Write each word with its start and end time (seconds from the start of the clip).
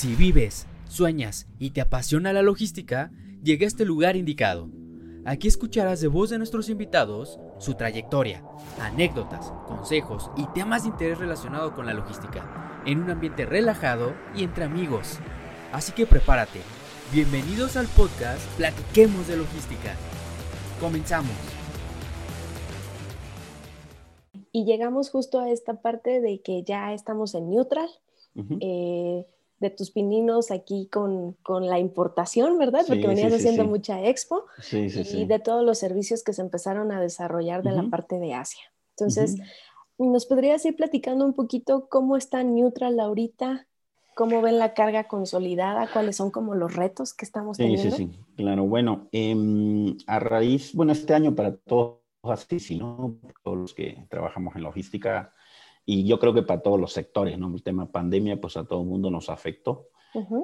Si 0.00 0.14
vives, 0.14 0.66
sueñas 0.88 1.46
y 1.58 1.72
te 1.72 1.82
apasiona 1.82 2.32
la 2.32 2.40
logística, 2.40 3.12
llega 3.42 3.66
a 3.66 3.68
este 3.68 3.84
lugar 3.84 4.16
indicado. 4.16 4.70
Aquí 5.26 5.46
escucharás 5.46 6.00
de 6.00 6.08
voz 6.08 6.30
de 6.30 6.38
nuestros 6.38 6.70
invitados 6.70 7.38
su 7.58 7.74
trayectoria, 7.74 8.42
anécdotas, 8.80 9.52
consejos 9.68 10.30
y 10.38 10.46
temas 10.54 10.84
de 10.84 10.88
interés 10.88 11.18
relacionado 11.18 11.74
con 11.74 11.84
la 11.84 11.92
logística, 11.92 12.80
en 12.86 13.02
un 13.02 13.10
ambiente 13.10 13.44
relajado 13.44 14.14
y 14.34 14.42
entre 14.42 14.64
amigos. 14.64 15.18
Así 15.70 15.92
que 15.92 16.06
prepárate. 16.06 16.60
Bienvenidos 17.12 17.76
al 17.76 17.86
podcast 17.88 18.40
Platiquemos 18.56 19.28
de 19.28 19.36
Logística. 19.36 19.96
Comenzamos. 20.80 21.36
Y 24.50 24.64
llegamos 24.64 25.10
justo 25.10 25.40
a 25.40 25.50
esta 25.50 25.82
parte 25.82 26.22
de 26.22 26.40
que 26.40 26.62
ya 26.62 26.94
estamos 26.94 27.34
en 27.34 27.50
neutral. 27.50 27.90
eh, 28.62 29.26
de 29.60 29.70
tus 29.70 29.90
pininos 29.90 30.50
aquí 30.50 30.88
con, 30.90 31.34
con 31.42 31.66
la 31.66 31.78
importación, 31.78 32.58
¿verdad? 32.58 32.84
Porque 32.86 33.06
venías 33.06 33.32
haciendo 33.32 33.64
mucha 33.64 34.02
expo 34.02 34.46
y 34.72 35.26
de 35.26 35.38
todos 35.38 35.64
los 35.64 35.78
servicios 35.78 36.24
que 36.24 36.32
se 36.32 36.40
empezaron 36.40 36.90
a 36.92 37.00
desarrollar 37.00 37.62
de 37.62 37.72
la 37.72 37.84
parte 37.84 38.18
de 38.18 38.34
Asia. 38.34 38.62
Entonces, 38.96 39.36
¿nos 39.98 40.26
podrías 40.26 40.64
ir 40.64 40.76
platicando 40.76 41.24
un 41.26 41.34
poquito 41.34 41.88
cómo 41.88 42.16
está 42.16 42.42
Neutral 42.42 42.98
ahorita? 42.98 43.66
¿Cómo 44.16 44.42
ven 44.42 44.58
la 44.58 44.74
carga 44.74 45.04
consolidada? 45.04 45.88
¿Cuáles 45.92 46.16
son 46.16 46.30
como 46.30 46.54
los 46.54 46.74
retos 46.74 47.14
que 47.14 47.24
estamos 47.24 47.56
teniendo? 47.56 47.96
Sí, 47.96 48.06
sí, 48.06 48.12
sí, 48.12 48.20
claro. 48.36 48.64
Bueno, 48.64 49.08
eh, 49.12 49.94
a 50.06 50.18
raíz, 50.18 50.74
bueno, 50.74 50.92
este 50.92 51.14
año 51.14 51.34
para 51.34 51.56
todos 51.56 52.00
así, 52.22 52.60
sí, 52.60 52.78
¿no? 52.78 53.18
Todos 53.42 53.56
los 53.56 53.74
que 53.74 54.06
trabajamos 54.10 54.56
en 54.56 54.62
logística, 54.62 55.32
y 55.92 56.04
yo 56.04 56.20
creo 56.20 56.32
que 56.32 56.44
para 56.44 56.62
todos 56.62 56.78
los 56.78 56.92
sectores, 56.92 57.36
¿no? 57.36 57.52
El 57.52 57.64
tema 57.64 57.90
pandemia, 57.90 58.40
pues 58.40 58.56
a 58.56 58.64
todo 58.64 58.82
el 58.82 58.86
mundo 58.86 59.10
nos 59.10 59.28
afectó. 59.28 59.88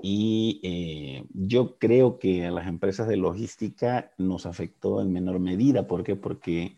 Y 0.03 0.61
eh, 0.65 1.25
yo 1.33 1.79
creo 1.79 2.19
que 2.19 2.47
a 2.47 2.51
las 2.51 2.67
empresas 2.67 3.07
de 3.07 3.17
logística 3.17 4.11
nos 4.19 4.45
afectó 4.45 5.01
en 5.01 5.13
menor 5.13 5.39
medida. 5.39 5.87
¿Por 5.87 6.03
qué? 6.03 6.17
Porque 6.17 6.77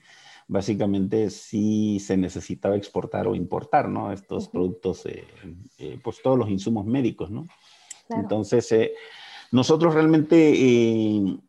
básicamente 0.49 1.31
sí 1.31 1.99
se 1.99 2.19
necesitaba 2.19 2.77
exportar 2.77 3.27
o 3.27 3.35
importar, 3.35 3.89
¿no? 3.89 4.13
Estos 4.13 4.49
productos, 4.49 5.07
eh, 5.07 5.25
eh, 5.79 5.99
pues 6.05 6.21
todos 6.23 6.39
los 6.39 6.51
insumos 6.51 6.85
médicos, 6.85 7.31
¿no? 7.31 7.47
Entonces, 8.11 8.71
nosotros 9.51 9.95
realmente 9.95 11.41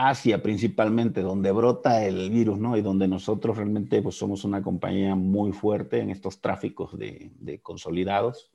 Asia 0.00 0.40
principalmente, 0.40 1.22
donde 1.22 1.50
brota 1.50 2.06
el 2.06 2.30
virus, 2.30 2.56
¿no? 2.56 2.76
Y 2.76 2.82
donde 2.82 3.08
nosotros 3.08 3.56
realmente 3.56 4.00
pues, 4.00 4.14
somos 4.14 4.44
una 4.44 4.62
compañía 4.62 5.16
muy 5.16 5.50
fuerte 5.50 5.98
en 5.98 6.10
estos 6.10 6.40
tráficos 6.40 6.96
de, 6.96 7.60
consolidados, 7.64 8.52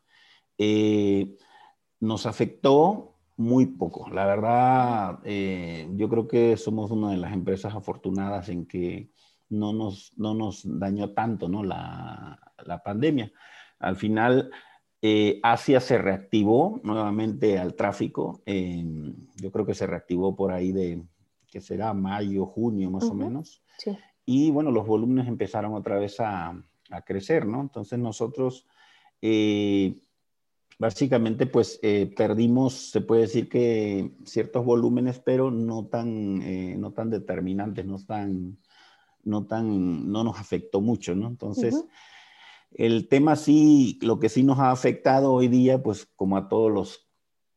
eh, 0.58 1.36
nos 1.99 2.25
afectó 2.27 3.17
muy 3.36 3.66
poco. 3.66 4.09
La 4.09 4.25
verdad, 4.25 5.19
eh, 5.25 5.89
yo 5.95 6.08
creo 6.08 6.30
que 6.30 6.55
somos 6.55 6.91
una 6.91 7.11
de 7.11 7.17
las 7.17 7.33
empresas 7.33 7.75
afortunadas 7.75 8.47
en 8.47 8.66
que 8.66 9.09
no 9.49 9.73
nos, 9.73 10.14
no 10.16 10.33
nos 10.33 10.61
dañó 10.64 11.09
tanto, 11.09 11.49
¿no? 11.49 11.61
La, 11.61 12.39
pandemia. 12.86 13.33
Al 13.80 13.97
final, 13.97 14.49
eh, 15.02 15.41
Asia 15.44 15.81
se 15.81 15.97
reactivó 15.97 16.80
nuevamente 16.86 17.59
al 17.59 17.75
tráfico. 17.75 18.41
yo 18.45 19.52
creo 19.52 19.66
que 19.66 19.73
se 19.73 19.88
reactivó 19.88 20.38
por 20.38 20.53
ahí 20.53 20.71
de 20.71 21.03
que 21.54 21.62
será 21.62 21.94
mayo, 21.94 22.48
junio 22.48 22.90
más 22.90 23.04
o 23.04 23.14
menos. 23.14 23.62
Y 24.26 24.50
bueno, 24.50 24.72
los 24.72 24.88
volúmenes 24.88 25.28
empezaron 25.28 25.76
otra 25.76 26.00
vez 26.00 26.20
a, 26.20 26.60
crecer, 27.06 27.45
¿no? 27.45 27.62
Entonces 27.62 27.98
nosotros 27.98 28.68
eh, 29.22 30.00
básicamente 30.78 31.48
pues 31.48 31.80
eh, 31.82 32.12
perdimos, 32.16 32.73
se 32.92 33.02
puede 33.02 33.22
decir 33.22 33.50
que 33.50 34.12
ciertos 34.26 34.64
volúmenes, 34.64 35.20
pero 35.20 35.50
no 35.50 35.86
tan, 35.86 36.42
eh, 36.42 36.76
no 36.78 36.92
tan 36.92 37.10
determinantes, 37.12 37.86
no 37.86 37.98
tan, 37.98 38.58
no 39.23 39.45
tan, 39.45 40.11
no 40.11 40.23
nos 40.23 40.39
afectó 40.39 40.82
mucho, 40.82 41.14
¿no? 41.16 41.27
Entonces... 41.27 41.86
El 42.76 43.08
tema 43.08 43.36
sí, 43.36 44.00
lo 44.02 44.20
que 44.20 44.30
sí 44.30 44.42
nos 44.42 44.58
ha 44.58 44.72
afectado 44.72 45.32
hoy 45.32 45.48
día, 45.48 45.83
pues 45.83 46.08
como 46.16 46.38
a 46.38 46.50
todos 46.50 46.72
los 46.72 47.02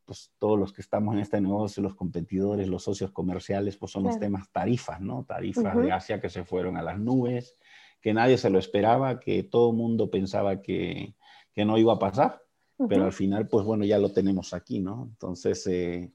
pues 0.06 0.32
todos 0.38 0.58
los 0.58 0.72
que 0.72 0.80
estamos 0.80 1.14
en 1.14 1.20
este 1.20 1.40
negocio, 1.40 1.82
los 1.82 1.94
competidores, 1.94 2.68
los 2.68 2.84
socios 2.84 3.10
comerciales, 3.10 3.76
pues 3.76 3.92
son 3.92 4.04
los 4.04 4.18
temas 4.18 4.50
tarifas, 4.52 5.00
¿no? 5.00 5.24
Tarifas 5.24 5.76
de 5.76 5.92
Asia 5.92 6.20
que 6.20 6.30
se 6.30 6.44
fueron 6.44 6.76
a 6.76 6.82
las 6.82 6.98
nubes, 6.98 7.56
que 8.00 8.14
nadie 8.14 8.38
se 8.38 8.48
lo 8.48 8.58
esperaba, 8.58 9.18
que 9.18 9.42
todo 9.42 9.70
el 9.70 9.76
mundo 9.76 10.10
pensaba 10.10 10.62
que, 10.62 11.14
que, 11.52 11.64
no 11.64 11.76
iba 11.76 11.94
a 11.94 11.98
pasar, 11.98 12.40
pero 12.88 13.04
al 13.04 13.12
final, 13.12 13.48
pues 13.48 13.66
bueno, 13.66 13.84
ya 13.84 13.98
lo 13.98 14.12
tenemos 14.12 14.54
aquí, 14.54 14.78
¿no? 14.78 15.08
Entonces, 15.10 15.66
eh, 15.66 16.12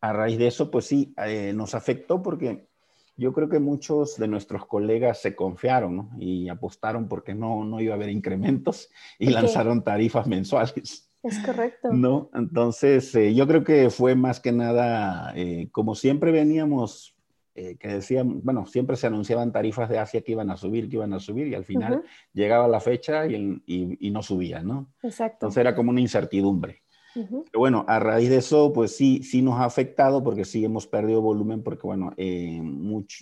a 0.00 0.12
raíz 0.12 0.38
de 0.38 0.48
eso, 0.48 0.70
pues 0.70 0.86
sí, 0.86 1.14
eh, 1.24 1.52
nos 1.54 1.74
afectó 1.74 2.20
porque 2.22 2.68
yo 3.16 3.34
creo 3.34 3.50
que 3.50 3.58
muchos 3.58 4.16
de 4.16 4.28
nuestros 4.28 4.66
colegas 4.66 5.20
se 5.20 5.36
confiaron 5.36 5.96
¿no? 5.96 6.10
y 6.18 6.48
apostaron 6.48 7.06
porque 7.06 7.34
no, 7.34 7.64
no 7.64 7.80
iba 7.80 7.92
a 7.92 7.96
haber 7.96 8.08
incrementos 8.08 8.88
y 9.18 9.28
lanzaron 9.28 9.84
tarifas 9.84 10.26
mensuales. 10.26 11.09
Es 11.22 11.38
correcto. 11.40 11.92
No, 11.92 12.30
entonces 12.34 13.14
eh, 13.14 13.34
yo 13.34 13.46
creo 13.46 13.62
que 13.62 13.90
fue 13.90 14.14
más 14.14 14.40
que 14.40 14.52
nada, 14.52 15.32
eh, 15.36 15.68
como 15.70 15.94
siempre 15.94 16.32
veníamos, 16.32 17.14
eh, 17.54 17.76
que 17.76 17.88
decían, 17.88 18.40
bueno, 18.42 18.66
siempre 18.66 18.96
se 18.96 19.06
anunciaban 19.06 19.52
tarifas 19.52 19.90
de 19.90 19.98
Asia 19.98 20.22
que 20.22 20.32
iban 20.32 20.50
a 20.50 20.56
subir, 20.56 20.88
que 20.88 20.96
iban 20.96 21.12
a 21.12 21.20
subir, 21.20 21.48
y 21.48 21.54
al 21.54 21.64
final 21.64 22.04
llegaba 22.32 22.68
la 22.68 22.80
fecha 22.80 23.26
y, 23.26 23.62
y, 23.66 24.10
no 24.10 24.22
subía, 24.22 24.62
¿no? 24.62 24.92
Exacto. 25.02 25.46
Entonces 25.46 25.60
era 25.60 25.74
como 25.74 25.90
una 25.90 26.00
incertidumbre. 26.00 26.82
Pero 27.12 27.58
bueno, 27.58 27.84
a 27.88 27.98
raíz 27.98 28.30
de 28.30 28.36
eso, 28.36 28.72
pues 28.72 28.96
sí, 28.96 29.24
sí 29.24 29.42
nos 29.42 29.58
ha 29.58 29.64
afectado 29.64 30.22
porque 30.22 30.44
sí 30.44 30.64
hemos 30.64 30.86
perdido 30.86 31.20
volumen 31.20 31.60
porque, 31.64 31.82
bueno, 31.82 32.14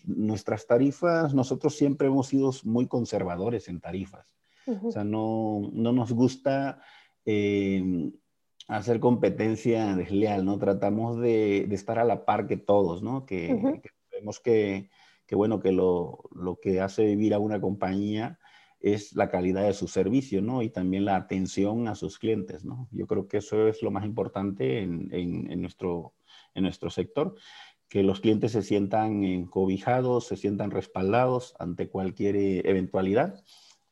nuestras 0.04 0.66
tarifas, 0.66 1.32
nosotros 1.32 1.75
siempre 1.75 2.09
hemos 2.09 2.28
sido 2.28 2.53
muy 2.65 2.86
conservadores 2.86 3.66
en 3.69 3.80
tarifas. 3.80 4.36
O 4.82 4.92
sea, 4.92 5.04
no, 5.04 5.70
no 5.72 5.92
nos 5.92 6.12
gusta 6.12 6.82
eh, 7.31 8.11
hacer 8.69 9.00
competencia 9.00 9.94
desleal, 9.94 10.47
¿no? 10.47 10.59
Tratamos 10.59 11.21
de, 11.21 11.69
estar 11.75 11.99
a 11.99 12.05
la 12.05 12.25
par 12.25 12.47
que 12.47 12.56
todos, 12.56 13.03
¿no? 13.03 13.27
Que, 13.27 13.83
vemos 14.11 14.41
que, 14.41 14.89
bueno, 15.33 15.61
que 15.61 15.72
lo, 15.72 16.31
que 16.62 16.81
hace 16.81 17.05
vivir 17.05 17.34
a 17.34 17.39
una 17.39 17.61
compañía 17.61 18.39
es 18.81 19.15
la 19.15 19.28
calidad 19.28 19.65
de 19.65 19.75
su 19.75 19.89
servicio, 19.89 20.41
¿no? 20.41 20.62
Y 20.62 20.71
también 20.71 21.05
la 21.05 21.16
atención 21.16 21.87
a 21.87 21.94
sus 21.94 22.19
clientes, 22.19 22.65
¿no? 22.65 22.89
Yo 22.93 23.06
creo 23.06 23.28
que 23.28 23.39
eso 23.39 23.69
es 23.69 23.83
lo 23.83 23.91
más 23.91 24.06
importante 24.06 24.81
en, 24.81 25.60
nuestro, 25.60 26.15
en 26.55 26.62
nuestro 26.62 26.89
sector, 26.89 27.34
que 27.91 28.03
los 28.03 28.21
clientes 28.21 28.53
se 28.53 28.62
sientan 28.62 29.45
cobijados, 29.49 30.28
se 30.28 30.37
sientan 30.39 30.71
respaldados 30.71 31.55
ante 31.59 31.91
cualquier 31.91 32.37
eh, 32.37 32.62
eventualidad 32.65 33.45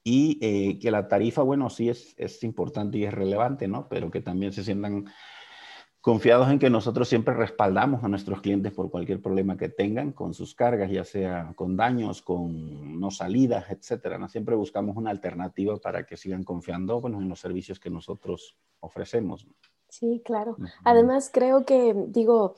y 0.09 0.39
eh, 0.41 0.79
que 0.79 0.93
la 0.93 1.09
tarifa, 1.09 1.43
bueno, 1.43 1.69
sí 1.69 1.89
es, 1.89 2.15
es 2.17 2.45
importante 2.45 2.97
y 2.97 3.05
es 3.05 3.13
relevante, 3.13 3.67
¿no? 3.67 3.89
Pero 3.89 4.09
que 4.09 4.21
también 4.21 4.53
se 4.53 4.63
sientan 4.63 5.07
confiados 6.01 6.49
en 6.49 6.61
que 6.61 6.71
nosotros 6.71 7.09
siempre 7.09 7.35
respaldamos 7.35 8.05
a 8.05 8.09
nuestros 8.09 8.41
clientes 8.41 8.73
por 8.73 8.89
cualquier 8.89 9.21
problema 9.21 9.57
que 9.57 9.69
tengan 9.69 10.13
con 10.13 10.33
sus 10.33 10.55
cargas, 10.55 10.93
ya 10.93 11.03
sea 11.03 11.55
con 11.57 11.77
daños, 11.77 12.23
con 12.23 13.01
no 13.01 13.11
salidas, 13.11 13.69
etcétera. 13.69 14.17
¿no? 14.17 14.29
Siempre 14.29 14.55
buscamos 14.55 14.97
una 14.97 15.11
alternativa 15.11 15.77
para 15.79 16.07
que 16.07 16.17
sigan 16.17 16.45
confiando 16.45 17.01
bueno, 17.01 17.21
en 17.21 17.29
los 17.29 17.41
servicios 17.41 17.81
que 17.81 17.91
nosotros 17.91 18.57
ofrecemos. 18.79 19.49
Sí, 19.89 20.23
claro. 20.25 20.57
Además, 20.85 21.31
creo 21.33 21.65
que, 21.65 21.97
digo, 22.07 22.55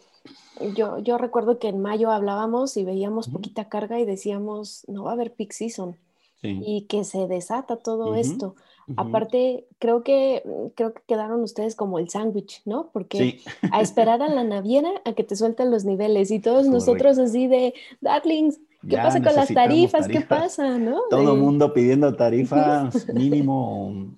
yo, 0.77 0.99
yo 0.99 1.17
recuerdo 1.17 1.59
que 1.59 1.69
en 1.69 1.81
mayo 1.81 2.11
hablábamos 2.11 2.77
y 2.77 2.85
veíamos 2.85 3.29
poquita 3.29 3.71
carga 3.71 3.99
y 3.99 4.05
decíamos, 4.05 4.85
no 4.87 5.05
va 5.05 5.13
a 5.13 5.15
haber 5.15 5.33
peak 5.33 5.53
season 5.53 5.97
y 6.43 6.83
que 6.83 7.05
se 7.05 7.27
desata 7.27 7.77
todo 7.77 8.15
esto. 8.15 8.55
Aparte, 8.97 9.67
creo 9.79 10.03
que, 10.03 10.43
mm, 10.45 10.69
creo 10.75 10.95
que 10.95 11.03
quedaron 11.07 11.43
ustedes 11.43 11.77
como 11.77 11.99
el 11.99 12.09
sándwich, 12.09 12.63
¿no? 12.65 12.91
Porque 12.93 13.41
a 13.71 13.81
esperar 13.83 14.23
a 14.23 14.29
la 14.29 14.45
naviera 14.45 14.89
a 15.05 15.13
que 15.13 15.25
te 15.25 15.37
suelten 15.37 15.71
los 15.71 15.85
niveles 15.85 16.31
y 16.31 16.41
todos 16.41 16.67
nosotros 16.67 17.19
así 17.19 17.47
de, 17.49 17.75
darlings, 18.01 18.61
¿qué 18.89 18.97
pasa 18.97 19.23
con 19.23 19.35
las 19.35 19.53
tarifas? 19.53 20.09
¿Qué 20.09 20.23
pasa? 20.23 20.79
¿no? 20.79 21.01
Todo 21.11 21.35
el 21.35 21.41
mundo 21.41 21.75
pidiendo 21.75 22.15
tarifas 22.17 23.13
mínimo 23.13 24.17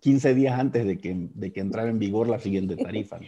15 0.00 0.34
días 0.34 0.58
antes 0.58 0.86
de 0.86 0.98
que, 0.98 1.28
de 1.34 1.52
que 1.52 1.60
entrara 1.60 1.90
en 1.90 1.98
vigor 1.98 2.28
la 2.28 2.38
siguiente 2.38 2.76
tarifa. 2.76 3.18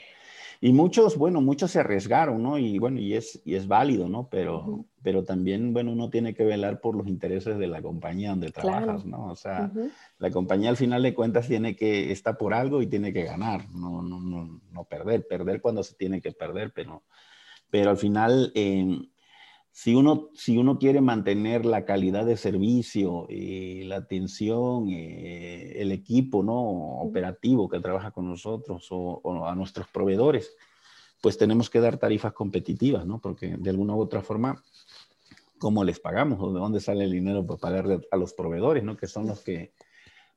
Y 0.64 0.72
muchos, 0.72 1.16
bueno, 1.16 1.40
muchos 1.40 1.72
se 1.72 1.80
arriesgaron, 1.80 2.40
¿no? 2.40 2.56
Y 2.56 2.78
bueno, 2.78 3.00
y 3.00 3.14
es, 3.14 3.42
y 3.44 3.56
es 3.56 3.66
válido, 3.66 4.08
¿no? 4.08 4.28
Pero, 4.30 4.84
pero 5.02 5.24
también, 5.24 5.72
bueno, 5.72 5.90
uno 5.90 6.08
tiene 6.08 6.34
que 6.34 6.44
velar 6.44 6.80
por 6.80 6.94
los 6.94 7.08
intereses 7.08 7.58
de 7.58 7.66
la 7.66 7.82
compañía 7.82 8.30
donde 8.30 8.52
trabajas, 8.52 9.04
¿no? 9.04 9.26
O 9.26 9.34
sea, 9.34 9.72
la 10.18 10.30
compañía 10.30 10.70
al 10.70 10.76
final 10.76 11.02
de 11.02 11.14
cuentas 11.14 11.48
tiene 11.48 11.74
que, 11.74 12.12
está 12.12 12.38
por 12.38 12.54
algo 12.54 12.80
y 12.80 12.86
tiene 12.86 13.12
que 13.12 13.24
ganar, 13.24 13.68
no, 13.74 14.02
no, 14.02 14.20
no, 14.20 14.60
no 14.70 14.84
perder, 14.84 15.26
perder 15.26 15.60
cuando 15.60 15.82
se 15.82 15.96
tiene 15.96 16.20
que 16.20 16.30
perder, 16.30 16.72
pero, 16.72 17.02
pero 17.68 17.90
al 17.90 17.96
final, 17.96 18.52
em, 18.54 19.08
si 19.72 19.94
uno, 19.94 20.28
si 20.34 20.58
uno 20.58 20.78
quiere 20.78 21.00
mantener 21.00 21.64
la 21.64 21.86
calidad 21.86 22.26
de 22.26 22.36
servicio, 22.36 23.26
y 23.30 23.84
la 23.84 23.96
atención, 23.96 24.88
eh, 24.90 25.72
el 25.76 25.92
equipo 25.92 26.42
¿no? 26.42 26.60
operativo 27.00 27.70
que 27.70 27.80
trabaja 27.80 28.10
con 28.10 28.28
nosotros 28.28 28.86
o, 28.90 29.46
a 29.46 29.54
nuestros 29.54 29.88
proveedores, 29.88 30.54
pues 31.22 31.38
tenemos 31.38 31.70
que 31.70 31.80
dar 31.80 31.96
tarifas 31.96 32.34
competitivas, 32.34 33.06
¿no? 33.06 33.20
Porque 33.20 33.56
de 33.56 33.70
alguna 33.70 33.94
u 33.94 34.00
otra 34.00 34.22
forma, 34.22 34.62
¿cómo 35.58 35.84
les 35.84 36.00
pagamos? 36.00 36.38
¿O 36.40 36.52
de 36.52 36.60
dónde 36.60 36.80
sale 36.80 37.04
el 37.04 37.12
dinero 37.12 37.46
para 37.46 37.60
pagarle 37.60 38.00
a 38.10 38.16
los 38.16 38.34
proveedores, 38.34 38.82
¿no? 38.84 38.96
Que 38.96 39.06
son 39.06 39.26
los 39.28 39.40
que, 39.40 39.72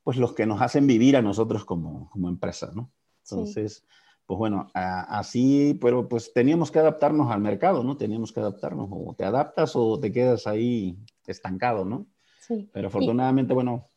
pues 0.03 0.17
los 0.17 0.33
que 0.33 0.45
nos 0.45 0.61
hacen 0.61 0.85
vivir 0.88 1.17
a 1.17 1.21
nosotros 1.21 1.65
como, 1.65 2.09
como 2.11 2.29
empresa, 2.29 2.71
¿no? 2.73 2.91
Entonces 3.23 3.83
pues 4.25 4.38
bueno, 4.38 4.72
así, 4.74 5.77
pero 5.80 6.07
pues 6.07 6.33
teníamos 6.33 6.72
que 6.72 6.80
adaptarnos 6.80 7.31
al 7.31 7.42
mercado, 7.42 7.83
¿no? 7.83 7.95
Teníamos 7.95 8.31
que 8.31 8.39
adaptarnos, 8.39 8.89
o 8.92 9.13
te 9.16 9.24
adaptas 9.24 9.75
o 9.75 10.00
te 10.00 10.12
quedas 10.12 10.48
ahí 10.48 10.98
estancado, 11.27 11.86
¿no? 11.86 12.07
Sí. 12.39 12.69
Pero 12.74 12.88
afortunadamente, 12.88 13.54
bueno, 13.54 13.88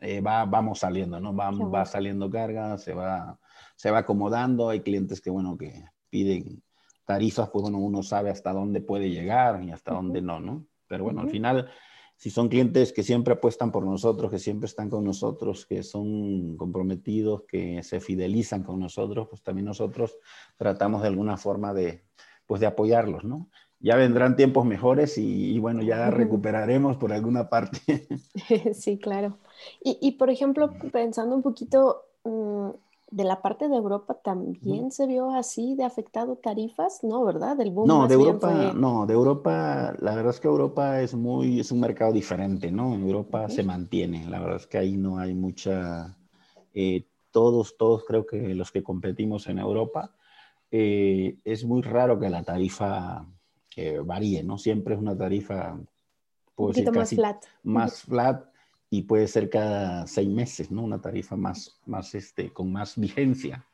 eh, 0.00 0.20
va, 0.20 0.44
vamos 0.44 0.80
saliendo, 0.80 1.20
¿no? 1.20 1.34
Va, 1.34 1.50
va 1.50 1.84
saliendo 1.84 2.28
carga, 2.28 2.76
se 2.78 2.92
va, 2.92 3.38
se 3.76 3.90
va 3.90 3.98
acomodando, 3.98 4.68
hay 4.68 4.80
clientes 4.80 5.20
que, 5.20 5.30
bueno, 5.30 5.56
que 5.56 5.84
piden 6.10 6.62
tarifas, 7.04 7.48
pues 7.50 7.62
bueno, 7.62 7.78
uno 7.78 8.02
sabe 8.02 8.30
hasta 8.30 8.52
dónde 8.52 8.80
puede 8.80 9.10
llegar 9.10 9.62
y 9.62 9.70
hasta 9.70 9.94
dónde 9.94 10.20
no, 10.20 10.40
¿no? 10.40 10.66
Pero 10.88 11.04
bueno, 11.04 11.20
al 11.20 11.30
final 11.30 11.70
si 12.18 12.30
son 12.30 12.48
clientes 12.48 12.92
que 12.92 13.04
siempre 13.04 13.34
apuestan 13.34 13.70
por 13.70 13.84
nosotros, 13.84 14.28
que 14.28 14.40
siempre 14.40 14.66
están 14.66 14.90
con 14.90 15.04
nosotros, 15.04 15.64
que 15.66 15.84
son 15.84 16.56
comprometidos, 16.56 17.44
que 17.44 17.80
se 17.84 18.00
fidelizan 18.00 18.64
con 18.64 18.80
nosotros, 18.80 19.28
pues 19.30 19.40
también 19.44 19.66
nosotros 19.66 20.18
tratamos 20.56 21.02
de 21.02 21.08
alguna 21.08 21.36
forma 21.36 21.72
de, 21.72 22.02
pues 22.44 22.60
de 22.60 22.66
apoyarlos, 22.66 23.22
¿no? 23.22 23.48
Ya 23.78 23.94
vendrán 23.94 24.34
tiempos 24.34 24.66
mejores 24.66 25.16
y, 25.16 25.56
bueno, 25.60 25.80
ya 25.82 26.10
recuperaremos 26.10 26.96
por 26.96 27.12
alguna 27.12 27.48
parte. 27.48 28.08
Sí, 28.74 28.98
claro. 28.98 29.38
Y, 29.80 29.98
y 30.00 30.12
por 30.12 30.30
ejemplo, 30.30 30.72
pensando 30.90 31.36
un 31.36 31.42
poquito, 31.42 32.02
mm, 32.24 32.70
de 33.10 33.24
la 33.24 33.40
parte 33.40 33.68
de 33.68 33.76
Europa 33.76 34.14
también 34.22 34.92
se 34.92 35.06
vio 35.06 35.30
así 35.30 35.74
de 35.74 35.84
afectado 35.84 36.36
tarifas, 36.36 37.02
¿no? 37.02 37.24
¿Verdad? 37.24 37.56
Del 37.56 37.70
boom 37.70 37.88
no, 37.88 38.06
de 38.06 38.14
Europa, 38.14 38.72
no, 38.74 39.06
de 39.06 39.14
Europa, 39.14 39.94
la 40.00 40.14
verdad 40.14 40.30
es 40.30 40.40
que 40.40 40.48
Europa 40.48 41.00
es 41.00 41.14
muy, 41.14 41.60
es 41.60 41.72
un 41.72 41.80
mercado 41.80 42.12
diferente, 42.12 42.70
¿no? 42.70 42.94
En 42.94 43.02
Europa 43.02 43.48
se 43.48 43.62
mantiene, 43.62 44.26
la 44.28 44.40
verdad 44.40 44.56
es 44.56 44.66
que 44.66 44.78
ahí 44.78 44.96
no 44.96 45.18
hay 45.18 45.34
mucha, 45.34 46.16
eh, 46.74 47.06
todos, 47.30 47.76
todos 47.78 48.04
creo 48.04 48.26
que 48.26 48.54
los 48.54 48.70
que 48.70 48.82
competimos 48.82 49.46
en 49.46 49.58
Europa, 49.58 50.14
eh, 50.70 51.38
es 51.44 51.64
muy 51.64 51.80
raro 51.80 52.18
que 52.18 52.28
la 52.28 52.42
tarifa 52.42 53.26
eh, 53.76 54.00
varíe, 54.04 54.42
¿no? 54.42 54.58
Siempre 54.58 54.94
es 54.94 55.00
una 55.00 55.16
tarifa, 55.16 55.72
un 55.72 55.88
poquito 56.54 56.92
más 56.92 57.10
flat. 57.10 57.44
Más 57.62 58.02
flat 58.02 58.44
y 58.90 59.02
puede 59.02 59.26
ser 59.28 59.50
cada 59.50 60.06
seis 60.06 60.28
meses, 60.28 60.70
¿no? 60.70 60.82
Una 60.82 61.00
tarifa 61.00 61.36
más, 61.36 61.78
más 61.86 62.14
este, 62.14 62.52
con 62.52 62.72
más 62.72 62.98
vigencia 62.98 63.64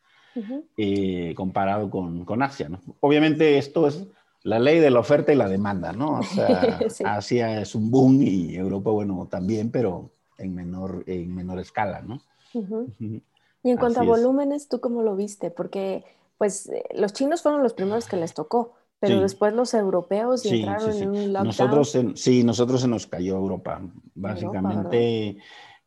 eh, 0.76 1.32
comparado 1.36 1.88
con, 1.90 2.24
con, 2.24 2.42
Asia, 2.42 2.68
¿no? 2.68 2.80
Obviamente 3.00 3.56
esto 3.56 3.86
es 3.86 4.04
la 4.42 4.58
ley 4.58 4.80
de 4.80 4.90
la 4.90 5.00
oferta 5.00 5.32
y 5.32 5.36
la 5.36 5.48
demanda, 5.48 5.92
¿no? 5.92 6.18
O 6.18 6.22
sea, 6.22 6.80
Asia 7.04 7.60
es 7.60 7.74
un 7.74 7.90
boom 7.90 8.22
y 8.22 8.56
Europa, 8.56 8.90
bueno, 8.90 9.28
también, 9.30 9.70
pero 9.70 10.10
en 10.38 10.54
menor, 10.54 11.04
en 11.06 11.34
menor 11.34 11.60
escala, 11.60 12.02
¿no? 12.02 12.20
Y 13.62 13.70
en 13.70 13.76
cuanto 13.76 14.00
a 14.00 14.04
volúmenes, 14.04 14.68
¿tú 14.68 14.80
cómo 14.80 15.02
lo 15.02 15.16
viste? 15.16 15.50
Porque, 15.50 16.04
pues, 16.36 16.68
eh, 16.68 16.84
los 16.94 17.12
chinos 17.12 17.42
fueron 17.42 17.62
los 17.62 17.72
primeros 17.72 18.06
que 18.06 18.16
les 18.16 18.34
tocó. 18.34 18.74
Pero 19.06 19.20
después 19.22 19.52
los 19.54 19.74
europeos 19.74 20.44
entraron 20.46 20.90
en 20.96 21.08
un 21.08 21.32
lockdown. 21.32 21.46
Nosotros 21.46 21.98
sí, 22.16 22.44
nosotros 22.44 22.80
se 22.80 22.88
nos 22.88 23.06
cayó 23.06 23.36
Europa, 23.36 23.80
básicamente. 24.14 25.36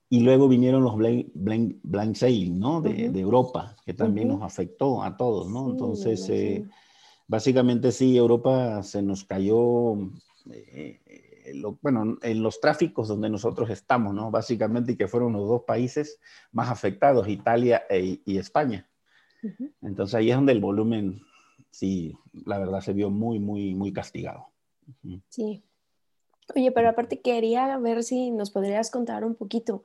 y 0.10 0.20
luego 0.22 0.48
vinieron 0.48 0.84
los 0.84 0.96
blind, 0.96 1.80
blind, 1.84 2.16
sailing, 2.16 2.60
¿no? 2.60 2.82
De, 2.82 3.10
de, 3.10 3.20
Europa, 3.20 3.76
que 3.86 3.94
también 3.94 4.30
nos 4.30 4.42
afectó 4.42 5.04
a 5.04 5.18
todos, 5.18 5.50
¿no? 5.50 5.70
Entonces, 5.72 6.28
eh, 6.30 6.66
básicamente 7.28 7.92
sí, 7.92 8.16
Europa 8.16 8.82
se 8.84 9.02
nos 9.02 9.26
cayó, 9.26 9.96
eh, 10.50 11.02
bueno, 11.82 12.18
en 12.22 12.44
los 12.44 12.60
tráficos 12.60 13.08
donde 13.08 13.30
nosotros 13.30 13.70
estamos, 13.70 14.14
¿no? 14.14 14.32
Básicamente, 14.32 14.94
y 14.94 14.96
que 14.96 15.08
fueron 15.08 15.34
los 15.34 15.48
dos 15.48 15.64
países 15.64 16.20
más 16.52 16.70
afectados, 16.70 17.28
Italia 17.28 17.84
e, 17.90 18.22
y 18.26 18.38
España. 18.38 18.88
Entonces 19.82 20.16
ahí 20.16 20.30
es 20.30 20.36
donde 20.36 20.52
el 20.52 20.60
volumen 20.60 21.22
sí, 21.78 22.18
la 22.34 22.58
verdad 22.58 22.82
se 22.82 22.92
vio 22.92 23.12
muy, 23.12 23.38
muy, 23.38 23.76
muy 23.76 23.94
castigado. 23.94 24.48
Sí. 25.30 25.64
Oye, 26.56 26.72
pero 26.72 26.90
aparte 26.90 27.22
quería 27.22 27.78
ver 27.78 28.04
si 28.04 28.32
nos 28.32 28.50
podrías 28.50 28.90
contar 28.90 29.24
un 29.24 29.36
poquito. 29.36 29.84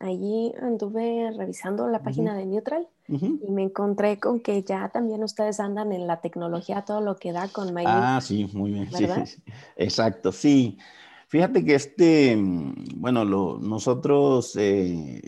Allí 0.00 0.52
anduve 0.60 1.30
revisando 1.36 1.86
la 1.86 2.02
página 2.02 2.36
de 2.36 2.46
Neutral 2.46 2.88
y 3.06 3.50
me 3.50 3.62
encontré 3.62 4.18
con 4.18 4.40
que 4.40 4.64
ya 4.64 4.88
también 4.88 5.22
ustedes 5.22 5.60
andan 5.60 5.92
en 5.92 6.08
la 6.08 6.20
tecnología, 6.20 6.84
todo 6.84 7.00
lo 7.00 7.16
que 7.16 7.30
da 7.30 7.46
con 7.48 7.72
MyLink. 7.72 7.88
Ah, 7.88 8.20
sí, 8.20 8.50
muy 8.52 8.72
bien. 8.72 8.90
Sí, 8.90 9.06
exacto, 9.76 10.32
sí. 10.32 10.76
Fíjate 11.28 11.64
que 11.64 11.76
este, 11.76 12.36
bueno, 12.96 13.24
nosotros, 13.24 14.56
eh, 14.56 15.20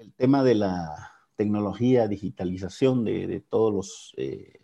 el 0.00 0.12
tema 0.14 0.44
de 0.44 0.54
la 0.54 1.12
tecnología, 1.36 2.08
digitalización 2.08 3.04
de, 3.04 3.42
todos 3.48 3.72
los 3.72 4.14
eh, 4.16 4.63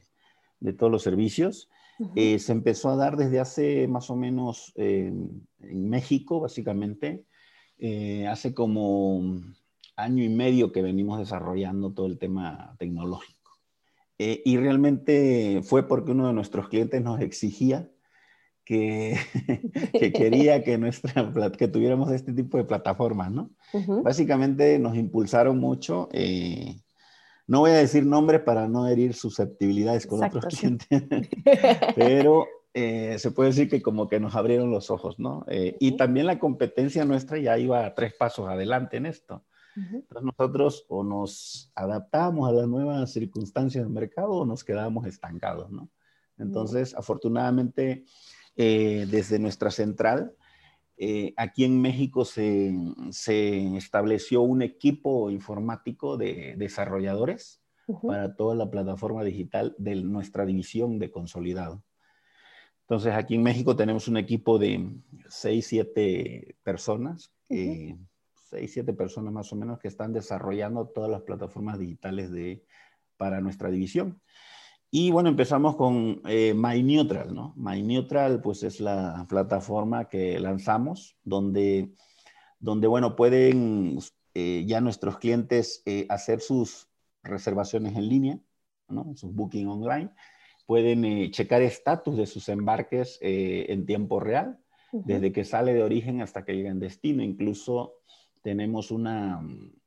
de 0.60 0.72
todos 0.72 0.92
los 0.92 1.02
servicios. 1.02 1.68
Eh, 2.14 2.38
se 2.38 2.52
empezó 2.52 2.88
a 2.88 2.96
dar 2.96 3.16
desde 3.18 3.40
hace 3.40 3.86
más 3.86 4.08
o 4.08 4.16
menos 4.16 4.72
en 4.76 5.42
México, 5.58 6.40
básicamente, 6.40 7.24
eh, 7.78 8.26
hace 8.26 8.54
como 8.54 9.40
año 9.96 10.24
y 10.24 10.28
medio 10.28 10.72
que 10.72 10.82
venimos 10.82 11.18
desarrollando 11.18 11.92
todo 11.92 12.06
el 12.06 12.18
tema 12.18 12.74
tecnológico. 12.78 13.38
Eh, 14.18 14.42
y 14.44 14.58
realmente 14.58 15.62
fue 15.62 15.88
porque 15.88 16.12
uno 16.12 16.26
de 16.26 16.34
nuestros 16.34 16.68
clientes 16.68 17.02
nos 17.02 17.20
exigía 17.20 17.90
que, 18.64 19.16
que 19.98 20.12
quería 20.12 20.62
que, 20.62 20.76
nuestra, 20.76 21.32
que 21.52 21.68
tuviéramos 21.68 22.12
este 22.12 22.32
tipo 22.32 22.58
de 22.58 22.64
plataformas, 22.64 23.30
¿no? 23.30 23.50
Básicamente 24.02 24.78
nos 24.78 24.96
impulsaron 24.96 25.58
mucho 25.58 26.08
no 27.50 27.58
voy 27.58 27.72
a 27.72 27.78
decir 27.78 28.06
nombres 28.06 28.42
para 28.42 28.68
no 28.68 28.86
herir 28.86 29.12
susceptibilidades 29.12 30.06
con 30.06 30.22
otros 30.22 30.44
clientes, 30.46 31.02
pero 31.96 32.46
eh, 32.72 33.18
se 33.18 33.32
puede 33.32 33.48
decir 33.48 33.68
que 33.68 33.82
como 33.82 34.08
que 34.08 34.20
nos 34.20 34.36
abrieron 34.36 34.70
los 34.70 34.88
ojos, 34.88 35.18
¿no? 35.18 35.44
Eh, 35.48 35.76
y 35.80 35.96
también 35.96 36.26
la 36.26 36.38
competencia 36.38 37.04
nuestra 37.04 37.38
ya 37.38 37.58
iba 37.58 37.84
a 37.84 37.92
tres 37.92 38.14
pasos 38.14 38.48
adelante 38.48 38.98
en 38.98 39.06
esto. 39.06 39.44
Entonces 39.74 40.22
nosotros 40.22 40.86
o 40.88 41.02
nos 41.02 41.72
adaptamos 41.74 42.48
a 42.48 42.52
las 42.52 42.68
nuevas 42.68 43.10
circunstancias 43.12 43.82
del 43.82 43.92
mercado 43.92 44.30
o 44.30 44.46
nos 44.46 44.62
quedamos 44.62 45.04
estancados, 45.08 45.72
¿no? 45.72 45.90
Entonces, 46.38 46.94
afortunadamente, 46.94 48.04
eh, 48.54 49.06
desde 49.10 49.40
nuestra 49.40 49.72
central, 49.72 50.36
eh, 51.02 51.32
aquí 51.38 51.64
en 51.64 51.80
México 51.80 52.26
se, 52.26 52.74
estableció 53.74 54.42
un 54.42 54.60
equipo 54.60 55.30
informático 55.30 56.18
de 56.18 56.56
desarrolladores 56.58 57.62
para 58.06 58.36
toda 58.36 58.54
la 58.54 58.70
plataforma 58.70 59.24
digital 59.24 59.74
de 59.78 59.94
nuestra 59.96 60.44
división 60.44 60.98
de 60.98 61.10
consolidado. 61.10 61.82
Entonces, 62.82 63.14
aquí 63.14 63.36
en 63.36 63.42
México 63.42 63.74
tenemos 63.76 64.08
un 64.08 64.18
equipo 64.18 64.58
de 64.58 64.94
6, 65.30 65.66
7 65.66 66.56
personas, 66.62 67.32
6, 67.48 67.96
7 68.50 68.92
personas 68.92 69.32
más 69.32 69.50
o 69.54 69.56
menos 69.56 69.78
que 69.78 69.88
están 69.88 70.12
desarrollando 70.12 70.86
todas 70.86 71.10
las 71.10 71.22
plataformas 71.22 71.78
digitales 71.78 72.30
de, 72.30 72.62
para 73.16 73.40
nuestra 73.40 73.70
división. 73.70 74.20
Y 74.92 75.12
bueno, 75.12 75.28
empezamos 75.28 75.76
con 75.76 76.20
eh, 76.26 76.52
MyNeutral, 76.52 77.32
¿no? 77.32 77.54
MyNeutral, 77.56 78.40
pues 78.40 78.64
es 78.64 78.80
la 78.80 79.24
plataforma 79.28 80.08
que 80.08 80.40
lanzamos, 80.40 81.16
donde, 81.22 81.92
donde 82.58 82.88
bueno, 82.88 83.14
pueden 83.14 84.00
eh, 84.34 84.64
ya 84.66 84.80
nuestros 84.80 85.18
clientes 85.18 85.84
eh, 85.86 86.06
hacer 86.08 86.40
sus 86.40 86.88
reservaciones 87.22 87.96
en 87.96 88.08
línea, 88.08 88.40
¿no? 88.88 89.14
Sus 89.14 89.32
booking 89.32 89.68
online. 89.68 90.10
Pueden 90.66 91.30
checar 91.30 91.62
estatus 91.62 92.16
de 92.16 92.26
sus 92.26 92.48
embarques 92.48 93.18
en 93.20 93.86
tiempo 93.86 94.20
real, 94.20 94.60
desde 94.92 95.32
que 95.32 95.44
sale 95.44 95.74
de 95.74 95.82
origen 95.82 96.20
hasta 96.20 96.44
que 96.44 96.54
llega 96.54 96.70
en 96.70 96.78
destino. 96.78 97.24
Incluso 97.24 97.94
tenemos 98.42 98.92
una, 98.92 99.44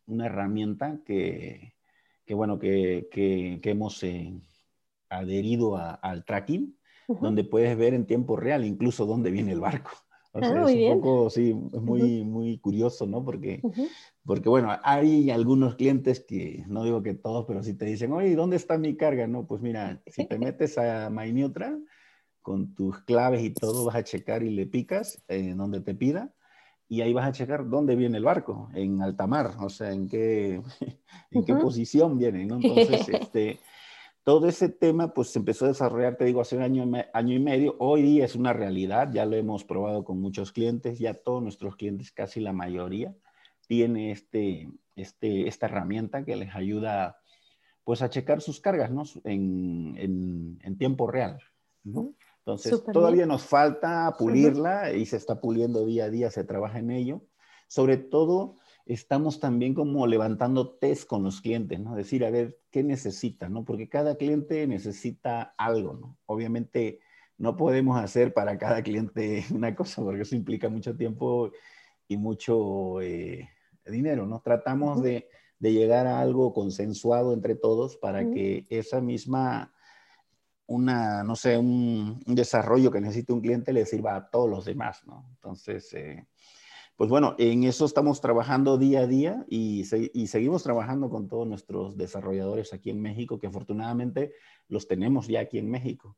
una 0.07 0.25
herramienta 0.25 1.00
que, 1.05 1.74
que 2.25 2.33
bueno, 2.33 2.60
que, 2.60 3.07
que, 3.10 3.62
que 3.63 3.69
hemos 3.69 4.03
adherido 5.17 5.77
al 5.77 6.25
tracking, 6.25 6.77
donde 7.08 7.43
puedes 7.43 7.77
ver 7.77 7.93
en 7.93 8.05
tiempo 8.05 8.36
real 8.36 8.65
incluso 8.65 9.05
dónde 9.05 9.32
viene 9.32 9.51
el 9.51 9.60
barco. 9.60 9.91
O 10.36 10.39
ah, 10.41 10.65
es 10.67 10.89
un 10.89 11.00
poco, 11.00 11.29
sí, 11.29 11.55
es 11.72 11.79
muy, 11.79 12.24
muy 12.24 12.58
curioso, 12.58 13.05
¿no? 13.05 13.24
Porque, 13.24 13.62
porque, 14.25 14.50
bueno, 14.50 14.75
hay 14.82 15.29
algunos 15.29 15.75
clientes 15.75 16.25
que, 16.27 16.63
no 16.67 16.84
digo 16.84 17.03
que 17.03 17.13
todos, 17.13 17.46
pero 17.46 17.62
sí 17.62 17.75
te 17.75 17.86
dicen, 17.86 18.12
oye, 18.13 18.34
¿dónde 18.36 18.55
está 18.55 18.79
mi 18.79 18.98
carga? 18.98 19.27
No, 19.27 19.46
pues 19.46 19.62
mira, 19.62 20.01
si 20.08 20.25
te 20.25 20.39
metes 20.39 20.79
a 20.79 21.12
MyNeutral, 21.12 21.86
con 22.41 22.74
tus 22.74 23.00
claves 23.03 23.43
y 23.43 23.51
todo, 23.51 23.86
vas 23.86 23.96
a 23.96 24.03
checar 24.03 24.41
y 24.41 24.50
le 24.50 24.65
picas 24.65 25.24
en 25.27 25.55
donde 25.55 25.82
te 25.82 25.93
pida 25.93 26.34
y 26.88 27.01
ahí 27.01 27.13
vas 27.13 27.27
a 27.27 27.32
checar 27.32 27.67
dónde 27.70 27.96
viene 27.96 28.17
el 28.17 28.24
barco, 28.24 28.70
en 28.75 29.01
alta 29.01 29.25
mar, 29.25 29.55
o 29.60 29.70
sea, 29.70 29.91
en 29.91 30.08
qué, 30.08 30.62
en 31.32 31.46
qué 31.46 31.55
posición 31.55 32.17
viene, 32.17 32.46
¿no? 32.46 32.55
Entonces, 32.55 33.10
este, 33.10 33.60
todo 34.24 34.48
ese 34.48 34.70
tema 34.70 35.13
pues 35.13 35.30
se 35.30 35.39
empezó 35.39 35.65
a 35.65 35.70
desarrollar, 35.70 36.15
te 36.15 36.25
digo, 36.25 36.42
hace 36.42 36.56
un 36.56 36.63
año, 36.63 36.89
año 37.13 37.36
y 37.36 37.39
medio. 37.39 37.75
Hoy 37.80 38.01
día 38.01 38.25
es 38.25 38.36
una 38.36 38.53
realidad, 38.53 39.12
ya 39.12 39.25
lo 39.25 39.36
hemos 39.36 39.65
probado 39.65 40.03
con 40.03 40.20
muchos 40.20 40.51
clientes, 40.51 41.00
ya 41.00 41.13
todos 41.13 41.44
nuestros 41.44 41.75
clientes, 41.75 42.12
casi 42.12 42.39
la 42.39 42.53
mayoría, 42.53 43.13
tiene 43.68 44.12
este, 44.12 44.70
este, 44.96 45.48
esta 45.48 45.65
herramienta 45.65 46.24
que 46.24 46.36
les 46.36 46.56
ayuda 46.56 47.18
pues 47.84 48.01
a 48.01 48.10
checar 48.10 48.42
sus 48.42 48.62
cargas 48.62 48.92
¿no? 48.92 49.03
en, 49.25 49.96
en, 49.98 50.60
en 50.63 50.77
tiempo 50.77 51.06
real. 51.08 51.39
¿no? 51.84 52.13
Entonces, 52.39 52.84
todavía 52.92 53.25
nos 53.25 53.44
falta 53.44 54.13
pulirla 54.18 54.94
y 54.94 55.06
se 55.06 55.18
está 55.18 55.39
puliendo 55.39 55.86
día 55.86 56.06
a 56.06 56.10
día, 56.10 56.30
se 56.30 56.44
trabaja 56.44 56.80
en 56.80 56.92
ello. 56.92 57.22
Sobre 57.68 57.98
todo, 57.98 58.58
estamos 58.85 59.39
también 59.39 59.73
como 59.73 60.05
levantando 60.07 60.75
test 60.75 61.07
con 61.07 61.23
los 61.23 61.41
clientes, 61.41 61.79
¿no? 61.79 61.95
Decir, 61.95 62.25
a 62.25 62.29
ver, 62.29 62.59
¿qué 62.69 62.83
necesita, 62.83 63.49
no? 63.49 63.63
Porque 63.63 63.87
cada 63.87 64.15
cliente 64.15 64.67
necesita 64.67 65.53
algo, 65.57 65.93
¿no? 65.93 66.17
Obviamente 66.25 66.99
no 67.37 67.55
podemos 67.55 67.99
hacer 67.99 68.33
para 68.33 68.57
cada 68.57 68.83
cliente 68.83 69.45
una 69.53 69.75
cosa 69.75 70.01
porque 70.01 70.21
eso 70.21 70.35
implica 70.35 70.69
mucho 70.69 70.95
tiempo 70.95 71.51
y 72.07 72.17
mucho 72.17 73.01
eh, 73.01 73.49
dinero, 73.85 74.25
¿no? 74.25 74.41
Tratamos 74.41 75.01
de, 75.01 75.29
llegar 75.59 76.07
a 76.07 76.19
algo 76.19 76.51
consensuado 76.53 77.31
entre 77.31 77.55
todos 77.55 77.95
para 77.95 78.29
que 78.29 78.67
esa 78.69 78.99
misma, 78.99 79.73
una, 80.67 81.23
no 81.23 81.37
sé, 81.37 81.57
un, 81.57 82.21
desarrollo 82.25 82.91
que 82.91 82.99
necesite 82.99 83.31
un 83.31 83.39
cliente 83.39 83.71
le 83.71 83.85
sirva 83.85 84.17
a 84.17 84.29
todos 84.29 84.49
los 84.49 84.65
demás, 84.65 85.07
¿no? 85.07 85.25
Entonces, 85.29 85.93
eh, 85.93 86.27
pues 86.95 87.09
bueno, 87.09 87.35
en 87.39 87.63
eso 87.63 87.85
estamos 87.85 88.21
trabajando 88.21 88.77
día 88.77 89.01
a 89.01 89.07
día 89.07 89.45
y, 89.50 89.83
seguimos 89.85 90.63
trabajando 90.63 91.09
con 91.09 91.27
todos 91.27 91.47
nuestros 91.47 91.97
desarrolladores 91.97 92.73
aquí 92.73 92.91
en 92.91 93.01
México, 93.01 93.39
que 93.39 93.47
afortunadamente 93.47 94.33
los 94.67 94.88
tenemos 94.88 95.27
ya 95.27 95.41
aquí 95.41 95.57
en 95.57 95.71
México. 95.71 96.15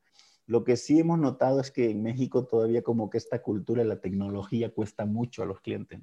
Lo 0.48 0.64
que 0.64 0.76
sí 0.76 1.00
hemos 1.00 1.18
notado 1.18 1.60
es 1.62 1.72
que 1.72 1.90
en 1.90 2.04
México 2.04 2.46
todavía 2.46 2.84
como 2.84 3.10
que 3.10 3.18
esta 3.18 3.42
cultura 3.42 3.84
de 3.84 3.90
la 3.90 4.02
tecnología 4.02 4.70
cuesta 4.70 5.06
mucho 5.06 5.44
a 5.44 5.46
los 5.46 5.62
clientes. 5.62 6.02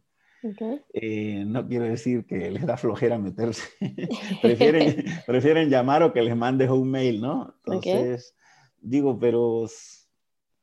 Eh, 0.92 1.44
no 1.46 1.68
quiero 1.68 1.84
decir 1.84 2.26
que 2.26 2.50
les 2.50 2.66
da 2.66 2.76
flojera 2.76 3.18
meterse. 3.18 3.62
prefieren, 4.42 5.04
prefieren 5.26 5.68
llamar 5.68 6.02
o 6.02 6.12
que 6.12 6.22
les 6.22 6.36
mandes 6.36 6.70
un 6.70 6.90
mail, 6.90 7.20
¿no? 7.20 7.54
Entonces, 7.64 8.34
digo, 8.80 9.18
pero 9.18 9.68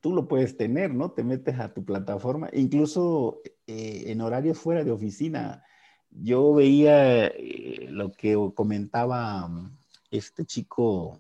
tú 0.01 0.13
lo 0.13 0.27
puedes 0.27 0.57
tener, 0.57 0.93
¿no? 0.93 1.11
Te 1.11 1.23
metes 1.23 1.59
a 1.59 1.73
tu 1.73 1.85
plataforma, 1.85 2.49
incluso 2.53 3.41
eh, 3.69 4.11
en 4.11 4.21
horarios 4.21 4.57
fuera 4.57 4.83
de 4.83 4.89
oficina. 4.89 5.63
Yo 6.09 6.55
veía 6.55 7.27
eh, 7.27 7.85
lo 7.87 8.11
que 8.11 8.35
comentaba 8.55 9.47
mm, 9.47 9.77
este 10.09 10.43
chico 10.43 11.19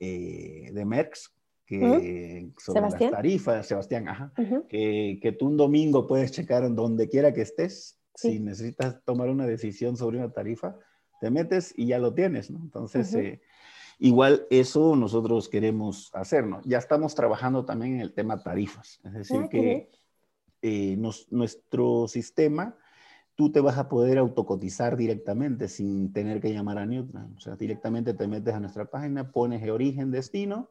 eh, 0.00 0.70
de 0.72 0.84
Merckx, 0.86 1.30
que 1.66 2.50
sobre 2.56 2.80
las 2.80 2.98
tarifas, 2.98 3.66
Sebastián, 3.66 4.08
ajá, 4.08 4.32
que, 4.70 5.18
que, 5.20 5.32
tú 5.32 5.48
un 5.48 5.58
domingo 5.58 6.06
puedes 6.06 6.32
checar 6.32 6.64
en 6.64 6.74
donde 6.74 7.10
quiera 7.10 7.34
que 7.34 7.42
estés, 7.42 7.98
si 8.14 8.40
necesitas 8.40 9.04
tomar 9.04 9.28
una 9.28 9.46
decisión 9.46 9.98
sobre 9.98 10.16
una 10.16 10.32
tarifa, 10.32 10.74
te 11.20 11.30
metes 11.30 11.74
y 11.76 11.88
ya 11.88 11.98
lo 11.98 12.14
tienes, 12.14 12.50
¿no? 12.50 12.60
Entonces, 12.60 13.14
Igual 14.00 14.46
eso 14.48 14.94
nosotros 14.94 15.48
queremos 15.48 16.10
hacer, 16.14 16.46
¿no? 16.46 16.60
Ya 16.64 16.78
estamos 16.78 17.16
trabajando 17.16 17.64
también 17.64 17.94
en 17.94 18.00
el 18.00 18.14
tema 18.14 18.40
tarifas, 18.40 19.00
es 19.04 19.12
decir, 19.12 19.40
ah, 19.42 19.48
que 19.50 19.90
eh, 20.62 20.96
nuestro 21.30 22.08
sistema, 22.08 22.76
tú 23.34 23.52
te 23.52 23.60
vas 23.60 23.78
a 23.78 23.88
poder 23.88 24.18
autocotizar 24.18 24.96
directamente 24.96 25.68
sin 25.68 26.12
tener 26.12 26.40
que 26.40 26.52
llamar 26.52 26.78
a 26.78 26.86
Neutral. 26.86 27.32
O 27.36 27.40
sea, 27.40 27.56
directamente 27.56 28.14
te 28.14 28.26
metes 28.26 28.54
a 28.54 28.60
nuestra 28.60 28.86
página, 28.86 29.30
pones 29.32 29.62
el 29.62 29.70
origen, 29.70 30.10
destino, 30.10 30.70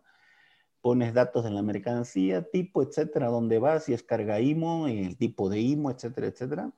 pones 0.81 1.13
datos 1.13 1.43
de 1.43 1.51
la 1.51 1.61
mercancía, 1.61 2.49
tipo, 2.49 2.83
etcétera, 2.83 3.27
dónde 3.27 3.59
vas, 3.59 3.85
si 3.85 3.93
es 3.93 4.03
carga 4.03 4.39
IMO, 4.41 4.87
el 4.87 5.17
tipo 5.17 5.49
de 5.49 5.59
IMO, 5.59 5.91
etcétera, 5.91 6.27
etcétera. 6.27 6.71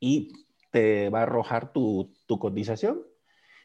Y 0.00 0.32
te 0.70 1.10
va 1.10 1.20
a 1.20 1.22
arrojar 1.24 1.72
tu, 1.72 2.12
tu 2.26 2.38
cotización. 2.38 3.02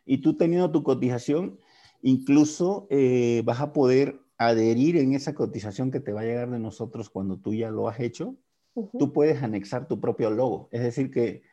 Y 0.06 0.20
tú 0.20 0.38
teniendo 0.38 0.72
tu 0.72 0.84
cotización, 0.84 1.60
Incluso 2.02 2.88
eh, 2.90 3.42
vas 3.46 3.60
a 3.60 3.74
poder 3.74 4.22
adherir 4.38 4.98
en 4.98 5.14
esa 5.14 5.34
cotización 5.34 5.92
que 5.92 6.00
te 6.00 6.14
va 6.14 6.22
a 6.22 6.26
llegar 6.26 6.50
de 6.50 6.60
nosotros 6.60 7.10
cuando 7.10 7.38
tú 7.38 7.54
ya 7.54 7.72
lo 7.72 7.90
has 7.90 8.00
hecho. 8.00 8.36
Tú 8.98 9.14
puedes 9.14 9.42
anexar 9.42 9.88
tu 9.88 10.00
propio 10.00 10.30
logo. 10.30 10.70
Es 10.72 10.82
decir, 10.82 11.12
que 11.12 11.44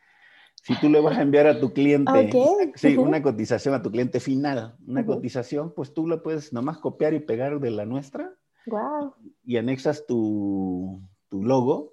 si 0.62 0.78
tú 0.80 0.88
le 0.88 1.00
vas 1.00 1.18
a 1.18 1.22
enviar 1.22 1.46
a 1.46 1.60
tu 1.60 1.72
cliente 1.72 2.30
una 2.98 3.22
cotización 3.22 3.74
a 3.74 3.82
tu 3.82 3.90
cliente 3.90 4.20
final, 4.20 4.76
una 4.86 5.04
cotización, 5.04 5.72
pues 5.74 5.92
tú 5.92 6.06
la 6.06 6.22
puedes 6.22 6.52
nomás 6.52 6.78
copiar 6.78 7.14
y 7.14 7.20
pegar 7.20 7.60
de 7.60 7.70
la 7.70 7.84
nuestra. 7.84 8.34
Y 9.44 9.56
anexas 9.56 10.06
tu, 10.06 11.02
tu 11.28 11.44
logo. 11.44 11.92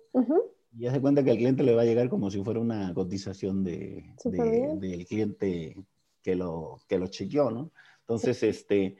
Y 0.77 0.87
hace 0.87 1.01
cuenta 1.01 1.23
que 1.23 1.31
al 1.31 1.37
cliente 1.37 1.63
le 1.63 1.75
va 1.75 1.81
a 1.81 1.85
llegar 1.85 2.07
como 2.07 2.31
si 2.31 2.41
fuera 2.43 2.61
una 2.61 2.93
cotización 2.93 3.63
de, 3.63 4.15
del 4.23 5.05
cliente 5.05 5.75
que 6.21 6.35
lo, 6.35 6.77
que 6.87 6.97
lo 6.97 7.07
chequeó, 7.07 7.51
¿no? 7.51 7.71
Entonces, 8.01 8.41
este, 8.43 8.97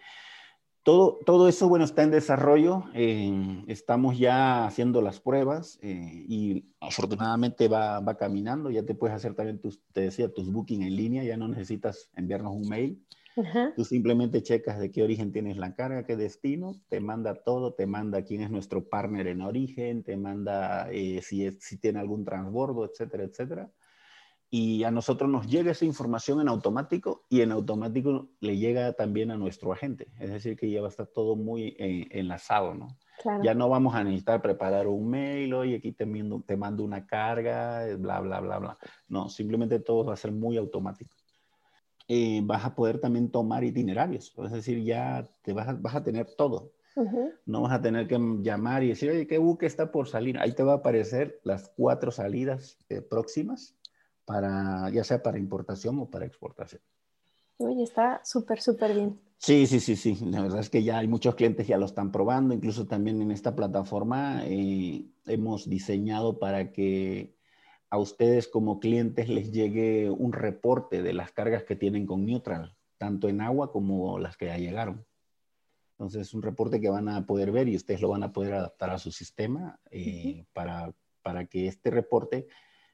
todo, 0.84 1.20
todo 1.26 1.48
eso, 1.48 1.70
bueno, 1.70 1.86
está 1.86 2.04
en 2.04 2.12
desarrollo. 2.12 2.86
estamos 3.68 4.18
ya 4.18 4.66
haciendo 4.66 5.02
las 5.02 5.20
pruebas 5.20 5.80
eh, 5.82 6.26
y 6.28 6.66
afortunadamente 6.80 7.68
va, 7.68 8.00
va, 8.00 8.18
caminando. 8.18 8.72
Ya 8.72 8.84
te 8.84 8.96
puedes 8.96 9.16
hacer 9.16 9.36
también, 9.36 9.60
tus, 9.60 9.80
te 9.94 10.02
decía, 10.02 10.34
tus 10.34 10.52
booking 10.52 10.84
en 10.84 10.96
línea. 10.96 11.24
Ya 11.24 11.38
no 11.38 11.48
necesitas 11.48 12.10
enviarnos 12.16 12.54
un 12.54 12.68
mail. 12.68 13.04
Tú 13.76 13.86
simplemente 13.86 14.44
checas 14.44 14.78
de 14.78 14.92
qué 14.92 15.04
origen 15.04 15.32
tienes 15.32 15.56
la 15.56 15.74
carga, 15.74 16.06
qué 16.06 16.18
destino, 16.18 16.76
te 16.90 17.00
manda 17.00 17.36
todo, 17.36 17.74
te 17.74 17.86
manda 17.86 18.24
quién 18.24 18.42
es 18.42 18.52
nuestro 18.52 18.90
partner 18.90 19.28
en 19.28 19.42
origen, 19.42 20.04
te 20.04 20.18
manda 20.18 20.92
eh, 20.92 21.22
si, 21.24 21.50
si 21.60 21.78
tiene 21.78 22.00
algún 22.00 22.26
transbordo, 22.26 22.86
etcétera, 22.86 23.24
etcétera 23.24 23.72
y 24.54 24.84
a 24.84 24.92
nosotros 24.92 25.30
nos 25.30 25.48
llega 25.48 25.72
esa 25.72 25.86
información 25.86 26.42
en 26.42 26.50
automático 26.50 27.24
y 27.30 27.40
en 27.40 27.54
automático 27.54 28.28
le 28.42 28.58
llega 28.58 28.92
también 28.92 29.32
a 29.32 29.38
nuestro 29.38 29.72
agente. 29.72 30.12
Es 30.20 30.30
decir, 30.30 30.58
que 30.58 30.70
ya 30.70 30.82
va 30.82 30.88
a 30.88 30.90
estar 30.90 31.08
todo 31.08 31.38
muy 31.38 31.74
eh, 31.80 32.10
enlazado, 32.12 32.76
¿no? 32.76 32.98
Ya 33.44 33.54
no 33.54 33.70
vamos 33.70 33.96
a 33.96 34.04
necesitar 34.04 34.42
preparar 34.42 34.88
un 34.88 35.10
mail, 35.10 35.54
oye, 35.54 35.78
aquí 35.78 35.94
te 35.94 36.06
mando, 36.06 36.44
te 36.46 36.58
mando 36.58 36.84
una 36.84 37.06
carga, 37.06 37.86
bla, 37.96 38.20
bla, 38.20 38.42
bla, 38.42 38.58
bla. 38.58 38.78
No, 39.08 39.30
simplemente 39.30 39.80
todo 39.80 40.04
va 40.04 40.16
a 40.16 40.18
ser 40.18 40.34
muy 40.34 40.58
automático. 40.58 41.16
Eh, 42.10 42.42
vas 42.44 42.66
a 42.66 42.76
poder 42.76 43.00
también 43.00 43.32
tomar 43.32 43.64
itinerarios, 43.64 44.34
es 44.44 44.52
decir, 44.52 44.84
ya 44.84 45.30
te 45.44 45.54
vas 45.54 45.70
a, 45.70 45.74
vas 45.74 45.96
a 45.96 46.04
tener 46.04 46.28
todo. 46.36 46.74
No 47.46 47.62
vas 47.62 47.72
a 47.72 47.82
tener 47.82 48.06
que 48.06 48.20
llamar 48.42 48.84
y 48.84 48.90
decir, 48.90 49.12
oye, 49.12 49.28
¿qué 49.28 49.38
buque 49.38 49.66
está 49.66 49.94
por 49.94 50.10
salir? 50.10 50.38
Ahí 50.40 50.52
te 50.52 50.64
va 50.64 50.74
a 50.74 50.78
aparecer 50.78 51.40
las 51.46 51.72
cuatro 51.78 52.12
salidas 52.12 52.78
eh, 52.90 53.02
próximas 53.02 53.78
para, 54.26 54.90
ya 54.90 55.04
sea 55.04 55.22
para 55.22 55.38
importación 55.38 56.00
o 56.00 56.10
para 56.10 56.26
exportación. 56.26 56.82
Oye, 57.58 57.84
está 57.84 58.22
súper, 58.24 58.62
súper 58.62 58.94
bien. 58.94 59.20
Sí, 59.38 59.66
sí, 59.66 59.80
sí, 59.80 59.96
sí. 59.96 60.18
La 60.26 60.42
verdad 60.42 60.60
es 60.60 60.70
que 60.70 60.84
ya 60.84 61.00
hay 61.00 61.08
muchos 61.08 61.36
clientes 61.36 61.68
ya 61.68 61.78
lo 61.78 61.86
están 61.86 62.12
probando. 62.12 62.54
Incluso 62.54 62.86
también 62.86 63.22
en 63.22 63.32
esta 63.32 63.56
plataforma 63.56 64.44
eh, 64.46 65.06
hemos 65.26 65.70
diseñado 65.70 66.40
para 66.40 66.72
que 66.72 67.36
a 67.90 67.98
ustedes 67.98 68.48
como 68.48 68.80
clientes 68.80 69.30
les 69.30 69.52
llegue 69.52 70.10
un 70.10 70.32
reporte 70.34 71.02
de 71.02 71.14
las 71.14 71.32
cargas 71.32 71.64
que 71.64 71.76
tienen 71.76 72.06
con 72.06 72.26
Neutral, 72.26 72.78
tanto 72.98 73.30
en 73.30 73.42
agua 73.42 73.72
como 73.72 74.18
las 74.20 74.38
que 74.38 74.46
ya 74.46 74.58
llegaron. 74.58 75.06
Entonces, 75.94 76.28
es 76.28 76.34
un 76.34 76.42
reporte 76.42 76.80
que 76.80 76.90
van 76.90 77.10
a 77.10 77.26
poder 77.26 77.52
ver 77.52 77.68
y 77.68 77.76
ustedes 77.76 78.02
lo 78.02 78.10
van 78.10 78.24
a 78.24 78.32
poder 78.32 78.54
adaptar 78.54 78.92
a 78.92 78.98
su 78.98 79.12
sistema 79.12 79.80
eh, 79.92 80.46
para, 80.54 80.94
para 81.22 81.46
que 81.46 81.68
este 81.68 81.92
reporte 81.92 82.48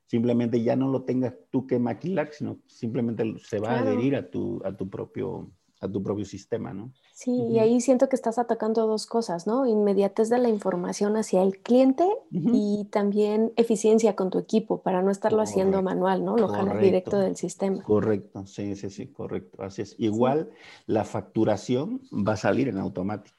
simplemente 0.07 0.61
ya 0.63 0.75
no 0.75 0.87
lo 0.87 1.03
tengas 1.03 1.33
tú 1.51 1.67
que 1.67 1.79
maquilar, 1.79 2.29
sino 2.31 2.57
simplemente 2.65 3.23
se 3.43 3.59
va 3.59 3.71
a 3.71 3.79
adherir 3.79 4.15
a 4.15 4.29
tu, 4.29 4.61
a 4.65 4.75
tu 4.75 4.89
propio 4.89 5.51
a 5.79 5.87
tu 5.87 6.01
propio 6.01 6.25
sistema, 6.25 6.73
¿no? 6.73 6.91
Sí, 7.13 7.31
y 7.31 7.59
ahí 7.59 7.81
siento 7.81 8.09
que 8.09 8.15
estás 8.15 8.39
atacando 8.39 8.87
dos 8.87 9.05
cosas, 9.05 9.45
¿no? 9.45 9.65
Inmediatez 9.67 10.29
de 10.29 10.39
la 10.39 10.49
información 10.49 11.17
hacia 11.17 11.43
el 11.43 11.59
cliente 11.59 12.07
y 12.31 12.87
también 12.91 13.53
eficiencia 13.57 14.15
con 14.15 14.29
tu 14.29 14.39
equipo 14.39 14.81
para 14.81 15.01
no 15.01 15.11
estarlo 15.11 15.41
haciendo 15.41 15.81
manual, 15.81 16.25
¿no? 16.25 16.35
Lo 16.35 16.47
jalas 16.47 16.79
directo 16.79 17.19
del 17.19 17.35
sistema. 17.35 17.83
Correcto, 17.83 18.45
sí, 18.45 18.75
sí, 18.75 18.89
sí, 18.89 19.07
correcto. 19.07 19.61
Así 19.61 19.83
es. 19.83 19.95
Igual 19.99 20.49
la 20.85 21.03
facturación 21.03 22.01
va 22.11 22.33
a 22.33 22.37
salir 22.37 22.69
en 22.69 22.77
automático. 22.77 23.37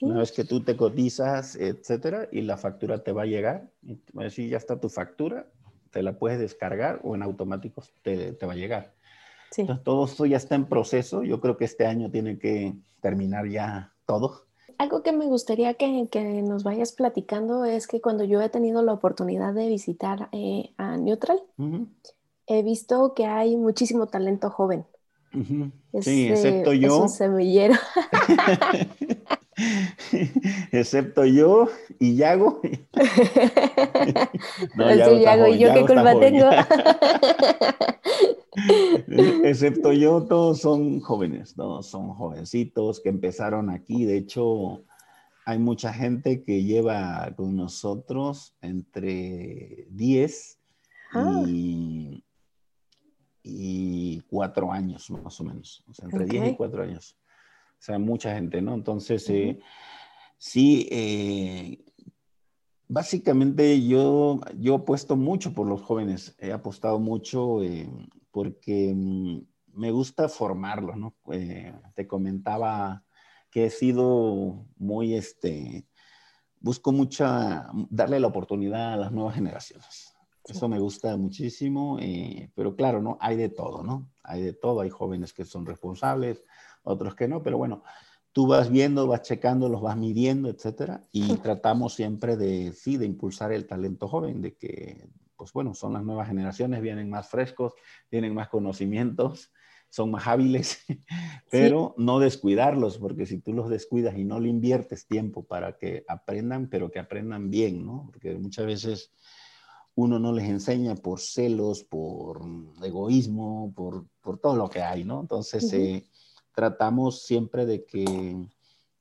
Una 0.00 0.18
vez 0.18 0.32
que 0.32 0.44
tú 0.44 0.62
te 0.62 0.76
cotizas, 0.76 1.56
etcétera, 1.56 2.28
y 2.30 2.42
la 2.42 2.56
factura 2.56 3.02
te 3.02 3.12
va 3.12 3.22
a 3.22 3.26
llegar, 3.26 3.70
y 3.82 3.98
decir, 4.12 4.50
ya 4.50 4.58
está 4.58 4.78
tu 4.78 4.88
factura, 4.88 5.48
te 5.96 6.02
la 6.02 6.18
puedes 6.18 6.38
descargar 6.38 7.00
o 7.04 7.14
en 7.14 7.22
automático 7.22 7.82
te, 8.02 8.32
te 8.32 8.44
va 8.44 8.52
a 8.52 8.56
llegar. 8.56 8.92
Entonces, 9.56 9.82
todo 9.82 10.04
esto 10.04 10.26
ya 10.26 10.36
está 10.36 10.54
en 10.54 10.66
proceso. 10.66 11.22
Yo 11.22 11.40
creo 11.40 11.56
que 11.56 11.64
este 11.64 11.86
año 11.86 12.10
tiene 12.10 12.38
que 12.38 12.74
terminar 13.00 13.48
ya 13.48 13.94
todo. 14.04 14.42
algo 14.76 15.02
que 15.02 15.12
me 15.12 15.24
gustaría 15.24 15.72
que, 15.72 16.42
nos 16.46 16.64
vayas 16.64 16.92
platicando 16.92 17.64
es 17.64 17.86
que 17.86 18.02
cuando 18.02 18.24
yo 18.24 18.42
he 18.42 18.50
tenido 18.50 18.82
la 18.82 18.92
oportunidad 18.92 19.54
de 19.54 19.68
visitar 19.68 20.28
eh, 20.32 20.74
a 20.76 20.98
Neutral, 20.98 21.40
he 22.46 22.62
visto 22.62 23.14
que 23.14 23.24
hay 23.24 23.56
muchísimo 23.56 24.06
talento 24.06 24.50
joven. 24.50 24.84
sí, 26.02 26.28
excepto 26.28 26.74
yo. 26.74 26.88
Es 26.88 26.92
un 26.92 27.08
semillero. 27.08 27.74
excepto 30.72 31.24
yo 31.24 31.68
y 31.98 32.16
Yago. 32.16 32.60
no, 34.76 34.94
Yago, 34.94 35.46
y 35.48 35.58
yo 35.58 35.72
qué 35.72 35.86
culpa 35.86 36.20
tengo. 36.20 36.50
excepto 39.44 39.92
yo, 39.92 40.24
todos 40.24 40.60
son 40.60 41.00
jóvenes, 41.00 41.54
todos 41.54 41.86
son 41.86 42.10
jovencitos 42.10 43.00
que 43.00 43.08
empezaron 43.08 43.70
aquí. 43.70 44.04
De 44.04 44.18
hecho, 44.18 44.84
hay 45.46 45.58
mucha 45.58 45.92
gente 45.92 46.44
que 46.44 46.64
lleva 46.64 47.32
con 47.36 47.56
nosotros 47.56 48.54
entre 48.60 49.86
10 49.90 50.58
ah. 51.14 51.44
y, 51.46 52.22
y 53.42 54.20
4 54.28 54.72
años, 54.72 55.10
más 55.10 55.40
o 55.40 55.44
menos. 55.44 55.82
O 55.88 55.94
sea, 55.94 56.08
entre 56.10 56.26
10 56.26 56.52
y 56.52 56.56
4 56.56 56.82
años. 56.82 57.16
O 57.78 57.82
sea, 57.86 57.98
mucha 57.98 58.34
gente, 58.34 58.62
¿no? 58.62 58.74
Entonces, 58.74 59.28
eh, 59.28 59.60
sí, 60.38 60.88
eh, 60.90 61.84
básicamente 62.88 63.86
yo, 63.86 64.40
yo 64.58 64.76
apuesto 64.76 65.16
mucho 65.16 65.52
por 65.52 65.66
los 65.66 65.82
jóvenes, 65.82 66.34
he 66.38 66.52
apostado 66.52 66.98
mucho 66.98 67.62
eh, 67.62 67.88
porque 68.30 68.92
mm, 68.94 69.40
me 69.74 69.90
gusta 69.90 70.28
formarlos, 70.28 70.96
¿no? 70.96 71.14
te 71.94 72.06
comentaba 72.06 73.04
que 73.50 73.66
he 73.66 73.70
sido 73.70 74.66
muy, 74.78 75.14
este, 75.14 75.86
busco 76.58 76.92
mucha, 76.92 77.68
darle 77.90 78.20
la 78.20 78.26
oportunidad 78.26 78.94
a 78.94 78.96
las 78.96 79.12
nuevas 79.12 79.34
generaciones. 79.34 80.14
Eso 80.44 80.68
me 80.68 80.78
gusta 80.78 81.16
muchísimo, 81.16 81.98
pero 82.54 82.74
claro, 82.76 83.02
¿no? 83.02 83.18
Hay 83.20 83.36
de 83.36 83.48
todo, 83.48 83.82
¿no? 83.82 84.12
Hay 84.22 84.42
de 84.42 84.52
todo, 84.52 84.80
hay 84.80 84.90
jóvenes 84.90 85.32
que 85.32 85.44
son 85.44 85.66
responsables, 85.66 86.44
otros 86.86 87.14
que 87.14 87.28
no, 87.28 87.42
pero 87.42 87.58
bueno, 87.58 87.82
tú 88.32 88.46
vas 88.46 88.70
viendo, 88.70 89.06
vas 89.06 89.22
checando, 89.22 89.68
los 89.68 89.82
vas 89.82 89.96
midiendo, 89.96 90.48
etcétera, 90.48 91.06
y 91.10 91.36
tratamos 91.36 91.94
siempre 91.94 92.36
de, 92.36 92.72
sí, 92.72 92.96
de 92.96 93.06
impulsar 93.06 93.52
el 93.52 93.66
talento 93.66 94.08
joven, 94.08 94.42
de 94.42 94.56
que, 94.56 95.08
pues 95.36 95.52
bueno, 95.52 95.74
son 95.74 95.94
las 95.94 96.04
nuevas 96.04 96.28
generaciones, 96.28 96.82
vienen 96.82 97.10
más 97.10 97.28
frescos, 97.28 97.72
tienen 98.08 98.34
más 98.34 98.48
conocimientos, 98.48 99.52
son 99.88 100.10
más 100.10 100.26
hábiles, 100.26 100.84
pero 101.50 101.94
no 101.96 102.18
descuidarlos, 102.18 102.98
porque 102.98 103.26
si 103.26 103.38
tú 103.38 103.52
los 103.52 103.68
descuidas 103.68 104.16
y 104.16 104.24
no 104.24 104.38
le 104.38 104.48
inviertes 104.48 105.06
tiempo 105.06 105.44
para 105.44 105.76
que 105.78 106.04
aprendan, 106.06 106.68
pero 106.68 106.90
que 106.90 106.98
aprendan 106.98 107.50
bien, 107.50 107.84
¿no? 107.86 108.04
Porque 108.06 108.34
muchas 108.34 108.66
veces 108.66 109.12
uno 109.94 110.18
no 110.18 110.32
les 110.32 110.46
enseña 110.46 110.94
por 110.94 111.20
celos, 111.20 111.82
por 111.84 112.42
egoísmo, 112.82 113.72
por, 113.74 114.06
por 114.20 114.38
todo 114.38 114.56
lo 114.56 114.68
que 114.68 114.82
hay, 114.82 115.04
¿no? 115.04 115.22
Entonces, 115.22 115.72
tratamos 116.56 117.20
siempre 117.20 117.66
de 117.66 117.84
que, 117.84 118.48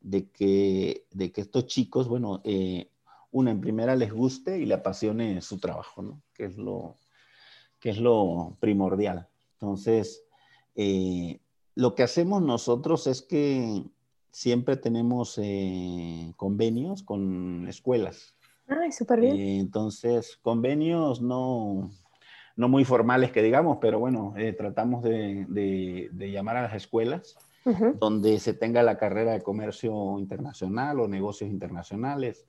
de 0.02 0.30
que, 0.30 1.06
de 1.12 1.32
que 1.32 1.40
estos 1.40 1.68
chicos, 1.68 2.10
bueno, 2.10 2.42
eh, 2.44 2.90
una 3.32 3.52
en 3.52 3.62
primera 3.62 3.96
les 3.96 4.12
guste 4.12 4.60
y 4.60 4.66
le 4.66 4.74
apasione 4.74 5.42
su 5.42 5.58
trabajo, 5.58 6.02
¿no? 6.02 6.22
Que 6.34 6.44
es 6.46 6.58
lo, 6.58 6.98
que 7.80 7.92
es 7.92 7.98
lo 7.98 8.58
primordial. 8.60 9.30
Entonces, 9.54 10.26
eh, 10.76 11.40
lo 11.76 11.96
que 11.96 12.04
hacemos 12.04 12.42
nosotros 12.42 13.08
es 13.08 13.22
que 13.22 13.86
siempre 14.32 14.76
tenemos 14.76 15.40
eh, 15.42 16.34
convenios 16.36 17.04
con 17.04 17.70
escuelas. 17.70 18.36
Ay, 18.68 18.92
súper 18.92 19.22
bien. 19.22 19.40
entonces, 19.40 20.38
convenios 20.42 21.22
no, 21.22 21.90
no 22.56 22.70
muy 22.70 22.86
formales 22.86 23.32
que 23.32 23.42
digamos, 23.42 23.78
pero 23.82 24.00
bueno, 24.00 24.34
tratamos 24.58 25.04
de, 25.04 25.46
de, 25.50 26.32
llamar 26.32 26.58
a 26.58 26.64
las 26.64 26.76
escuelas 26.76 27.38
donde 28.00 28.40
se 28.40 28.54
tenga 28.54 28.84
la 28.84 28.98
carrera 28.98 29.34
de 29.34 29.42
comercio 29.42 30.20
internacional 30.20 31.00
o 31.00 31.08
negocios 31.08 31.50
internacionales 31.50 32.46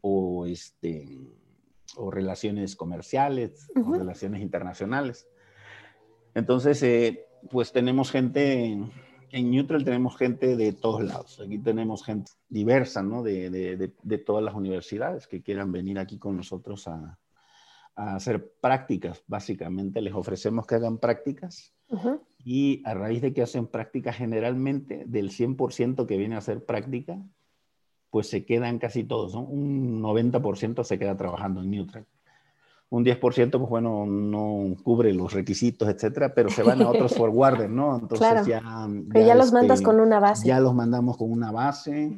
o, 0.00 0.46
este, 0.46 1.04
o 1.96 2.10
relaciones 2.10 2.76
comerciales 2.76 3.68
o 3.74 3.94
relaciones 3.94 4.40
internacionales. 4.42 5.26
Entonces, 6.34 6.82
eh, 6.82 7.26
pues 7.50 7.72
tenemos 7.72 8.10
gente, 8.10 8.78
en, 9.32 9.50
Neutral 9.50 9.84
tenemos 9.84 10.16
gente 10.16 10.56
de 10.56 10.72
todos 10.72 11.02
lados. 11.02 11.40
Aquí 11.40 11.58
tenemos 11.58 12.04
gente 12.04 12.30
diversa, 12.48 13.02
¿no? 13.02 13.22
De, 13.22 13.50
de, 13.50 13.92
de, 14.02 14.18
todas 14.18 14.44
las 14.44 14.54
universidades 14.54 15.26
que 15.26 15.42
quieran 15.42 15.72
venir 15.72 15.98
aquí 15.98 16.18
con 16.18 16.36
nosotros 16.36 16.86
a, 16.86 17.18
a 17.96 18.14
hacer 18.14 18.52
prácticas. 18.60 19.24
Básicamente 19.26 20.00
les 20.00 20.14
ofrecemos 20.14 20.66
que 20.66 20.76
hagan 20.76 20.98
prácticas 20.98 21.74
y 22.44 22.82
a 22.84 22.94
raíz 22.94 23.22
de 23.22 23.32
que 23.32 23.42
hacen 23.42 23.66
práctica 23.66 24.12
generalmente, 24.12 25.04
del 25.06 25.30
100% 25.30 26.06
que 26.06 26.16
viene 26.16 26.34
a 26.34 26.38
hacer 26.38 26.64
práctica, 26.64 27.20
pues 28.10 28.28
se 28.28 28.44
quedan 28.44 28.78
casi 28.78 29.04
todos, 29.04 29.34
¿no? 29.34 29.40
Un 29.40 30.00
90% 30.00 30.84
se 30.84 30.98
queda 30.98 31.16
trabajando 31.16 31.62
en 31.62 31.70
Neutral. 31.70 32.06
Un 32.88 33.04
10%, 33.04 33.50
pues 33.50 33.68
bueno, 33.68 34.06
no 34.06 34.76
cubre 34.84 35.12
los 35.12 35.32
requisitos, 35.32 35.88
etcétera, 35.88 36.32
pero 36.34 36.50
se 36.50 36.62
van 36.62 36.82
a 36.82 36.88
otros 36.88 37.14
forwarders, 37.16 37.70
¿no? 37.70 37.98
Entonces 37.98 38.46
ya, 38.46 38.62
ya, 39.12 39.34
los 39.34 39.52
mandas 39.52 39.80
este, 39.80 39.84
con 39.84 39.98
una 39.98 40.20
base. 40.20 40.46
Ya 40.46 40.60
los 40.60 40.72
mandamos 40.72 41.16
con 41.16 41.32
una 41.32 41.50
base. 41.50 42.16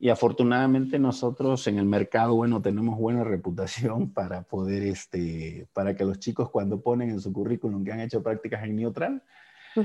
Y 0.00 0.08
afortunadamente 0.10 0.98
nosotros 0.98 1.66
en 1.66 1.78
el 1.78 1.84
mercado, 1.84 2.34
bueno, 2.36 2.62
tenemos 2.62 2.98
buena 2.98 3.24
reputación 3.24 4.10
para 4.14 4.42
poder, 4.42 4.84
este, 4.84 5.68
para 5.72 5.94
que 5.94 6.04
los 6.04 6.18
chicos 6.18 6.50
cuando 6.50 6.80
ponen 6.80 7.10
en 7.10 7.20
su 7.20 7.32
currículum 7.32 7.84
que 7.84 7.92
han 7.92 8.00
hecho 8.00 8.22
prácticas 8.22 8.64
en 8.64 8.76
Neutral, 8.76 9.22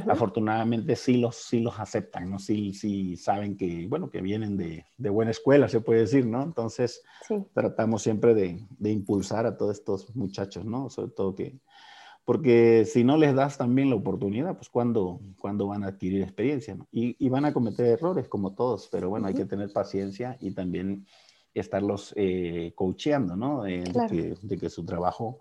afortunadamente 0.07 0.95
sí 0.95 1.17
los, 1.17 1.35
sí 1.35 1.59
los 1.59 1.79
aceptan, 1.79 2.29
¿no? 2.29 2.39
Sí, 2.39 2.73
sí 2.73 3.15
saben 3.17 3.57
que, 3.57 3.87
bueno, 3.87 4.09
que 4.09 4.21
vienen 4.21 4.57
de, 4.57 4.85
de 4.97 5.09
buena 5.09 5.31
escuela, 5.31 5.67
se 5.67 5.81
puede 5.81 6.01
decir, 6.01 6.25
¿no? 6.25 6.43
Entonces, 6.43 7.03
tratamos 7.53 8.03
siempre 8.03 8.33
de, 8.33 8.65
de, 8.77 8.91
impulsar 8.91 9.45
a 9.45 9.57
todos 9.57 9.77
estos 9.77 10.15
muchachos, 10.15 10.65
¿no? 10.65 10.89
Sobre 10.89 11.11
todo 11.11 11.35
que, 11.35 11.59
porque 12.25 12.85
si 12.85 13.03
no 13.03 13.17
les 13.17 13.35
das 13.35 13.57
también 13.57 13.89
la 13.89 13.97
oportunidad, 13.97 14.55
pues 14.55 14.69
cuando, 14.69 15.19
cuando 15.39 15.67
van 15.67 15.83
a 15.83 15.87
adquirir 15.87 16.21
experiencia, 16.21 16.75
¿no? 16.75 16.87
y, 16.91 17.15
y, 17.23 17.29
van 17.29 17.45
a 17.45 17.53
cometer 17.53 17.85
errores 17.85 18.29
como 18.29 18.53
todos, 18.53 18.87
pero 18.91 19.09
bueno, 19.09 19.27
hay 19.27 19.33
que 19.33 19.45
tener 19.45 19.71
paciencia 19.73 20.37
y 20.39 20.51
también 20.51 21.05
estarlos 21.53 22.13
eh, 22.15 22.71
coacheando, 22.75 23.35
¿no? 23.35 23.63
de, 23.63 23.83
que, 24.09 24.35
de, 24.41 24.57
que, 24.57 24.69
su 24.69 24.85
trabajo, 24.85 25.39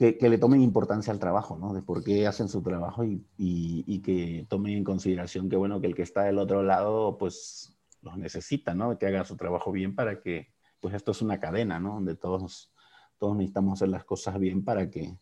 que, 0.00 0.16
que, 0.16 0.30
le 0.30 0.38
tomen 0.38 0.62
importancia 0.62 1.12
al 1.12 1.18
trabajo, 1.18 1.58
¿no? 1.58 1.74
De 1.74 1.82
por 1.82 2.02
qué 2.02 2.26
hacen 2.26 2.48
su 2.48 2.62
trabajo 2.62 3.04
y, 3.04 3.22
y, 3.36 3.84
y, 3.86 4.00
que 4.00 4.46
tomen 4.48 4.78
en 4.78 4.84
consideración 4.84 5.50
que, 5.50 5.56
bueno, 5.56 5.78
que 5.78 5.88
el 5.88 5.94
que 5.94 6.00
está 6.00 6.22
del 6.22 6.38
otro 6.38 6.62
lado, 6.62 7.18
pues 7.18 7.78
los 8.00 8.16
necesita, 8.16 8.74
¿no? 8.74 8.96
Que 8.96 9.08
haga 9.08 9.26
su 9.26 9.36
trabajo 9.36 9.70
bien 9.70 9.94
para 9.94 10.22
que, 10.22 10.54
pues 10.80 10.94
esto 10.94 11.10
es 11.10 11.20
una 11.20 11.38
cadena, 11.38 11.78
¿no? 11.78 11.96
Donde 11.96 12.16
todos, 12.16 12.72
todos 13.18 13.36
necesitamos 13.36 13.74
hacer 13.74 13.90
las 13.90 14.04
cosas 14.04 14.38
bien 14.38 14.64
para 14.64 14.88
que 14.88 15.18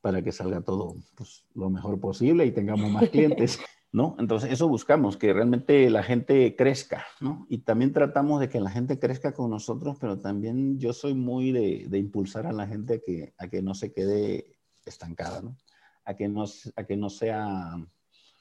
para 0.00 0.22
que 0.22 0.30
salga 0.30 0.60
todo 0.60 0.94
pues, 1.16 1.44
lo 1.54 1.68
mejor 1.68 1.98
posible 1.98 2.46
y 2.46 2.52
tengamos 2.52 2.88
más 2.88 3.08
clientes, 3.10 3.58
¿no? 3.92 4.16
Entonces, 4.18 4.52
eso 4.52 4.68
buscamos, 4.68 5.16
que 5.16 5.32
realmente 5.32 5.90
la 5.90 6.02
gente 6.02 6.54
crezca, 6.56 7.04
¿no? 7.20 7.46
Y 7.48 7.58
también 7.58 7.92
tratamos 7.92 8.40
de 8.40 8.48
que 8.48 8.60
la 8.60 8.70
gente 8.70 8.98
crezca 8.98 9.32
con 9.32 9.50
nosotros, 9.50 9.96
pero 10.00 10.18
también 10.18 10.78
yo 10.78 10.92
soy 10.92 11.14
muy 11.14 11.50
de, 11.50 11.86
de 11.88 11.98
impulsar 11.98 12.46
a 12.46 12.52
la 12.52 12.66
gente 12.66 12.94
a 12.94 12.98
que, 12.98 13.34
a 13.38 13.48
que 13.48 13.62
no 13.62 13.74
se 13.74 13.92
quede 13.92 14.58
estancada, 14.84 15.42
¿no? 15.42 15.56
A 16.04 16.14
que 16.14 16.28
no, 16.28 16.44
a 16.76 16.84
que 16.84 16.96
no 16.96 17.10
sea 17.10 17.76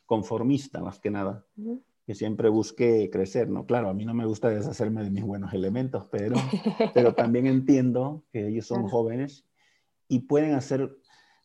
conformista, 0.06 0.82
más 0.82 1.00
que 1.00 1.12
nada. 1.12 1.46
que 2.06 2.16
siempre 2.16 2.50
busque 2.50 3.10
crecer, 3.12 3.50
¿no? 3.50 3.68
Claro, 3.68 3.90
a 3.90 3.94
mí 3.94 4.06
no 4.06 4.16
me 4.16 4.26
gusta 4.26 4.50
deshacerme 4.50 5.04
de 5.04 5.12
mis 5.12 5.24
buenos 5.24 5.54
elementos, 5.54 6.08
pero, 6.12 6.36
pero 6.96 7.14
también 7.14 7.46
entiendo 7.46 8.26
que 8.32 8.48
ellos 8.48 8.66
son 8.66 8.88
jóvenes 8.88 9.46
y 10.08 10.22
pueden 10.22 10.54
hacer 10.56 10.98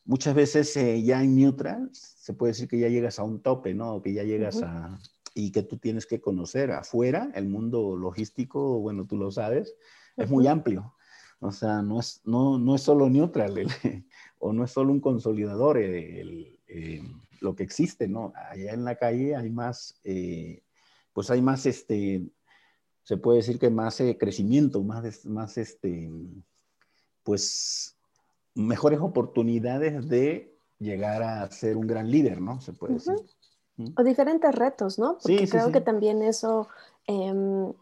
muchas 0.05 0.35
veces 0.35 0.75
eh, 0.77 1.01
ya 1.03 1.21
en 1.23 1.35
neutral 1.35 1.89
se 1.91 2.33
puede 2.33 2.53
decir 2.53 2.67
que 2.67 2.79
ya 2.79 2.87
llegas 2.87 3.19
a 3.19 3.23
un 3.23 3.41
tope, 3.41 3.73
¿no? 3.73 4.01
Que 4.01 4.13
ya 4.13 4.23
llegas 4.23 4.61
a... 4.61 4.97
y 5.33 5.51
que 5.51 5.63
tú 5.63 5.77
tienes 5.77 6.05
que 6.05 6.21
conocer 6.21 6.71
afuera, 6.71 7.31
el 7.35 7.47
mundo 7.47 7.95
logístico, 7.97 8.79
bueno, 8.79 9.05
tú 9.05 9.17
lo 9.17 9.31
sabes, 9.31 9.75
es 10.15 10.29
muy 10.29 10.47
amplio. 10.47 10.93
O 11.39 11.51
sea, 11.51 11.81
no 11.81 11.99
es, 11.99 12.21
no, 12.23 12.57
no 12.57 12.75
es 12.75 12.81
solo 12.81 13.09
neutral 13.09 13.53
o 14.39 14.53
no 14.53 14.63
es 14.63 14.71
solo 14.71 14.91
un 14.93 15.01
consolidador 15.01 15.77
el, 15.77 16.57
eh, 16.67 17.03
lo 17.41 17.55
que 17.55 17.63
existe, 17.63 18.07
¿no? 18.07 18.31
Allá 18.49 18.73
en 18.73 18.85
la 18.85 18.95
calle 18.95 19.35
hay 19.35 19.49
más, 19.49 19.99
eh, 20.03 20.63
pues 21.13 21.29
hay 21.29 21.41
más, 21.41 21.65
este, 21.65 22.25
se 23.03 23.17
puede 23.17 23.39
decir 23.39 23.59
que 23.59 23.69
más 23.69 24.01
crecimiento, 24.17 24.81
más, 24.83 25.25
más, 25.25 25.57
este, 25.57 26.09
pues 27.23 27.94
mejores 28.55 28.99
oportunidades 28.99 30.07
de 30.07 30.57
llegar 30.79 31.21
a 31.23 31.49
ser 31.51 31.77
un 31.77 31.87
gran 31.87 32.09
líder, 32.09 32.41
¿no? 32.41 32.59
Se 32.61 32.73
puede 32.73 32.95
decir. 32.95 33.15
O 33.97 34.03
diferentes 34.03 34.55
retos, 34.55 34.97
¿no? 34.97 35.17
Porque 35.21 35.47
creo 35.47 35.71
que 35.71 35.81
también 35.81 36.21
eso 36.21 36.69
em, 37.07 37.73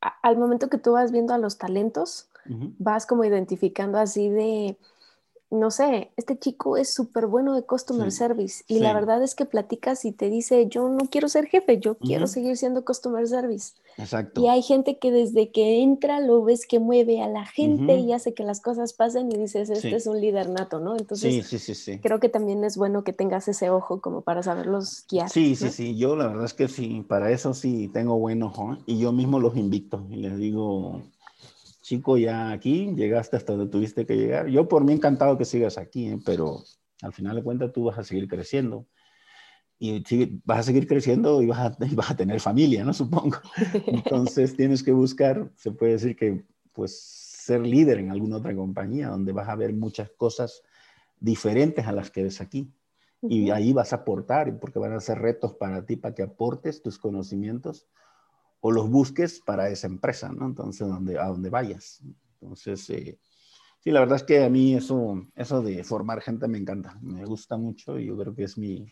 al 0.00 0.36
momento 0.36 0.68
que 0.68 0.78
tú 0.78 0.92
vas 0.92 1.12
viendo 1.12 1.32
a 1.34 1.38
los 1.38 1.58
talentos, 1.58 2.28
vas 2.78 3.06
como 3.06 3.24
identificando 3.24 3.98
así 3.98 4.28
de, 4.28 4.76
no 5.50 5.70
sé, 5.70 6.10
este 6.16 6.38
chico 6.38 6.76
es 6.76 6.92
súper 6.92 7.26
bueno 7.26 7.54
de 7.54 7.62
customer 7.62 8.10
service 8.10 8.64
y 8.66 8.80
la 8.80 8.92
verdad 8.92 9.22
es 9.22 9.34
que 9.34 9.44
platicas 9.44 10.04
y 10.04 10.12
te 10.12 10.28
dice, 10.28 10.66
yo 10.68 10.88
no 10.88 11.08
quiero 11.08 11.28
ser 11.28 11.46
jefe, 11.46 11.78
yo 11.78 11.96
quiero 11.96 12.26
seguir 12.26 12.56
siendo 12.56 12.84
customer 12.84 13.26
service. 13.28 13.74
Exacto. 13.96 14.42
Y 14.42 14.48
hay 14.48 14.60
gente 14.62 14.98
que 14.98 15.10
desde 15.10 15.50
que 15.50 15.82
entra 15.82 16.20
lo 16.20 16.42
ves 16.42 16.66
que 16.66 16.80
mueve 16.80 17.22
a 17.22 17.28
la 17.28 17.46
gente 17.46 17.96
y 17.96 18.12
hace 18.12 18.34
que 18.34 18.42
las 18.42 18.60
cosas 18.60 18.92
pasen 18.92 19.30
y 19.32 19.36
dices, 19.36 19.70
este 19.70 19.94
es 19.94 20.06
un 20.06 20.20
líder 20.20 20.50
nato, 20.50 20.80
¿no? 20.80 20.96
Entonces, 20.96 21.48
creo 22.02 22.20
que 22.20 22.28
también 22.28 22.64
es 22.64 22.76
bueno 22.76 23.04
que 23.04 23.12
tengas 23.12 23.48
ese 23.48 23.70
ojo 23.70 24.00
como 24.00 24.22
para 24.22 24.42
saberlos 24.42 25.06
guiar. 25.08 25.30
Sí, 25.30 25.56
sí, 25.56 25.70
sí, 25.70 25.96
yo 25.96 26.16
la 26.16 26.26
verdad 26.26 26.44
es 26.44 26.54
que 26.54 26.68
sí, 26.68 27.04
para 27.08 27.30
eso 27.30 27.54
sí 27.54 27.88
tengo 27.88 28.18
buen 28.18 28.42
ojo 28.42 28.74
¿eh? 28.74 28.78
y 28.86 28.98
yo 28.98 29.12
mismo 29.12 29.38
los 29.38 29.56
invito 29.56 30.04
y 30.10 30.16
les 30.16 30.36
digo, 30.36 31.00
chico, 31.86 32.18
ya 32.18 32.50
aquí, 32.50 32.92
llegaste 32.96 33.36
hasta 33.36 33.52
donde 33.52 33.70
tuviste 33.70 34.04
que 34.06 34.16
llegar. 34.16 34.48
Yo 34.48 34.66
por 34.66 34.84
mí 34.84 34.92
encantado 34.92 35.38
que 35.38 35.44
sigas 35.44 35.78
aquí, 35.78 36.08
¿eh? 36.08 36.18
pero 36.26 36.64
al 37.00 37.12
final 37.12 37.36
de 37.36 37.44
cuentas 37.44 37.72
tú 37.72 37.84
vas 37.84 37.96
a 37.96 38.02
seguir 38.02 38.26
creciendo. 38.26 38.88
Y 39.78 40.02
vas 40.44 40.60
a 40.60 40.62
seguir 40.64 40.88
creciendo 40.88 41.40
y 41.42 41.46
vas 41.46 41.60
a, 41.60 41.76
vas 41.94 42.10
a 42.10 42.16
tener 42.16 42.40
familia, 42.40 42.84
¿no? 42.84 42.92
Supongo. 42.92 43.36
Entonces 43.86 44.56
tienes 44.56 44.82
que 44.82 44.90
buscar, 44.90 45.52
se 45.54 45.70
puede 45.70 45.92
decir 45.92 46.16
que, 46.16 46.44
pues, 46.72 46.98
ser 46.98 47.60
líder 47.60 47.98
en 47.98 48.10
alguna 48.10 48.38
otra 48.38 48.56
compañía 48.56 49.08
donde 49.08 49.30
vas 49.30 49.48
a 49.48 49.54
ver 49.54 49.72
muchas 49.72 50.10
cosas 50.10 50.64
diferentes 51.20 51.86
a 51.86 51.92
las 51.92 52.10
que 52.10 52.24
ves 52.24 52.40
aquí. 52.40 52.68
Y 53.22 53.50
ahí 53.50 53.72
vas 53.72 53.92
a 53.92 53.96
aportar, 53.96 54.58
porque 54.58 54.80
van 54.80 54.92
a 54.92 55.00
ser 55.00 55.20
retos 55.20 55.54
para 55.54 55.86
ti, 55.86 55.94
para 55.94 56.16
que 56.16 56.24
aportes 56.24 56.82
tus 56.82 56.98
conocimientos 56.98 57.86
o 58.66 58.72
los 58.72 58.90
busques 58.90 59.40
para 59.46 59.68
esa 59.68 59.86
empresa, 59.86 60.28
¿no? 60.32 60.46
Entonces, 60.46 60.88
donde, 60.88 61.16
a 61.20 61.26
donde 61.26 61.50
vayas. 61.50 62.02
Entonces, 62.40 62.90
eh, 62.90 63.16
sí, 63.78 63.92
la 63.92 64.00
verdad 64.00 64.16
es 64.16 64.24
que 64.24 64.42
a 64.42 64.50
mí 64.50 64.74
eso, 64.74 65.24
eso 65.36 65.62
de 65.62 65.84
formar 65.84 66.20
gente 66.20 66.48
me 66.48 66.58
encanta, 66.58 66.98
me 67.00 67.24
gusta 67.24 67.56
mucho 67.56 67.96
y 67.96 68.06
yo 68.06 68.16
creo 68.16 68.34
que 68.34 68.42
es 68.42 68.58
mi, 68.58 68.90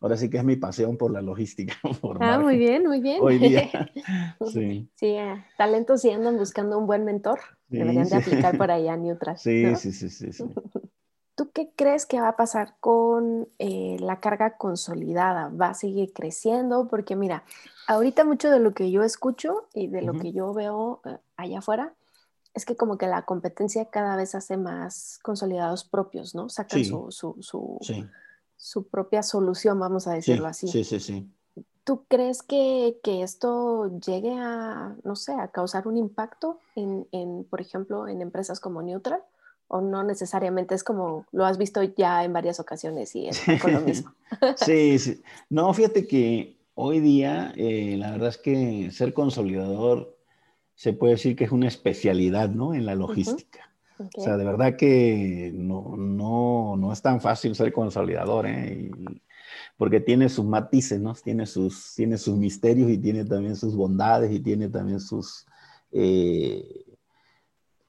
ahora 0.00 0.16
sí 0.16 0.30
que 0.30 0.36
es 0.38 0.44
mi 0.44 0.54
pasión 0.54 0.96
por 0.96 1.10
la 1.10 1.22
logística. 1.22 1.74
ah, 2.20 2.38
muy 2.38 2.56
bien, 2.56 2.86
muy 2.86 3.00
bien. 3.00 3.18
Hoy 3.20 3.38
día, 3.38 3.68
sí. 4.52 4.88
Sí, 4.94 5.06
eh, 5.06 5.44
talentos 5.58 6.02
si 6.02 6.10
andan 6.12 6.36
buscando 6.36 6.78
un 6.78 6.86
buen 6.86 7.04
mentor, 7.04 7.40
deberían 7.66 8.08
de 8.08 8.14
aplicar 8.14 8.56
por 8.56 8.70
allá 8.70 8.92
a 8.92 8.96
Neutral. 8.96 9.36
Sí, 9.38 9.74
sí, 9.74 9.90
sí, 9.90 10.08
sí, 10.08 10.32
sí. 10.32 10.44
¿Tú 11.36 11.50
qué 11.52 11.70
crees 11.76 12.06
que 12.06 12.18
va 12.18 12.28
a 12.28 12.36
pasar 12.36 12.76
con 12.80 13.46
eh, 13.58 13.98
la 14.00 14.20
carga 14.20 14.56
consolidada? 14.56 15.50
¿Va 15.50 15.68
a 15.68 15.74
seguir 15.74 16.14
creciendo? 16.14 16.88
Porque 16.88 17.14
mira, 17.14 17.44
ahorita 17.86 18.24
mucho 18.24 18.50
de 18.50 18.58
lo 18.58 18.72
que 18.72 18.90
yo 18.90 19.02
escucho 19.02 19.68
y 19.74 19.88
de 19.88 20.00
lo 20.00 20.14
que 20.14 20.32
yo 20.32 20.54
veo 20.54 21.02
eh, 21.04 21.18
allá 21.36 21.58
afuera 21.58 21.94
es 22.54 22.64
que 22.64 22.74
como 22.74 22.96
que 22.96 23.06
la 23.06 23.26
competencia 23.26 23.84
cada 23.90 24.16
vez 24.16 24.34
hace 24.34 24.56
más 24.56 25.18
consolidados 25.22 25.84
propios, 25.84 26.34
¿no? 26.34 26.48
Sacan 26.48 26.82
su, 26.86 27.10
su, 27.10 27.36
su, 28.56 28.88
propia 28.88 29.22
solución, 29.22 29.78
vamos 29.78 30.06
a 30.06 30.14
decirlo 30.14 30.46
así. 30.46 30.68
Sí, 30.68 30.84
sí, 30.84 30.98
sí. 30.98 31.30
¿Tú 31.84 32.06
crees 32.08 32.42
que, 32.42 32.98
que, 33.02 33.22
esto 33.22 33.90
llegue 34.00 34.34
a, 34.38 34.96
no 35.04 35.16
sé, 35.16 35.34
a 35.34 35.48
causar 35.48 35.86
un 35.86 35.98
impacto 35.98 36.58
en, 36.74 37.06
en, 37.12 37.44
por 37.44 37.60
ejemplo, 37.60 38.08
en 38.08 38.22
empresas 38.22 38.58
como 38.58 38.80
Neutral? 38.80 39.22
O 39.68 39.80
no 39.80 40.04
necesariamente 40.04 40.74
es 40.74 40.84
como 40.84 41.26
lo 41.32 41.44
has 41.44 41.58
visto 41.58 41.82
ya 41.82 42.24
en 42.24 42.32
varias 42.32 42.60
ocasiones 42.60 43.14
y 43.16 43.28
es 43.28 43.42
con 43.60 43.72
lo 43.72 43.80
mismo. 43.80 44.12
sí, 44.56 44.98
sí. 44.98 45.22
No, 45.50 45.72
fíjate 45.74 46.06
que 46.08 46.56
hoy 46.74 47.00
día 47.00 47.52
eh, 47.56 47.96
la 47.98 48.12
verdad 48.12 48.28
es 48.28 48.38
que 48.38 48.90
ser 48.90 49.12
consolidador 49.12 50.16
se 50.74 50.92
puede 50.92 51.14
decir 51.14 51.36
que 51.36 51.44
es 51.44 51.52
una 51.52 51.68
especialidad, 51.68 52.50
¿no? 52.50 52.74
En 52.74 52.84
la 52.84 52.94
logística. 52.94 53.72
O 53.98 54.20
sea, 54.20 54.36
de 54.36 54.44
verdad 54.44 54.76
que 54.76 55.50
no, 55.54 55.96
no, 55.96 56.76
no 56.76 56.92
es 56.92 57.00
tan 57.00 57.22
fácil 57.22 57.54
ser 57.54 57.72
consolidador, 57.72 58.46
¿eh? 58.46 58.90
porque 59.78 60.00
tiene 60.00 60.28
sus 60.28 60.44
matices, 60.44 61.00
¿no? 61.00 61.14
Tiene 61.14 61.46
sus, 61.46 61.94
tiene 61.94 62.18
sus 62.18 62.36
misterios 62.36 62.90
y 62.90 62.98
tiene 62.98 63.24
también 63.24 63.56
sus 63.56 63.74
bondades 63.74 64.30
y 64.30 64.40
tiene 64.40 64.68
también 64.68 65.00
sus... 65.00 65.46
Eh, 65.92 66.84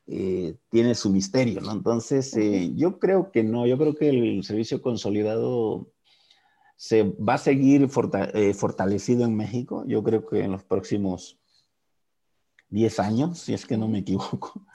eh, 0.09 0.55
tiene 0.69 0.95
su 0.95 1.09
misterio, 1.09 1.59
¿no? 1.59 1.73
Entonces, 1.73 2.33
eh, 2.37 2.71
yo 2.75 2.97
creo 2.97 3.29
que 3.29 3.43
no, 3.43 3.67
yo 3.67 3.77
creo 3.77 3.93
que 3.93 4.07
el 4.07 4.43
servicio 4.45 4.81
consolidado 4.81 5.91
se 6.77 7.03
va 7.03 7.33
a 7.33 7.37
seguir 7.37 7.89
eh, 8.33 8.53
fortalecido 8.53 9.25
en 9.25 9.35
México. 9.35 9.83
Yo 9.85 10.03
creo 10.03 10.25
que 10.25 10.45
en 10.45 10.53
los 10.53 10.63
próximos 10.63 11.37
10 12.69 12.99
años, 13.01 13.39
si 13.39 13.53
es 13.53 13.65
que 13.65 13.75
no 13.75 13.89
me 13.89 13.99
equivoco, 13.99 14.65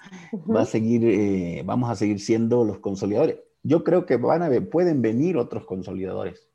va 0.54 0.62
a 0.62 0.66
seguir, 0.66 1.64
vamos 1.64 1.88
a 1.88 1.96
seguir 1.96 2.20
siendo 2.20 2.64
los 2.64 2.80
consolidadores. 2.80 3.38
Yo 3.62 3.84
creo 3.84 4.04
que 4.04 4.16
van 4.16 4.42
a, 4.42 4.50
pueden 4.70 5.00
venir 5.00 5.38
otros 5.38 5.64
consolidadores. 5.64 6.46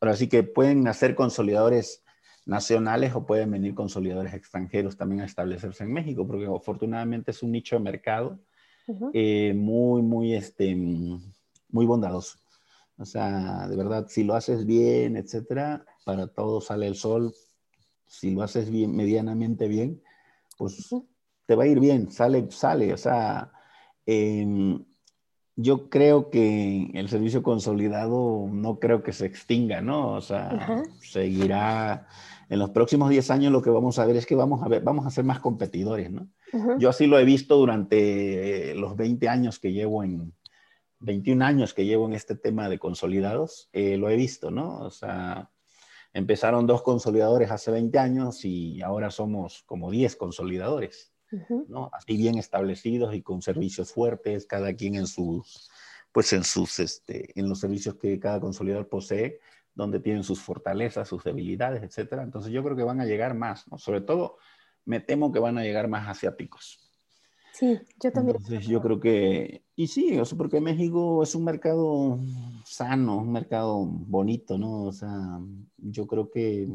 ahora 0.00 0.16
sí 0.16 0.28
que 0.28 0.42
pueden 0.42 0.88
hacer 0.88 1.14
consolidadores 1.14 2.02
nacionales 2.46 3.14
o 3.14 3.26
pueden 3.26 3.50
venir 3.50 3.74
consolidadores 3.74 4.32
extranjeros 4.32 4.96
también 4.96 5.20
a 5.20 5.26
establecerse 5.26 5.84
en 5.84 5.92
México, 5.92 6.26
porque 6.26 6.46
afortunadamente 6.46 7.32
es 7.32 7.42
un 7.42 7.52
nicho 7.52 7.76
de 7.76 7.82
mercado 7.82 8.38
eh, 9.12 9.52
muy, 9.54 10.00
muy, 10.00 10.34
este, 10.34 10.74
muy 10.74 11.86
bondadoso. 11.86 12.38
O 12.98 13.04
sea, 13.04 13.68
de 13.68 13.76
verdad, 13.76 14.06
si 14.08 14.24
lo 14.24 14.34
haces 14.34 14.64
bien, 14.64 15.16
etcétera, 15.16 15.84
para 16.04 16.28
todo 16.28 16.60
sale 16.60 16.86
el 16.86 16.94
sol. 16.94 17.34
Si 18.06 18.30
lo 18.30 18.42
haces 18.42 18.70
bien, 18.70 18.94
medianamente 18.94 19.66
bien, 19.66 20.00
pues 20.56 20.88
te 21.46 21.54
va 21.56 21.64
a 21.64 21.66
ir 21.66 21.80
bien, 21.80 22.10
sale, 22.10 22.48
sale. 22.50 22.94
O 22.94 22.96
sea, 22.96 23.52
em, 24.06 24.84
yo 25.56 25.90
creo 25.90 26.30
que 26.30 26.90
el 26.94 27.08
servicio 27.08 27.42
consolidado 27.42 28.46
no 28.50 28.78
creo 28.78 29.02
que 29.02 29.12
se 29.12 29.26
extinga, 29.26 29.80
¿no? 29.80 30.12
O 30.12 30.20
sea, 30.20 30.84
seguirá 31.00 32.06
en 32.48 32.58
los 32.58 32.70
próximos 32.70 33.10
10 33.10 33.30
años 33.30 33.52
lo 33.52 33.62
que 33.62 33.70
vamos 33.70 33.98
a 33.98 34.06
ver 34.06 34.16
es 34.16 34.26
que 34.26 34.34
vamos 34.34 34.62
a, 34.62 34.68
ver, 34.68 34.82
vamos 34.82 35.06
a 35.06 35.10
ser 35.10 35.24
más 35.24 35.40
competidores, 35.40 36.10
¿no? 36.10 36.28
Yo 36.78 36.90
así 36.90 37.06
lo 37.06 37.18
he 37.18 37.24
visto 37.24 37.56
durante 37.56 38.74
los 38.74 38.96
20 38.96 39.28
años 39.28 39.58
que 39.58 39.72
llevo 39.72 40.04
en, 40.04 40.32
21 41.00 41.44
años 41.44 41.74
que 41.74 41.84
llevo 41.84 42.06
en 42.06 42.14
este 42.14 42.36
tema 42.36 42.68
de 42.68 42.78
consolidados, 42.78 43.68
eh, 43.72 43.96
lo 43.96 44.08
he 44.08 44.16
visto, 44.16 44.50
¿no? 44.50 44.78
O 44.80 44.90
sea, 44.90 45.50
empezaron 46.12 46.66
dos 46.66 46.82
consolidadores 46.82 47.50
hace 47.50 47.70
20 47.70 47.98
años 47.98 48.44
y 48.44 48.80
ahora 48.82 49.10
somos 49.10 49.62
como 49.66 49.90
10 49.90 50.16
consolidadores, 50.16 51.12
¿no? 51.68 51.90
Así 51.92 52.16
bien 52.16 52.38
establecidos 52.38 53.14
y 53.14 53.22
con 53.22 53.42
servicios 53.42 53.92
fuertes, 53.92 54.46
cada 54.46 54.74
quien 54.74 54.94
en 54.94 55.06
sus, 55.06 55.70
pues 56.12 56.32
en 56.32 56.44
sus, 56.44 56.78
este, 56.78 57.38
en 57.38 57.48
los 57.48 57.60
servicios 57.60 57.96
que 57.96 58.18
cada 58.18 58.40
consolidador 58.40 58.88
posee 58.88 59.40
donde 59.76 60.00
tienen 60.00 60.24
sus 60.24 60.40
fortalezas, 60.40 61.06
sus 61.06 61.22
debilidades, 61.22 61.82
etcétera. 61.82 62.22
Entonces 62.22 62.50
yo 62.50 62.64
creo 62.64 62.76
que 62.76 62.82
van 62.82 63.00
a 63.00 63.04
llegar 63.04 63.34
más, 63.34 63.68
¿no? 63.70 63.78
Sobre 63.78 64.00
todo 64.00 64.38
me 64.86 65.00
temo 65.00 65.30
que 65.30 65.38
van 65.38 65.58
a 65.58 65.62
llegar 65.62 65.86
más 65.86 66.08
asiáticos. 66.08 66.80
Sí, 67.52 67.78
yo 68.02 68.10
también. 68.10 68.36
Entonces 68.36 68.66
yo 68.66 68.80
creo 68.80 68.98
que, 68.98 69.64
y 69.76 69.86
sí, 69.86 70.18
o 70.18 70.24
sea, 70.24 70.36
porque 70.36 70.60
México 70.60 71.22
es 71.22 71.34
un 71.34 71.44
mercado 71.44 72.18
sano, 72.64 73.18
un 73.18 73.32
mercado 73.32 73.84
bonito, 73.84 74.58
¿no? 74.58 74.84
O 74.84 74.92
sea, 74.92 75.38
yo 75.76 76.06
creo 76.06 76.30
que 76.30 76.68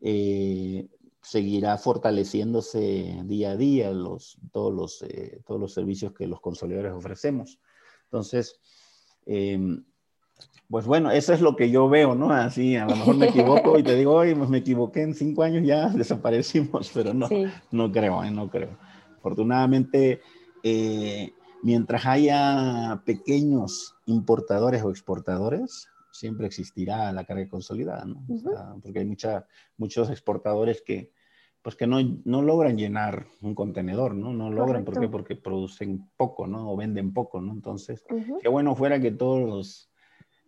eh, 0.00 0.88
seguirá 1.20 1.78
fortaleciéndose 1.78 3.22
día 3.24 3.52
a 3.52 3.56
día 3.56 3.90
los, 3.92 4.38
todos, 4.52 4.72
los, 4.72 5.02
eh, 5.02 5.40
todos 5.44 5.60
los 5.60 5.72
servicios 5.72 6.12
que 6.12 6.28
los 6.28 6.40
consolidadores 6.40 6.92
ofrecemos. 6.92 7.60
Entonces, 8.04 8.60
eh, 9.26 9.58
pues 10.70 10.86
bueno, 10.86 11.10
eso 11.10 11.32
es 11.32 11.40
lo 11.40 11.56
que 11.56 11.70
yo 11.70 11.88
veo, 11.88 12.14
¿no? 12.14 12.30
Así, 12.32 12.76
a 12.76 12.86
lo 12.86 12.96
mejor 12.96 13.16
me 13.16 13.28
equivoco 13.28 13.78
y 13.78 13.82
te 13.82 13.94
digo, 13.94 14.14
oye, 14.14 14.34
pues 14.34 14.48
me 14.48 14.58
equivoqué, 14.58 15.02
en 15.02 15.14
cinco 15.14 15.42
años 15.42 15.64
ya 15.64 15.88
desaparecimos, 15.94 16.90
pero 16.92 17.14
no, 17.14 17.28
no 17.70 17.92
creo, 17.92 18.24
¿eh? 18.24 18.30
no 18.30 18.48
creo. 18.48 18.76
Afortunadamente, 19.18 20.20
eh, 20.62 21.32
mientras 21.62 22.06
haya 22.06 23.02
pequeños 23.04 23.94
importadores 24.06 24.82
o 24.82 24.90
exportadores, 24.90 25.88
siempre 26.10 26.46
existirá 26.46 27.12
la 27.12 27.24
carga 27.24 27.48
consolidada, 27.48 28.04
¿no? 28.04 28.24
porque 28.82 29.00
hay 29.00 29.06
mucha, 29.06 29.46
muchos 29.76 30.10
exportadores 30.10 30.82
que, 30.82 31.12
pues 31.62 31.76
que 31.76 31.86
no, 31.86 31.98
no, 32.24 32.42
logran 32.42 32.76
llenar 32.76 33.26
un 33.42 33.54
contenedor, 33.54 34.14
¿no? 34.14 34.32
No 34.32 34.50
logran, 34.50 34.84
¿por 34.84 35.00
qué? 35.00 35.08
Porque 35.08 35.36
producen 35.36 36.10
poco, 36.16 36.46
¿no? 36.46 36.70
O 36.70 36.76
venden 36.76 37.14
poco, 37.14 37.40
¿no? 37.40 37.52
Entonces, 37.52 38.04
qué 38.42 38.48
bueno 38.48 38.76
fuera 38.76 39.00
que 39.00 39.12
todos 39.12 39.40
los 39.48 39.90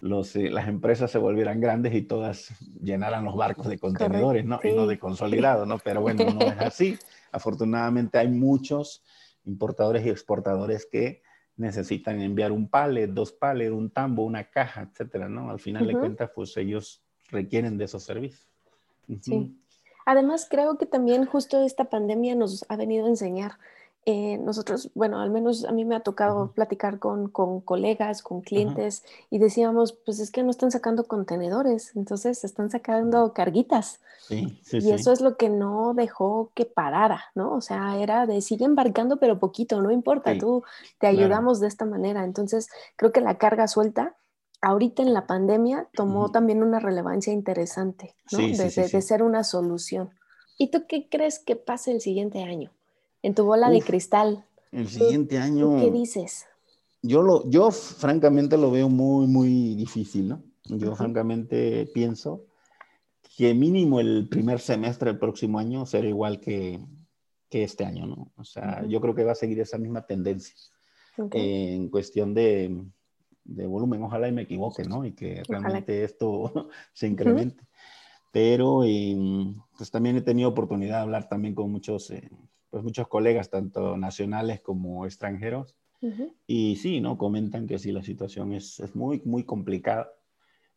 los, 0.01 0.37
eh, 0.37 0.51
las 0.51 0.69
empresas 0.69 1.11
se 1.11 1.19
volvieran 1.19 1.61
grandes 1.61 1.95
y 1.95 2.03
todas 2.03 2.51
llenaran 2.83 3.25
los 3.25 3.37
barcos 3.37 3.69
de 3.69 3.79
contenedores, 3.79 4.45
¿no? 4.45 4.61
Y 4.63 4.73
no 4.73 4.87
de 4.87 4.99
consolidados, 4.99 5.67
¿no? 5.67 5.79
Pero 5.79 6.03
bueno, 6.03 6.25
no 6.33 6.41
es 6.43 6.61
así. 6.61 6.99
Afortunadamente 7.33 8.19
hay 8.19 8.29
muchos 8.29 9.03
importadores 9.45 10.05
y 10.05 10.11
exportadores 10.11 10.87
que 10.87 11.23
necesitan 11.57 12.21
enviar 12.21 12.53
un 12.53 12.69
palet, 12.69 13.11
dos 13.11 13.33
palets, 13.33 13.73
un 13.73 13.91
tambo, 13.91 14.25
una 14.25 14.51
caja, 14.51 14.83
etcétera, 14.83 15.29
¿no? 15.29 15.51
Al 15.51 15.59
final 15.59 15.87
de 15.87 15.95
cuentas, 15.95 16.31
pues 16.35 16.57
ellos 16.57 17.03
requieren 17.31 17.79
de 17.79 17.85
esos 17.87 18.03
servicios. 18.03 18.47
Sí. 19.23 19.57
Además, 20.05 20.47
creo 20.49 20.77
que 20.79 20.87
también 20.87 21.25
justo 21.25 21.63
esta 21.63 21.87
pandemia 21.87 22.35
nos 22.35 22.65
ha 22.69 22.77
venido 22.77 23.07
a 23.07 23.09
enseñar 23.09 23.59
eh, 24.09 24.39
nosotros, 24.39 24.93
bueno, 24.95 25.19
al 25.19 25.31
menos 25.31 25.65
a 25.65 25.73
mí 25.73 25.85
me 25.85 25.97
ha 25.97 26.01
tocado 26.01 26.53
platicar 26.53 27.01
con, 27.01 27.29
con, 27.29 27.61
colegas, 27.61 28.23
con 28.23 28.41
clientes 28.41 29.03
y 29.31 29.41
decíamos, 29.41 29.95
pues 29.95 30.21
es 30.21 30.31
que 30.31 30.45
no 30.45 30.51
están 30.53 30.71
sacando 30.71 31.09
contenedores, 31.09 31.91
entonces 31.97 32.45
están 32.45 32.71
sacando 32.71 33.33
carguitas. 33.33 33.99
Sí, 34.29 34.61
sí, 34.63 34.79
y 34.79 34.93
eso 34.93 35.11
es 35.11 35.21
lo 35.21 35.37
que 35.37 35.51
no 35.51 35.93
dejó 35.93 36.53
que 36.55 36.67
parara, 36.67 37.25
¿no? 37.35 37.53
O 37.53 37.61
sea, 37.61 37.99
era 38.01 38.27
de 38.27 38.43
sigue 38.43 38.65
embarcando, 38.65 39.17
pero 39.17 39.41
poquito, 39.41 39.83
no 39.83 39.91
importa, 39.91 40.39
tú 40.39 40.63
te 41.01 41.09
ayudamos 41.09 41.59
de 41.59 41.67
esta 41.67 41.85
manera. 41.85 42.23
Entonces, 42.23 42.69
creo 42.95 43.11
que 43.11 43.21
la 43.21 43.39
carga 43.39 43.67
suelta 43.67 44.15
ahorita 44.61 45.03
en 45.03 45.15
la 45.15 45.27
pandemia 45.27 45.89
tomó 45.93 46.31
también 46.31 46.63
una 46.63 46.79
relevancia 46.79 47.33
interesante, 47.33 48.15
¿no? 48.31 48.39
de, 48.39 48.71
de 48.71 49.03
ser 49.03 49.25
una 49.25 49.43
solución. 49.43 50.11
¿Y 50.59 50.71
tú 50.71 50.85
qué 50.89 51.09
crees 51.09 51.41
que 51.41 51.57
pase 51.57 51.91
el 51.91 52.01
siguiente 52.01 52.45
año? 52.45 52.76
En 53.23 53.35
tu 53.35 53.45
bola 53.45 53.71
de 53.71 53.81
cristal. 53.83 54.45
El 54.73 54.89
siguiente 54.89 55.39
año. 55.39 55.81
¿Qué 55.81 55.91
dices? 55.91 56.47
Yo, 57.03 57.23
lo, 57.23 57.49
yo 57.49 57.71
francamente 57.71 58.57
lo 58.57 58.71
veo 58.71 58.89
muy, 58.89 59.27
muy 59.27 59.75
difícil, 59.75 60.29
¿no? 60.29 60.43
Yo 60.65 60.97
francamente 60.97 61.89
pienso 61.95 62.47
que 63.37 63.55
mínimo 63.55 64.01
el 64.01 64.29
primer 64.29 64.61
semestre 64.61 65.11
del 65.11 65.19
próximo 65.19 65.59
año 65.59 65.87
será 65.87 66.09
igual 66.09 66.41
que, 66.41 66.81
que 67.49 67.63
este 67.63 67.85
año, 67.85 68.07
¿no? 68.07 68.33
O 68.37 68.45
sea, 68.45 68.85
yo 68.87 69.01
creo 69.01 69.15
que 69.15 69.25
va 69.25 69.33
a 69.33 69.37
seguir 69.37 69.61
esa 69.61 69.79
misma 69.79 70.07
tendencia 70.07 70.55
en 71.33 71.89
cuestión 71.89 72.35
de, 72.35 72.85
de, 73.45 73.67
volumen. 73.67 74.03
Ojalá 74.03 74.29
y 74.29 74.33
me 74.33 74.43
equivoque, 74.43 74.85
¿no? 74.85 75.05
Y 75.05 75.13
que 75.13 75.43
realmente 75.49 76.05
esto 76.05 76.69
se 76.93 77.07
incremente. 77.07 77.63
Pero 78.33 78.85
em, 78.85 79.55
pues 79.77 79.91
también 79.91 80.17
he 80.17 80.23
tenido 80.23 80.49
oportunidad 80.49 80.97
de 80.97 81.03
hablar 81.03 81.29
también 81.29 81.55
con 81.55 81.71
muchos 81.71 82.11
eh, 82.11 82.29
pues 82.71 82.83
muchos 82.83 83.09
colegas, 83.09 83.51
tanto 83.51 83.97
nacionales 83.97 84.61
como 84.61 85.05
extranjeros, 85.07 85.75
y 86.47 86.77
sí, 86.77 87.01
¿no? 87.01 87.19
Comentan 87.19 87.67
que 87.67 87.79
sí, 87.79 87.91
la 87.91 88.03
situación 88.03 88.53
es, 88.53 88.79
es 88.79 88.95
muy, 88.95 89.23
muy 89.25 89.45
complicada. 89.45 90.13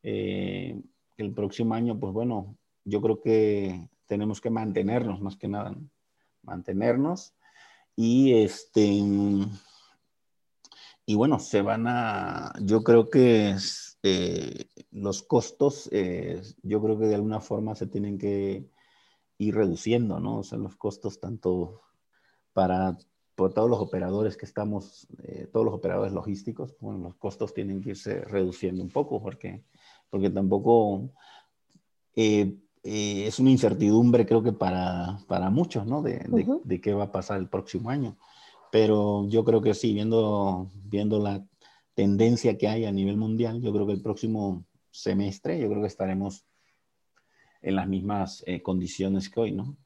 Eh, 0.02 0.82
el 1.18 1.34
próximo 1.34 1.76
año, 1.76 2.00
pues 2.00 2.14
bueno, 2.14 2.58
yo 2.86 3.02
creo 3.02 3.22
que 3.22 3.90
tenemos 4.08 4.42
que 4.42 4.50
mantenernos 4.50 5.22
más 5.22 5.36
que 5.36 5.48
nada, 5.48 5.76
mantenernos 6.42 7.36
y 7.96 8.34
este 8.34 9.04
y 11.06 11.16
bueno, 11.16 11.40
se 11.40 11.64
van 11.64 11.88
a, 11.88 12.54
yo 12.62 12.84
creo 12.84 13.10
que 13.10 13.56
eh, 14.04 14.66
los 14.92 15.24
costos, 15.24 15.90
eh, 15.92 16.40
yo 16.62 16.82
creo 16.84 17.00
que 17.00 17.08
de 17.08 17.16
alguna 17.16 17.42
forma 17.42 17.74
se 17.74 17.88
tienen 17.88 18.20
que 18.20 18.70
ir 19.40 19.56
reduciendo, 19.56 20.20
¿no? 20.20 20.40
O 20.40 20.44
sea, 20.44 20.60
los 20.60 20.76
costos 20.76 21.20
tanto 21.20 21.82
para 22.54 22.98
todos 23.36 23.70
los 23.70 23.80
operadores 23.80 24.36
que 24.36 24.46
estamos, 24.46 25.08
eh, 25.24 25.48
todos 25.52 25.66
los 25.66 25.74
operadores 25.74 26.12
logísticos, 26.12 26.76
bueno, 26.82 27.00
los 27.00 27.16
costos 27.16 27.54
tienen 27.54 27.82
que 27.82 27.92
irse 27.92 28.20
reduciendo 28.22 28.84
un 28.84 28.90
poco 28.90 29.22
porque, 29.22 29.64
porque 30.10 30.30
tampoco 30.30 31.10
eh, 32.18 32.58
eh, 32.84 33.28
es 33.28 33.40
una 33.40 33.52
incertidumbre 33.52 34.26
creo 34.26 34.44
que 34.44 34.52
para, 34.52 35.20
para 35.28 35.50
muchos, 35.50 35.86
¿no? 35.88 36.02
De, 36.02 36.26
de, 36.66 36.82
qué 36.82 36.94
va 36.94 37.06
a 37.06 37.12
pasar 37.14 37.40
el 37.40 37.48
próximo 37.48 37.90
año. 37.90 38.18
Pero 38.72 39.26
yo 39.30 39.46
creo 39.46 39.62
que 39.62 39.74
sí, 39.74 39.94
viendo, 39.94 40.70
viendo 40.84 41.20
la 41.20 41.46
tendencia 41.94 42.58
que 42.58 42.68
hay 42.68 42.86
a 42.86 42.92
nivel 42.92 43.16
mundial, 43.16 43.62
yo 43.62 43.72
creo 43.72 43.88
que 43.88 43.94
el 43.94 44.02
próximo 44.02 44.66
semestre, 44.92 45.60
yo 45.60 45.70
creo 45.70 45.82
que 45.82 45.88
estaremos 45.88 46.46
en 47.62 47.76
las 47.76 47.88
mismas 47.88 48.44
condiciones 48.64 49.30
que 49.30 49.40
hoy, 49.40 49.52
¿no? 49.52 49.78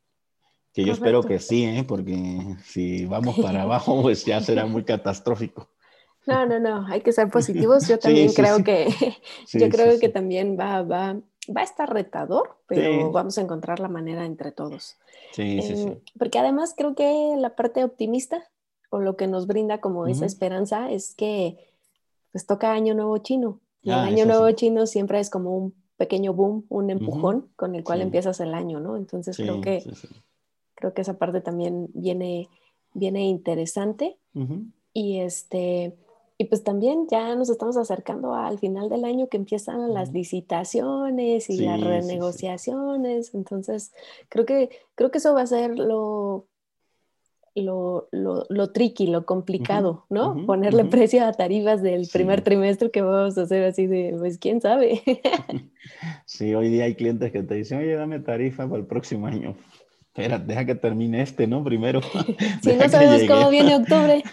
Que 0.74 0.84
yo 0.84 0.94
espero 0.94 1.22
que 1.22 1.38
sí, 1.38 1.66
¿eh? 1.66 1.86
porque 1.88 2.56
si 2.64 3.06
vamos 3.06 3.38
para 3.40 3.62
abajo, 3.64 4.02
pues 4.02 4.26
ya 4.26 4.42
será 4.42 4.66
muy 4.66 4.84
catastrófico. 4.84 5.70
No, 6.26 6.46
no, 6.46 6.60
no, 6.60 6.88
hay 6.88 7.02
que 7.02 7.12
ser 7.12 7.30
positivos. 7.30 7.88
Yo 7.88 8.00
también 8.00 8.32
creo 8.34 8.64
que, 8.64 8.88
yo 9.54 9.70
creo 9.70 10.00
que 10.00 10.10
también 10.10 10.58
va, 10.60 10.82
va, 10.82 11.14
va 11.56 11.62
a 11.62 11.64
estar 11.64 11.94
retador, 11.94 12.58
pero 12.66 13.12
vamos 13.12 13.38
a 13.38 13.42
encontrar 13.42 13.80
la 13.80 13.90
manera 13.90 14.26
entre 14.26 14.52
todos. 14.52 14.98
Sí, 15.34 15.62
sí, 15.62 15.76
sí. 15.76 15.84
Em, 15.84 16.00
porque 16.18 16.40
además 16.40 16.74
creo 16.76 16.96
que 16.96 17.36
la 17.38 17.56
parte 17.56 17.84
optimista 17.84 18.44
o 18.90 19.00
lo 19.00 19.16
que 19.16 19.28
nos 19.28 19.48
brinda 19.48 19.80
como 19.80 20.08
esa 20.08 20.26
esperanza 20.26 20.92
es 20.92 21.14
que 21.14 21.58
pues 22.32 22.48
toca 22.48 22.72
Año 22.72 22.94
Nuevo 22.94 23.18
Chino. 23.20 23.60
Y 23.82 23.90
el 23.90 23.96
ah, 23.96 24.04
Año 24.04 24.26
Nuevo 24.26 24.50
Chino 24.52 24.88
siempre 24.88 25.20
es 25.20 25.30
como 25.30 25.56
un 25.56 25.83
pequeño 26.04 26.34
boom, 26.34 26.66
un 26.70 26.89
empujón 26.89 27.50
con 27.56 27.76
el 27.76 27.84
cual 27.84 28.02
empiezas 28.02 28.39
el 28.39 28.54
año, 28.54 28.80
¿no? 28.80 28.98
Entonces 28.98 29.38
creo 29.38 29.62
que 29.62 29.84
Creo 30.84 30.94
que 30.94 31.02
esa 31.02 31.18
parte 31.18 31.39
también 31.39 31.89
viene, 31.94 32.50
viene 32.94 33.26
interesante. 33.26 34.18
Y 34.92 35.20
este, 35.20 35.96
y 36.38 36.46
pues 36.46 36.63
también 36.63 37.08
ya 37.10 37.36
nos 37.36 37.50
estamos 37.50 37.78
acercando 37.78 38.34
al 38.34 38.60
final 38.60 38.89
del 38.89 39.06
año 39.06 39.30
que 39.30 39.38
empiezan 39.38 39.94
las 39.94 40.12
licitaciones 40.12 41.50
y 41.50 41.60
las 41.60 41.80
renegociaciones. 41.80 43.34
Entonces, 43.34 43.94
creo 44.28 44.46
que, 44.46 44.72
creo 44.96 45.10
que 45.10 45.20
eso 45.20 45.34
va 45.34 45.42
a 45.42 45.48
ser 45.48 45.78
lo, 45.78 46.48
lo, 47.56 48.08
lo, 48.12 48.46
lo 48.50 48.72
tricky, 48.72 49.08
lo 49.08 49.26
complicado, 49.26 50.06
¿no? 50.10 50.46
Ponerle 50.46 50.86
precio 50.86 51.26
a 51.26 51.32
tarifas 51.34 51.82
del 51.82 52.08
primer 52.12 52.42
trimestre 52.42 52.89
que 52.92 53.02
vamos 53.02 53.38
a 53.38 53.44
hacer 53.44 53.63
así 53.63 53.88
de, 53.88 54.16
pues 54.18 54.38
quién 54.38 54.62
sabe. 54.62 55.02
sí, 56.26 56.54
hoy 56.56 56.70
día 56.70 56.86
hay 56.86 56.96
clientes 56.96 57.32
que 57.32 57.44
te 57.44 57.56
dicen, 57.56 57.80
oye, 57.80 57.96
dame 57.96 58.20
tarifa 58.20 58.68
para 58.68 58.80
el 58.80 58.88
próximo 58.88 59.28
año 59.28 59.56
espera, 60.16 60.38
deja 60.38 60.63
que 60.63 60.76
termine 60.76 61.24
este, 61.24 61.48
¿no? 61.48 61.63
Primero. 61.63 62.02
si 62.62 62.74
no 62.74 62.88
sabemos 62.88 63.24
cómo 63.28 63.50
viene 63.50 63.76
octubre. 63.76 64.24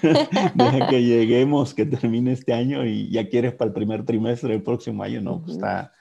deja 0.54 0.88
que 0.88 1.02
lleguemos, 1.02 1.72
que 1.72 1.86
termine 1.86 2.32
este 2.32 2.52
año 2.52 2.84
y 2.84 3.10
ya 3.10 3.28
quieres 3.28 3.54
para 3.54 3.68
el 3.68 3.74
primer 3.74 4.04
trimestre 4.04 4.52
del 4.52 4.62
próximo 4.62 5.02
año, 5.02 5.22
¿no? 5.22 5.40
Pues 5.40 5.56
está, 5.56 5.92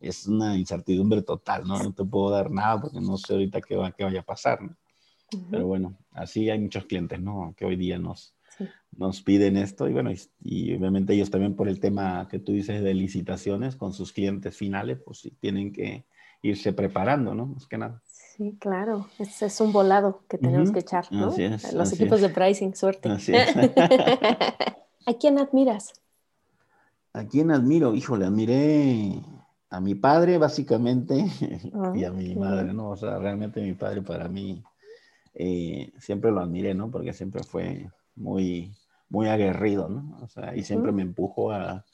es 0.00 0.26
una 0.28 0.56
incertidumbre 0.56 1.22
total, 1.22 1.66
¿no? 1.66 1.82
No 1.82 1.92
te 1.92 2.04
puedo 2.04 2.30
dar 2.30 2.50
nada 2.50 2.80
porque 2.80 3.00
no 3.00 3.16
sé 3.16 3.32
ahorita 3.32 3.60
qué, 3.60 3.74
va, 3.74 3.90
qué 3.90 4.04
vaya 4.04 4.20
a 4.20 4.24
pasar, 4.24 4.62
¿no? 4.62 4.76
Pero 5.50 5.66
bueno, 5.66 5.96
así 6.12 6.50
hay 6.50 6.58
muchos 6.58 6.86
clientes, 6.86 7.20
¿no? 7.20 7.54
Que 7.56 7.64
hoy 7.64 7.76
día 7.76 7.98
nos, 7.98 8.34
nos 8.96 9.22
piden 9.22 9.56
esto 9.56 9.88
y 9.88 9.92
bueno, 9.92 10.10
y, 10.42 10.74
obviamente 10.74 11.14
ellos 11.14 11.30
también 11.30 11.54
por 11.56 11.68
el 11.68 11.80
tema 11.80 12.28
que 12.30 12.38
tú 12.38 12.52
dices 12.52 12.82
de 12.82 12.94
licitaciones 12.94 13.76
con 13.76 13.92
sus 13.92 14.12
clientes 14.12 14.56
finales, 14.56 14.98
pues 15.04 15.18
sí, 15.18 15.30
tienen 15.40 15.72
que 15.72 16.04
irse 16.42 16.72
preparando, 16.72 17.34
¿no? 17.34 17.46
Más 17.46 17.66
que 17.66 17.78
nada. 17.78 18.02
Sí, 18.04 18.56
claro, 18.58 19.08
es, 19.18 19.42
es 19.42 19.60
un 19.60 19.72
volado 19.72 20.22
que 20.28 20.38
tenemos 20.38 20.70
que 20.72 20.80
echar, 20.80 21.06
¿no? 21.10 21.34
Los 21.72 21.92
equipos 21.92 22.20
de 22.20 22.28
pricing, 22.28 22.74
suerte. 22.74 23.08
¿A 25.06 25.12
quién 25.20 25.38
admiras? 25.38 25.92
¿A 27.12 27.24
quién 27.24 27.50
admiro? 27.50 27.94
Híjole, 27.94 28.24
admiré 28.24 29.20
a 29.70 29.80
mi 29.80 29.94
padre 29.94 30.38
básicamente 30.38 31.26
y 31.94 32.04
a 32.04 32.10
mi 32.10 32.34
madre, 32.34 32.72
¿no? 32.72 32.90
O 32.90 32.96
sea, 32.96 33.18
realmente 33.18 33.60
mi 33.62 33.74
padre 33.74 34.02
para 34.02 34.28
mí 34.28 34.62
eh, 35.34 35.92
siempre 35.98 36.30
lo 36.30 36.40
admiré, 36.40 36.74
¿no? 36.74 36.90
Porque 36.90 37.12
siempre 37.12 37.42
fue 37.42 37.90
muy, 38.14 38.72
muy 39.08 39.28
aguerrido, 39.28 39.88
¿no? 39.88 40.18
O 40.22 40.28
sea, 40.28 40.56
y 40.56 40.62
siempre 40.62 40.92
me 40.92 41.02
empujó 41.02 41.52
a, 41.52 41.84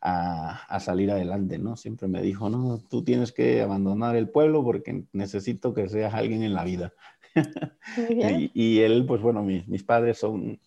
a, 0.00 0.80
salir 0.80 1.10
adelante, 1.10 1.58
¿no? 1.58 1.76
Siempre 1.76 2.08
me 2.08 2.22
dijo, 2.22 2.48
no, 2.48 2.78
tú 2.78 3.04
tienes 3.04 3.32
que 3.32 3.60
abandonar 3.60 4.16
el 4.16 4.28
pueblo 4.28 4.64
porque 4.64 5.04
necesito 5.12 5.74
que 5.74 5.88
seas 5.88 6.14
alguien 6.14 6.42
en 6.42 6.54
la 6.54 6.64
vida. 6.64 6.92
y, 8.54 8.80
él, 8.80 9.04
pues 9.06 9.20
bueno, 9.20 9.42
mis, 9.42 9.68
mis 9.68 9.82
padres 9.82 10.18
son, 10.18 10.58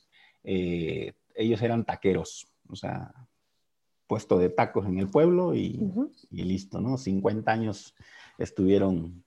eh, 0.44 1.14
ellos 1.36 1.62
eran 1.62 1.86
taqueros, 1.86 2.48
o 2.70 2.76
sea, 2.76 3.14
puesto 4.08 4.38
de 4.38 4.50
tacos 4.50 4.86
en 4.86 5.00
el 5.00 5.10
pueblo 5.10 5.56
y, 5.56 5.80
y 6.30 6.44
listo, 6.44 6.80
¿no? 6.80 6.98
50 6.98 7.52
años 7.52 7.96
estuvieron 8.38 9.23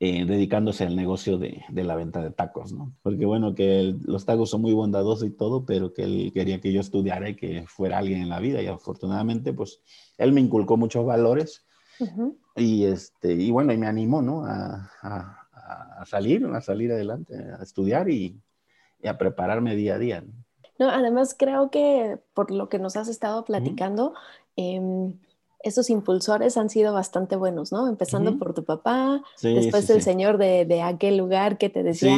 eh, 0.00 0.24
dedicándose 0.24 0.84
al 0.84 0.94
negocio 0.94 1.38
de, 1.38 1.64
de, 1.70 1.84
la 1.84 1.96
venta 1.96 2.22
de 2.22 2.30
tacos, 2.30 2.72
¿no? 2.72 2.94
Porque 3.02 3.26
bueno, 3.26 3.54
que 3.54 3.96
los 4.04 4.24
tacos 4.24 4.50
son 4.50 4.62
muy 4.62 4.72
bondadosos 4.72 5.26
y 5.26 5.30
todo, 5.30 5.64
pero 5.64 5.92
que 5.92 6.02
él 6.02 6.30
quería 6.32 6.60
que 6.60 6.72
yo 6.72 6.80
estudiara 6.80 7.28
y 7.28 7.34
que 7.34 7.64
fuera 7.66 7.98
alguien 7.98 8.22
en 8.22 8.28
la 8.28 8.38
vida 8.38 8.62
y 8.62 8.68
afortunadamente 8.68 9.52
pues 9.52 9.80
él 10.16 10.32
me 10.32 10.40
inculcó 10.40 10.76
muchos 10.76 11.04
valores 11.04 11.66
y 12.54 12.84
este, 12.84 13.32
y 13.32 13.50
bueno, 13.50 13.72
y 13.72 13.76
me 13.76 13.88
animó, 13.88 14.22
¿no? 14.22 14.44
A, 14.44 14.88
a, 15.02 15.48
a, 15.98 16.06
salir, 16.06 16.46
a 16.46 16.60
salir 16.60 16.92
adelante, 16.92 17.34
a 17.58 17.62
estudiar 17.62 18.08
y, 18.08 18.40
y, 19.02 19.08
a 19.08 19.18
prepararme 19.18 19.74
día 19.74 19.96
a 19.96 19.98
día. 19.98 20.24
¿no? 20.78 20.88
además 20.90 21.34
creo 21.36 21.70
que 21.70 22.20
por 22.34 22.52
lo 22.52 22.68
que 22.68 22.78
nos 22.78 22.96
has 22.96 23.08
estado 23.08 23.44
platicando, 23.44 24.14
esos 25.60 25.90
impulsores 25.90 26.56
han 26.56 26.70
sido 26.70 26.92
bastante 26.92 27.34
buenos, 27.34 27.72
¿no? 27.72 27.88
Empezando 27.88 28.38
por 28.38 28.54
tu 28.54 28.64
papá, 28.64 29.22
después 29.42 29.90
el 29.90 30.02
señor 30.02 30.38
de, 30.38 30.82
aquel 30.82 31.16
lugar 31.16 31.58
que 31.58 31.68
te 31.68 31.82
decía, 31.82 32.16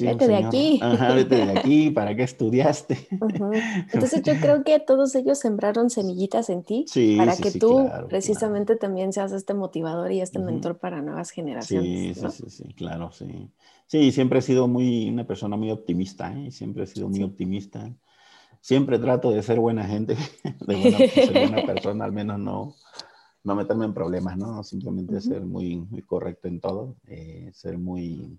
vete 0.00 0.26
de 0.26 0.36
aquí. 0.36 0.80
Ajá, 0.82 1.12
vete 1.12 1.36
de 1.36 1.42
aquí, 1.58 1.90
¿para 1.90 2.16
qué 2.16 2.22
estudiaste? 2.22 3.08
Entonces 3.92 4.22
yo 4.22 4.34
creo 4.40 4.64
que 4.64 4.80
todos 4.80 5.14
ellos 5.14 5.38
sembraron 5.38 5.90
semillitas 5.90 6.48
en 6.48 6.62
ti 6.62 6.86
para 7.18 7.36
que 7.36 7.52
tú 7.52 7.90
precisamente 8.08 8.76
también 8.76 9.12
seas 9.12 9.32
este 9.32 9.52
motivador 9.52 10.10
y 10.12 10.20
este 10.20 10.38
mentor 10.38 10.78
para 10.78 11.02
nuevas 11.02 11.30
generaciones. 11.30 12.18
Sí, 12.18 12.30
sí, 12.30 12.50
sí, 12.50 12.74
claro, 12.74 13.12
sí. 13.12 13.50
Sí, 13.86 14.12
siempre 14.12 14.40
he 14.40 14.42
sido 14.42 14.68
muy, 14.68 15.08
una 15.08 15.26
persona 15.26 15.56
muy 15.56 15.70
optimista, 15.70 16.30
¿eh? 16.38 16.50
siempre 16.50 16.84
he 16.84 16.86
sido 16.86 17.08
muy 17.08 17.22
optimista 17.22 17.90
siempre 18.60 18.98
trato 18.98 19.30
de 19.30 19.42
ser 19.42 19.58
buena 19.58 19.84
gente, 19.84 20.16
de 20.66 21.08
ser 21.08 21.32
buena 21.32 21.66
persona, 21.66 22.04
al 22.04 22.12
menos 22.12 22.38
no, 22.38 22.74
no 23.44 23.54
meterme 23.54 23.86
en 23.86 23.94
problemas, 23.94 24.36
¿no? 24.36 24.62
Simplemente 24.62 25.20
ser 25.20 25.42
muy, 25.44 25.76
muy 25.76 26.02
correcto 26.02 26.48
en 26.48 26.60
todo, 26.60 26.96
eh, 27.06 27.50
ser 27.54 27.78
muy, 27.78 28.38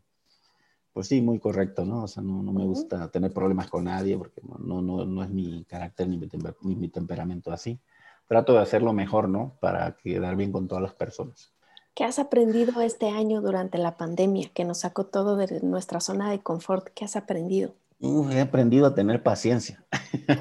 pues 0.93 1.07
sí, 1.07 1.21
muy 1.21 1.39
correcto, 1.39 1.85
¿no? 1.85 2.03
O 2.03 2.07
sea, 2.07 2.21
no, 2.23 2.43
no 2.43 2.51
me 2.51 2.65
gusta 2.65 3.09
tener 3.09 3.33
problemas 3.33 3.69
con 3.69 3.85
nadie 3.85 4.17
porque 4.17 4.41
no, 4.59 4.81
no, 4.81 5.05
no 5.05 5.23
es 5.23 5.29
mi 5.29 5.65
carácter 5.65 6.07
ni 6.07 6.17
mi, 6.17 6.29
mi, 6.75 6.89
temperamento 6.89 7.51
así. 7.51 7.79
Trato 8.27 8.53
de 8.53 8.59
hacerlo 8.59 8.93
mejor, 8.93 9.27
¿no? 9.27 9.57
Para 9.59 9.95
quedar 9.97 10.35
bien 10.35 10.51
con 10.51 10.67
todas 10.67 10.83
las 10.83 10.93
personas. 10.93 11.51
¿Qué 11.95 12.03
has 12.03 12.19
aprendido 12.19 12.81
este 12.81 13.09
año 13.09 13.41
durante 13.41 13.77
la 13.77 13.97
pandemia 13.97 14.49
que 14.53 14.63
nos 14.63 14.79
sacó 14.79 15.05
todo 15.05 15.35
de 15.35 15.59
nuestra 15.61 15.99
zona 15.99 16.29
de 16.29 16.39
confort? 16.39 16.87
¿Qué 16.93 17.05
has 17.05 17.15
aprendido? 17.15 17.73
He 17.99 18.39
aprendido 18.39 18.85
a 18.85 18.95
tener 18.95 19.23
paciencia. 19.23 19.85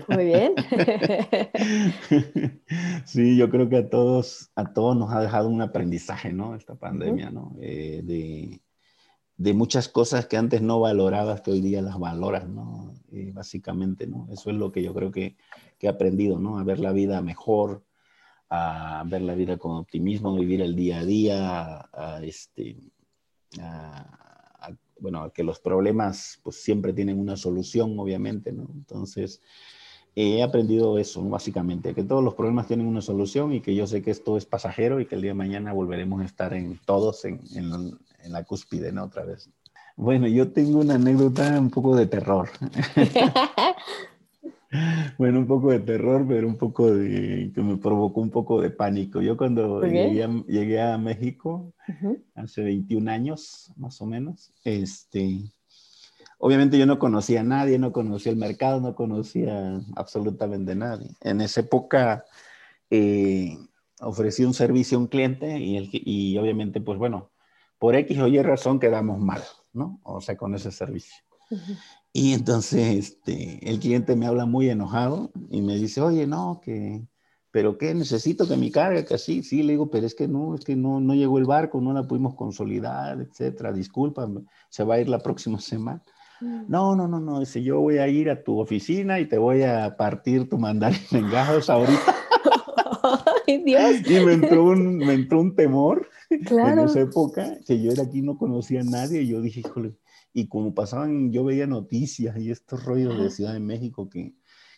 Muy 0.08 0.24
bien. 0.24 0.54
sí, 3.04 3.36
yo 3.36 3.50
creo 3.50 3.68
que 3.68 3.78
a 3.78 3.90
todos, 3.90 4.50
a 4.54 4.72
todos 4.72 4.96
nos 4.96 5.12
ha 5.12 5.20
dejado 5.20 5.48
un 5.48 5.60
aprendizaje, 5.60 6.32
¿no? 6.32 6.54
Esta 6.54 6.76
pandemia, 6.76 7.30
¿no? 7.30 7.56
Eh, 7.60 8.02
de, 8.04 8.60
de, 9.36 9.54
muchas 9.54 9.88
cosas 9.88 10.26
que 10.26 10.36
antes 10.36 10.62
no 10.62 10.80
valorabas, 10.80 11.40
que 11.40 11.50
hoy 11.50 11.60
día 11.60 11.82
las 11.82 11.98
valoras, 11.98 12.48
¿no? 12.48 12.94
Eh, 13.10 13.32
básicamente, 13.34 14.06
¿no? 14.06 14.28
Eso 14.30 14.50
es 14.50 14.56
lo 14.56 14.70
que 14.70 14.82
yo 14.82 14.94
creo 14.94 15.10
que, 15.10 15.36
que, 15.78 15.88
he 15.88 15.90
aprendido, 15.90 16.38
¿no? 16.38 16.58
A 16.58 16.64
ver 16.64 16.78
la 16.78 16.92
vida 16.92 17.20
mejor, 17.22 17.84
a 18.50 19.02
ver 19.06 19.22
la 19.22 19.34
vida 19.34 19.58
con 19.58 19.76
optimismo, 19.76 20.30
a 20.30 20.38
vivir 20.38 20.62
el 20.62 20.76
día 20.76 21.00
a 21.00 21.04
día, 21.04 21.88
a, 21.92 22.22
este, 22.22 22.76
a, 23.60 24.27
bueno, 25.00 25.32
que 25.32 25.42
los 25.42 25.60
problemas 25.60 26.40
pues 26.42 26.62
siempre 26.62 26.92
tienen 26.92 27.18
una 27.18 27.36
solución, 27.36 27.98
obviamente, 27.98 28.52
¿no? 28.52 28.66
Entonces, 28.74 29.40
he 30.14 30.42
aprendido 30.42 30.98
eso, 30.98 31.22
básicamente, 31.28 31.94
que 31.94 32.02
todos 32.02 32.24
los 32.24 32.34
problemas 32.34 32.66
tienen 32.66 32.86
una 32.86 33.00
solución 33.00 33.52
y 33.52 33.60
que 33.60 33.74
yo 33.74 33.86
sé 33.86 34.02
que 34.02 34.10
esto 34.10 34.36
es 34.36 34.46
pasajero 34.46 35.00
y 35.00 35.06
que 35.06 35.14
el 35.14 35.22
día 35.22 35.30
de 35.30 35.34
mañana 35.34 35.72
volveremos 35.72 36.20
a 36.22 36.24
estar 36.24 36.54
en 36.54 36.80
todos 36.84 37.24
en, 37.24 37.40
en, 37.54 37.98
en 38.22 38.32
la 38.32 38.44
cúspide, 38.44 38.92
¿no? 38.92 39.04
Otra 39.04 39.24
vez. 39.24 39.50
Bueno, 39.96 40.28
yo 40.28 40.52
tengo 40.52 40.78
una 40.78 40.94
anécdota 40.94 41.58
un 41.58 41.70
poco 41.70 41.96
de 41.96 42.06
terror. 42.06 42.48
Bueno, 45.16 45.38
un 45.38 45.46
poco 45.46 45.70
de 45.70 45.80
terror, 45.80 46.26
pero 46.28 46.46
un 46.46 46.58
poco 46.58 46.94
de 46.94 47.50
que 47.54 47.62
me 47.62 47.76
provocó 47.78 48.20
un 48.20 48.30
poco 48.30 48.60
de 48.60 48.70
pánico. 48.70 49.20
Yo 49.22 49.36
cuando 49.36 49.82
llegué, 49.82 50.80
a, 50.80 50.98
México, 50.98 51.72
hace 52.34 52.62
21 52.62 53.10
años 53.10 53.72
más 53.76 54.00
o 54.02 54.06
menos, 54.06 54.52
este, 54.64 55.40
obviamente 56.38 56.78
yo 56.78 56.86
no 56.86 56.98
conocía 56.98 57.40
a 57.40 57.44
nadie, 57.44 57.78
no 57.78 57.92
conocía 57.92 58.30
el 58.30 58.38
mercado, 58.38 58.80
no 58.80 58.94
conocía 58.94 59.80
absolutamente 59.96 60.72
a 60.72 60.76
nadie. 60.76 61.10
En 61.22 61.40
esa 61.40 61.60
época 61.60 62.26
eh, 62.90 63.56
ofrecí 64.00 64.44
un 64.44 64.54
servicio 64.54 64.98
a 64.98 65.00
un 65.00 65.06
cliente 65.06 65.58
y, 65.58 65.78
el, 65.78 65.88
y 65.92 66.36
obviamente, 66.36 66.80
pues 66.80 66.98
bueno, 66.98 67.30
por 67.78 67.94
X 67.94 68.18
o 68.18 68.28
Y 68.28 68.42
razón 68.42 68.80
quedamos 68.80 69.18
mal, 69.18 69.42
¿no? 69.72 70.00
O 70.02 70.20
sea, 70.20 70.36
con 70.36 70.54
ese 70.54 70.70
servicio. 70.70 71.16
Y 72.12 72.32
entonces 72.32 72.98
este, 72.98 73.68
el 73.68 73.78
cliente 73.78 74.16
me 74.16 74.26
habla 74.26 74.46
muy 74.46 74.68
enojado 74.70 75.30
y 75.50 75.60
me 75.60 75.76
dice, 75.76 76.00
oye, 76.00 76.26
no, 76.26 76.60
que, 76.62 77.06
pero 77.50 77.78
qué, 77.78 77.94
necesito 77.94 78.48
que 78.48 78.56
mi 78.56 78.70
carga, 78.70 79.04
que 79.04 79.14
así, 79.14 79.42
sí, 79.42 79.62
le 79.62 79.72
digo, 79.74 79.90
pero 79.90 80.06
es 80.06 80.14
que 80.14 80.28
no, 80.28 80.54
es 80.54 80.64
que 80.64 80.76
no, 80.76 81.00
no 81.00 81.14
llegó 81.14 81.38
el 81.38 81.44
barco, 81.44 81.80
no 81.80 81.92
la 81.92 82.06
pudimos 82.06 82.34
consolidar, 82.34 83.20
etcétera, 83.20 83.72
disculpa, 83.72 84.28
se 84.68 84.84
va 84.84 84.96
a 84.96 85.00
ir 85.00 85.08
la 85.08 85.18
próxima 85.18 85.60
semana. 85.60 86.02
Mm. 86.40 86.64
No, 86.68 86.94
no, 86.96 87.08
no, 87.08 87.20
no, 87.20 87.40
dice, 87.40 87.62
yo 87.62 87.80
voy 87.80 87.98
a 87.98 88.08
ir 88.08 88.30
a 88.30 88.42
tu 88.42 88.58
oficina 88.58 89.20
y 89.20 89.26
te 89.26 89.38
voy 89.38 89.62
a 89.62 89.96
partir 89.96 90.48
tu 90.48 90.58
mandarín 90.58 91.00
en 91.10 91.30
gajos 91.30 91.68
ahorita. 91.68 92.16
¡Ay, 93.46 93.62
Dios! 93.64 93.96
Y 94.08 94.24
me 94.24 94.32
entró 94.34 94.64
un, 94.64 94.98
me 94.98 95.14
entró 95.14 95.40
un 95.40 95.54
temor 95.54 96.08
en 96.30 96.78
esa 96.78 97.00
época, 97.00 97.58
que 97.66 97.80
yo 97.80 97.90
era 97.90 98.04
aquí, 98.04 98.22
no 98.22 98.36
conocía 98.36 98.80
a 98.80 98.84
nadie, 98.84 99.22
y 99.22 99.28
yo 99.28 99.40
dije, 99.40 99.60
híjole, 99.60 99.94
y 100.32 100.48
como 100.48 100.74
pasaban, 100.74 101.32
yo 101.32 101.44
veía 101.44 101.66
noticias 101.66 102.36
y 102.38 102.50
estos 102.50 102.84
rollos 102.84 103.18
de 103.18 103.30
Ciudad 103.30 103.54
de 103.54 103.60
México 103.60 104.08
que, 104.08 104.34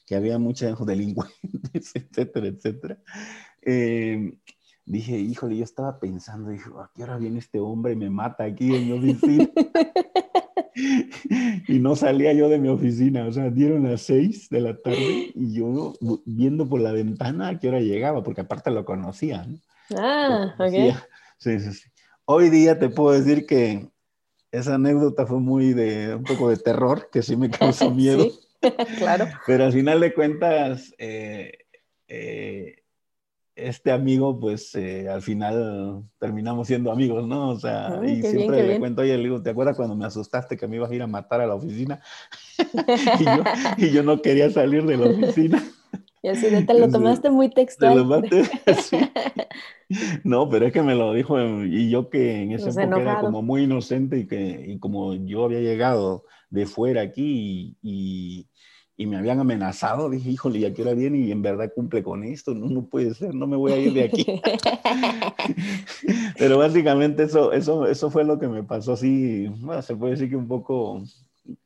que 0.06 0.16
había 0.16 0.38
muchos 0.38 0.86
delincuentes, 0.86 1.94
etcétera, 1.94 2.46
etcétera. 2.48 2.98
Eh, 3.62 4.38
dije, 4.84 5.18
híjole, 5.18 5.56
yo 5.56 5.64
estaba 5.64 5.98
pensando, 5.98 6.50
dije, 6.50 6.70
¿a 6.78 6.90
qué 6.94 7.02
hora 7.02 7.16
viene 7.18 7.38
este 7.38 7.60
hombre 7.60 7.92
y 7.92 7.96
me 7.96 8.10
mata 8.10 8.44
aquí 8.44 8.74
en 8.74 8.86
mi 8.86 8.92
oficina? 8.92 9.50
y 11.68 11.78
no 11.78 11.96
salía 11.96 12.32
yo 12.32 12.48
de 12.48 12.58
mi 12.58 12.68
oficina, 12.68 13.26
o 13.26 13.32
sea, 13.32 13.50
dieron 13.50 13.84
las 13.84 14.02
seis 14.02 14.48
de 14.48 14.60
la 14.60 14.76
tarde 14.76 15.32
y 15.34 15.54
yo 15.54 15.94
viendo 16.24 16.68
por 16.68 16.80
la 16.80 16.92
ventana 16.92 17.48
a 17.48 17.58
qué 17.58 17.68
hora 17.68 17.80
llegaba, 17.80 18.22
porque 18.22 18.42
aparte 18.42 18.70
lo 18.70 18.84
conocía. 18.84 19.46
Ah, 19.96 20.54
ok. 20.58 20.94
Sí, 21.38 21.58
sí, 21.60 21.72
sí. 21.72 21.88
Hoy 22.24 22.50
día 22.50 22.78
te 22.78 22.88
puedo 22.88 23.12
decir 23.12 23.46
que 23.46 23.89
esa 24.52 24.74
anécdota 24.74 25.26
fue 25.26 25.38
muy 25.38 25.72
de 25.72 26.14
un 26.14 26.24
poco 26.24 26.48
de 26.48 26.56
terror, 26.56 27.08
que 27.10 27.22
sí 27.22 27.36
me 27.36 27.50
causó 27.50 27.90
miedo. 27.90 28.26
claro. 28.98 29.26
Pero 29.46 29.64
al 29.64 29.72
final 29.72 30.00
de 30.00 30.12
cuentas, 30.12 30.94
eh, 30.98 31.58
eh, 32.08 32.76
este 33.54 33.92
amigo, 33.92 34.38
pues 34.38 34.74
eh, 34.74 35.08
al 35.08 35.22
final 35.22 36.04
terminamos 36.18 36.66
siendo 36.66 36.90
amigos, 36.90 37.26
¿no? 37.26 37.50
O 37.50 37.58
sea, 37.58 38.00
y 38.06 38.22
siempre 38.22 38.66
le 38.66 38.78
cuento, 38.78 39.02
oye, 39.02 39.16
le 39.16 39.24
digo, 39.24 39.42
¿te 39.42 39.50
acuerdas 39.50 39.76
cuando 39.76 39.94
me 39.94 40.06
asustaste 40.06 40.56
que 40.56 40.66
me 40.66 40.76
ibas 40.76 40.90
a 40.90 40.94
ir 40.94 41.02
a 41.02 41.06
matar 41.06 41.40
a 41.40 41.46
la 41.46 41.54
oficina? 41.54 42.00
y, 43.20 43.24
yo, 43.24 43.42
y 43.76 43.90
yo 43.90 44.02
no 44.02 44.22
quería 44.22 44.50
salir 44.50 44.84
de 44.84 44.96
la 44.96 45.06
oficina. 45.06 45.62
Y 46.22 46.28
así 46.28 46.66
te 46.66 46.74
lo 46.74 46.90
tomaste 46.90 47.30
muy 47.30 47.48
textual. 47.48 47.94
Te 47.94 48.04
lo 48.04 48.44
sí. 48.82 48.98
No, 50.24 50.48
pero 50.48 50.66
es 50.66 50.72
que 50.72 50.82
me 50.82 50.94
lo 50.94 51.12
dijo 51.12 51.40
y 51.64 51.90
yo 51.90 52.10
que 52.10 52.42
en 52.42 52.52
ese 52.52 52.68
época 52.68 53.00
era 53.00 53.20
como 53.20 53.42
muy 53.42 53.64
inocente 53.64 54.18
y 54.18 54.26
que 54.26 54.64
y 54.68 54.78
como 54.78 55.14
yo 55.14 55.44
había 55.44 55.60
llegado 55.60 56.24
de 56.48 56.66
fuera 56.66 57.02
aquí 57.02 57.76
y, 57.82 58.46
y, 58.96 59.06
me 59.06 59.16
habían 59.16 59.40
amenazado, 59.40 60.10
dije, 60.10 60.30
híjole, 60.30 60.60
ya 60.60 60.74
que 60.74 60.82
hora 60.82 60.94
viene 60.94 61.18
y 61.18 61.32
en 61.32 61.42
verdad 61.42 61.72
cumple 61.74 62.02
con 62.02 62.22
esto, 62.22 62.54
no, 62.54 62.68
no 62.68 62.86
puede 62.86 63.14
ser, 63.14 63.34
no 63.34 63.46
me 63.46 63.56
voy 63.56 63.72
a 63.72 63.78
ir 63.78 63.92
de 63.92 64.04
aquí. 64.04 64.26
pero 66.38 66.58
básicamente 66.58 67.24
eso, 67.24 67.52
eso, 67.52 67.86
eso 67.86 68.10
fue 68.10 68.24
lo 68.24 68.38
que 68.38 68.46
me 68.46 68.62
pasó 68.62 68.92
así, 68.92 69.48
bueno, 69.60 69.82
se 69.82 69.96
puede 69.96 70.12
decir 70.12 70.28
que 70.28 70.36
un 70.36 70.48
poco 70.48 71.02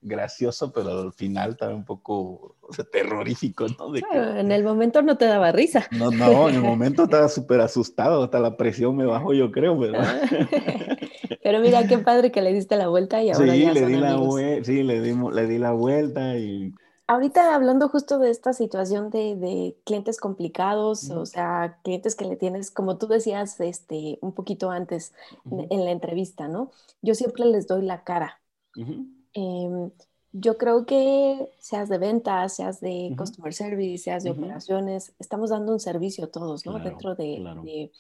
gracioso, 0.01 0.73
pero 0.73 1.01
al 1.01 1.13
final 1.13 1.53
estaba 1.53 1.75
un 1.75 1.85
poco 1.85 2.57
terrorífico, 2.93 3.67
¿no? 3.79 3.95
en 3.95 4.53
el 4.53 4.65
momento 4.65 5.03
no 5.03 5.17
te 5.17 5.27
daba 5.27 5.53
risa. 5.53 5.87
No, 5.91 6.11
no, 6.11 6.49
en 6.49 6.57
el 6.57 6.63
momento 6.63 7.05
estaba 7.05 7.29
súper 7.29 7.61
asustado, 7.61 8.25
hasta 8.25 8.39
la 8.41 8.57
presión 8.57 8.97
me 8.97 9.07
bajó, 9.07 9.35
yo 9.35 9.51
creo, 9.51 9.79
¿verdad? 9.79 10.23
Pero 11.43 11.61
mira, 11.61 11.87
qué 11.87 11.99
padre 11.99 12.33
que 12.33 12.41
le 12.41 12.53
diste 12.53 12.77
la 12.77 12.89
vuelta 12.89 13.23
y 13.23 13.31
ahora 13.31 13.53
sí, 13.53 13.61
ya 13.61 13.73
le 13.73 13.81
son 13.81 13.93
di 13.93 13.99
La 13.99 14.65
sí, 14.65 14.83
le, 14.83 15.01
dimos, 15.01 15.35
le 15.35 15.47
di 15.47 15.59
la 15.59 15.73
vuelta 15.73 16.37
y... 16.37 16.75
Ahorita 17.07 17.55
hablando 17.55 17.91
justo 17.91 18.19
de 18.19 18.31
esta 18.31 18.55
situación 18.55 19.11
de, 19.11 19.37
de 19.37 19.77
clientes 19.85 20.19
complicados, 20.19 21.11
o 21.11 21.27
sea, 21.27 21.79
clientes 21.85 22.15
que 22.15 22.25
le 22.25 22.37
tienes, 22.37 22.71
como 22.71 22.97
tú 22.97 23.09
decías 23.09 23.61
este, 23.61 24.19
un 24.23 24.33
poquito 24.33 24.71
antes 24.71 25.13
en 25.51 25.85
la 25.85 25.91
entrevista, 25.91 26.49
¿no? 26.49 26.71
Yo 27.03 27.15
siempre 27.15 27.45
les 27.45 27.67
doy 27.67 27.83
la 27.83 28.05
cara. 28.05 28.41
Em, 29.35 29.91
yo 30.33 30.57
creo 30.59 30.87
que 30.87 31.49
seas 31.59 31.89
de 31.89 31.99
ventas, 31.99 32.57
seas 32.57 32.81
de 32.81 33.15
customer 33.17 33.53
service, 33.53 34.05
seas 34.05 34.25
de 34.25 34.31
operaciones, 34.31 35.15
estamos 35.19 35.51
dando 35.51 35.73
un 35.73 35.81
servicio 35.81 36.25
a 36.25 36.31
todos, 36.31 36.67
¿no? 36.67 36.79
Dentro 36.79 37.15
de... 37.15 37.91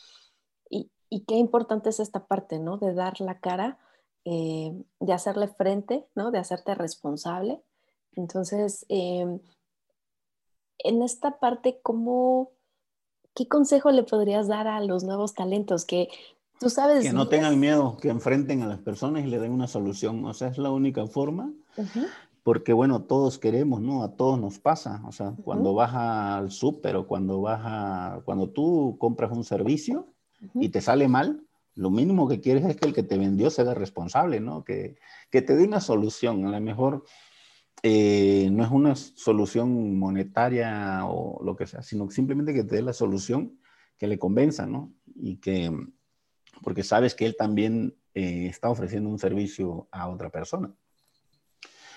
y, 0.70 0.90
y, 1.10 1.20
qué 1.26 1.34
importante 1.36 1.90
es 1.90 2.00
esta 2.00 2.26
parte, 2.26 2.58
¿no? 2.58 2.78
De 2.78 2.92
dar 2.92 3.20
la 3.20 3.38
cara, 3.38 3.78
eh, 4.24 4.72
de 4.98 5.12
hacerle 5.12 5.48
frente, 5.48 6.08
¿no? 6.16 6.30
De 6.32 6.38
hacerte 6.38 6.74
responsable. 6.74 7.62
Entonces, 8.16 8.84
em, 8.88 9.38
en 10.78 11.02
esta 11.02 11.38
parte, 11.38 11.80
¿cómo, 11.82 12.50
¿qué 13.34 13.46
consejo 13.46 13.90
le 13.90 14.02
podrías 14.02 14.48
dar 14.48 14.66
a 14.66 14.80
los 14.80 15.04
nuevos 15.04 15.34
talentos 15.34 15.84
que 15.84 16.08
Tú 16.64 16.70
sabes. 16.70 17.04
Que 17.04 17.12
no 17.12 17.28
tengan 17.28 17.60
miedo, 17.60 17.98
que 17.98 18.08
enfrenten 18.08 18.62
a 18.62 18.66
las 18.66 18.78
personas 18.78 19.22
y 19.22 19.26
le 19.26 19.38
den 19.38 19.52
una 19.52 19.68
solución. 19.68 20.24
O 20.24 20.32
sea, 20.32 20.48
es 20.48 20.56
la 20.56 20.70
única 20.70 21.06
forma. 21.06 21.52
porque 22.42 22.72
bueno, 22.72 23.02
todos 23.02 23.38
queremos, 23.38 23.82
¿no? 23.82 24.02
A 24.02 24.16
todos 24.16 24.40
nos 24.40 24.58
pasa, 24.58 25.02
o 25.06 25.12
sea, 25.12 25.34
cuando 25.44 25.74
vas 25.74 25.92
al 25.94 26.50
súper 26.50 26.96
o 26.96 27.06
cuando 27.06 27.42
vas 27.42 27.60
a, 27.64 28.22
cuando 28.24 28.48
tú 28.48 28.96
compras 28.98 29.30
un 29.32 29.44
servicio 29.44 30.08
y 30.54 30.70
te 30.70 30.80
sale 30.80 31.06
mal, 31.06 31.42
lo 31.74 31.90
mínimo 31.90 32.26
que 32.26 32.40
quieres 32.40 32.64
es 32.64 32.76
que 32.76 32.86
el 32.86 32.94
que 32.94 33.02
te 33.02 33.18
vendió 33.18 33.50
sea 33.50 33.74
responsable, 33.74 34.40
¿no? 34.40 34.64
Que, 34.64 34.96
que 35.30 35.42
te 35.42 35.54
dé 35.54 35.64
una 35.64 35.80
solución, 35.80 36.46
a 36.46 36.50
lo 36.50 36.60
mejor 36.62 37.04
eh, 37.82 38.48
no 38.50 38.64
es 38.64 38.70
una 38.70 38.94
solución 38.96 39.98
monetaria 39.98 41.04
o 41.04 41.44
lo 41.44 41.56
que 41.56 41.66
sea, 41.66 41.82
sino 41.82 42.08
simplemente 42.10 42.54
que 42.54 42.64
te 42.64 42.76
dé 42.76 42.82
la 42.82 42.94
solución 42.94 43.58
que 43.98 44.06
le 44.06 44.18
convenza, 44.18 44.66
¿no? 44.66 44.94
Y 45.14 45.36
que, 45.36 45.70
porque 46.62 46.82
sabes 46.82 47.14
que 47.14 47.26
él 47.26 47.36
también 47.36 47.94
eh, 48.14 48.46
está 48.46 48.70
ofreciendo 48.70 49.08
un 49.10 49.18
servicio 49.18 49.88
a 49.90 50.08
otra 50.08 50.30
persona. 50.30 50.72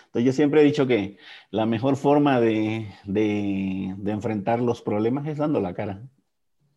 Entonces 0.08 0.26
yo 0.26 0.34
siempre 0.34 0.62
he 0.62 0.64
dicho 0.64 0.88
que 0.88 1.18
la 1.52 1.66
mejor 1.66 1.98
forma 1.98 2.40
de, 2.40 2.88
de, 3.06 3.94
enfrentar 4.06 4.62
los 4.62 4.82
problemas 4.82 5.28
es 5.28 5.38
dando 5.38 5.60
la 5.60 5.74
cara, 5.74 6.08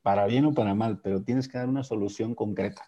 para 0.02 0.26
bien 0.26 0.44
o 0.46 0.52
para 0.52 0.74
mal, 0.74 1.00
pero 1.00 1.22
tienes 1.22 1.48
que 1.48 1.58
dar 1.58 1.68
una 1.68 1.84
solución 1.84 2.34
concreta, 2.34 2.82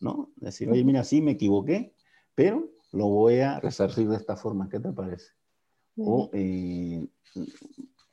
¿no? 0.00 0.30
Decir, 0.36 0.70
oye, 0.70 0.82
mira, 0.82 1.04
sí, 1.04 1.20
me 1.20 1.32
equivoqué, 1.32 1.94
pero 2.34 2.70
lo 2.92 3.06
voy 3.06 3.40
a 3.40 3.60
resarcir 3.60 4.08
de 4.08 4.16
esta 4.16 4.36
forma, 4.36 4.68
¿qué 4.68 4.80
te 4.80 4.92
parece? 4.92 5.32
O 5.96 6.30
eh, 6.32 7.06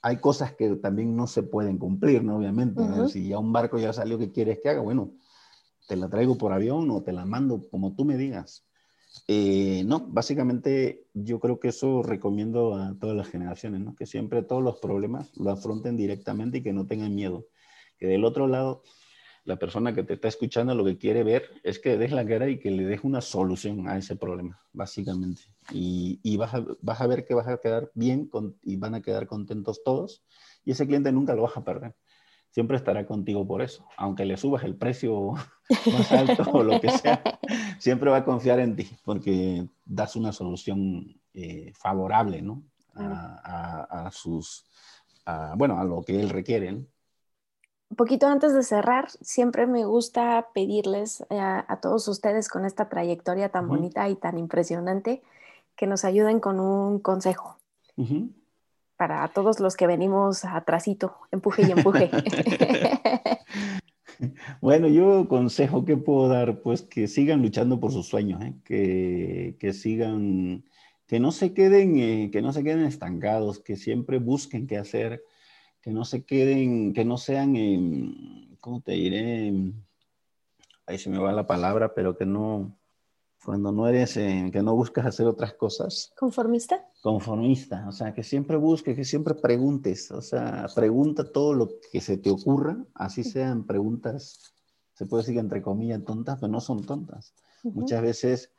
hay 0.02 0.18
cosas 0.18 0.54
que 0.56 0.76
también 0.76 1.16
no 1.16 1.28
se 1.28 1.44
pueden 1.44 1.78
cumplir, 1.78 2.24
¿no? 2.24 2.38
Obviamente, 2.38 2.82
si 3.08 3.30
ya 3.30 3.40
un 3.40 3.54
barco 3.54 3.78
ya 3.78 3.94
salió, 3.94 4.18
¿qué 4.18 4.32
quieres 4.32 4.60
que 4.62 4.70
haga? 4.70 4.82
Bueno, 4.82 5.14
te 5.90 5.96
la 5.96 6.08
traigo 6.08 6.38
por 6.38 6.54
avión 6.54 6.92
o 6.92 7.02
te 7.02 7.12
la 7.12 7.26
mando 7.26 7.68
como 7.68 7.96
tú 7.96 8.06
me 8.06 8.16
digas. 8.16 8.64
Eh, 9.28 9.84
no, 9.88 10.06
básicamente 10.08 11.08
yo 11.16 11.40
creo 11.40 11.60
que 11.60 11.70
eso 11.70 12.04
recomiendo 12.04 12.76
a 12.76 12.96
todas 13.00 13.18
las 13.18 13.28
generaciones, 13.28 13.82
¿no? 13.82 13.96
Que 13.96 14.06
siempre 14.06 14.44
todos 14.44 14.64
los 14.64 14.78
problemas 14.78 15.36
lo 15.36 15.50
afronten 15.50 15.98
directamente 15.98 16.60
y 16.60 16.62
que 16.62 16.74
no 16.74 16.86
tengan 16.86 17.16
miedo. 17.16 17.48
Que 17.98 18.06
del 18.06 18.24
otro 18.24 18.48
lado, 18.48 18.84
la 19.46 19.58
persona 19.58 19.96
que 19.96 20.04
te 20.04 20.14
está 20.14 20.28
escuchando 20.28 20.76
lo 20.76 20.86
que 20.86 21.00
quiere 21.00 21.24
ver 21.24 21.50
es 21.64 21.80
que 21.80 21.98
des 21.98 22.12
la 22.12 22.24
cara 22.24 22.48
y 22.48 22.60
que 22.60 22.70
le 22.70 22.86
deje 22.86 23.08
una 23.08 23.22
solución 23.22 23.88
a 23.88 23.98
ese 23.98 24.16
problema, 24.16 24.62
básicamente. 24.72 25.42
Y, 25.72 26.20
y 26.22 26.38
vas, 26.38 26.54
a, 26.54 26.64
vas, 26.82 27.02
a, 27.02 27.08
ver 27.08 27.26
que 27.26 27.34
vas 27.34 27.48
a 27.48 27.58
quedar 27.58 27.90
bien 27.96 28.28
con, 28.28 28.60
y 28.62 28.76
van 28.76 28.94
a 28.94 29.02
quedar 29.02 29.26
contentos 29.26 29.82
todos 29.84 30.24
y 30.64 30.72
ese 30.72 30.86
cliente 30.86 31.12
nunca 31.12 31.34
lo 31.34 31.42
vas 31.42 31.58
a 31.58 31.64
perder 31.64 31.96
siempre 32.50 32.78
estará 32.78 33.06
contigo 33.06 33.46
por 33.48 33.62
eso. 33.62 33.86
Aunque 33.98 34.26
le 34.26 34.38
subas 34.38 34.64
el 34.64 34.76
precio 34.76 35.34
más 35.94 36.12
alto 36.12 36.44
o 36.52 36.64
lo 36.64 36.80
que 36.80 36.90
sea, 36.90 37.22
siempre 37.80 38.10
va 38.10 38.18
a 38.18 38.26
confiar 38.26 38.60
en 38.60 38.76
ti 38.76 38.90
porque 39.04 39.68
das 39.86 40.16
una 40.16 40.32
solución 40.32 41.20
eh, 41.34 41.72
favorable, 41.76 42.42
¿no? 42.42 42.64
A, 42.96 44.10
sus, 44.12 44.66
bueno, 45.56 45.80
a 45.80 45.86
lo 45.86 46.02
que 46.02 46.20
él 46.20 46.30
requiere. 46.30 46.70
Un 46.72 47.96
poquito 47.96 48.28
antes 48.28 48.54
de 48.54 48.62
cerrar, 48.62 49.10
siempre 49.22 49.68
me 49.68 49.86
gusta 49.86 50.50
pedirles 50.54 51.22
eh, 51.30 51.40
a, 51.40 51.80
todos 51.82 52.10
ustedes 52.10 52.50
con 52.50 52.66
esta 52.66 52.90
trayectoria 52.90 53.50
tan 53.50 53.70
bonita 53.70 54.10
y 54.10 54.16
tan 54.16 54.38
impresionante 54.38 55.24
que 55.78 55.88
nos 55.88 56.04
ayuden 56.04 56.42
con 56.42 56.60
un 56.60 57.00
consejo 57.00 57.58
para 59.00 59.26
todos 59.30 59.62
los 59.62 59.78
que 59.78 59.88
venimos 59.88 60.44
atrasito, 60.44 61.16
empuje 61.32 61.66
y 61.66 61.72
empuje. 61.72 62.12
bueno, 64.62 64.90
yo 64.90 65.30
consejo 65.30 65.86
que 65.86 65.96
puedo 65.96 66.28
dar, 66.28 66.60
pues 66.60 66.82
que 66.82 67.08
sigan 67.08 67.42
luchando 67.42 67.80
por 67.80 67.94
sus 67.94 68.08
sueños, 68.08 68.42
¿eh? 68.42 68.56
que, 68.66 69.56
que, 69.58 69.72
sigan, 69.72 70.66
que 71.08 71.22
no 71.22 71.32
se 71.32 71.54
queden, 71.54 71.98
eh, 71.98 72.30
que 72.30 72.42
no 72.42 72.52
se 72.52 72.62
queden 72.62 72.84
estancados, 72.84 73.60
que 73.60 73.78
siempre 73.78 74.20
busquen 74.20 74.68
qué 74.68 74.78
hacer, 74.78 75.24
que 75.80 75.92
no 75.92 76.04
se 76.04 76.26
queden, 76.26 76.92
que 76.92 77.06
no 77.06 77.18
sean, 77.18 78.58
¿cómo 78.60 78.82
te 78.82 78.92
diré? 78.92 79.54
Ahí 80.88 80.98
se 80.98 81.10
me 81.10 81.20
va 81.20 81.32
la 81.32 81.48
palabra, 81.48 81.94
pero 81.94 82.18
que 82.18 82.26
no, 82.26 82.78
cuando 83.44 83.72
no 83.72 83.88
eres, 83.88 84.14
que 84.14 84.62
no 84.64 84.76
buscas 84.76 85.06
hacer 85.06 85.26
otras 85.26 85.54
cosas. 85.54 86.12
¿Conformista? 86.18 86.86
Conformista, 87.02 87.86
o 87.88 87.92
sea, 87.92 88.14
que 88.14 88.24
siempre 88.24 88.58
busques, 88.58 88.96
que 88.96 89.06
siempre 89.06 89.36
preguntes, 89.36 90.12
o 90.12 90.22
sea, 90.22 90.68
pregunta 90.76 91.32
todo 91.32 91.54
lo 91.54 91.70
que 91.92 92.02
se 92.02 92.18
te 92.18 92.30
ocurra, 92.30 92.78
así 92.94 93.24
sean 93.24 93.66
preguntas, 93.66 94.54
se 94.94 95.06
puede 95.06 95.24
decir 95.24 95.36
que 95.36 95.40
entre 95.40 95.62
comillas 95.62 96.04
tontas, 96.04 96.38
pero 96.40 96.52
no 96.52 96.60
son 96.60 96.86
tontas. 96.86 97.34
Muchas 97.64 98.02
veces 98.02 98.52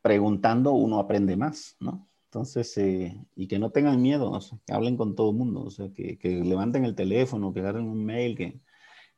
preguntando 0.00 0.72
uno 0.72 0.98
aprende 0.98 1.36
más, 1.36 1.76
¿no? 1.80 2.08
Entonces, 2.26 2.76
eh, 2.76 3.18
y 3.34 3.48
que 3.48 3.58
no 3.58 3.70
tengan 3.70 4.02
miedo, 4.02 4.30
o 4.30 4.40
sea, 4.40 4.58
que 4.66 4.74
hablen 4.74 4.96
con 4.96 5.14
todo 5.14 5.30
el 5.30 5.36
mundo, 5.36 5.62
o 5.62 5.70
sea, 5.70 5.88
que, 5.92 6.18
que, 6.18 6.28
levanten 6.44 6.84
el 6.84 6.94
teléfono, 6.94 7.54
que 7.54 7.60
agarren 7.60 7.88
un 7.88 8.04
mail, 8.04 8.36
que, 8.36 8.60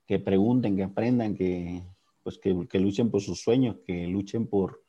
que 0.06 0.20
pregunten, 0.20 0.76
que 0.76 0.84
aprendan, 0.84 1.34
que, 1.34 1.82
pues 2.22 2.38
que, 2.38 2.68
que 2.68 2.78
luchen 2.78 3.10
por 3.10 3.20
sus 3.20 3.40
sueños, 3.40 3.78
que 3.84 4.06
luchen 4.06 4.46
por, 4.46 4.84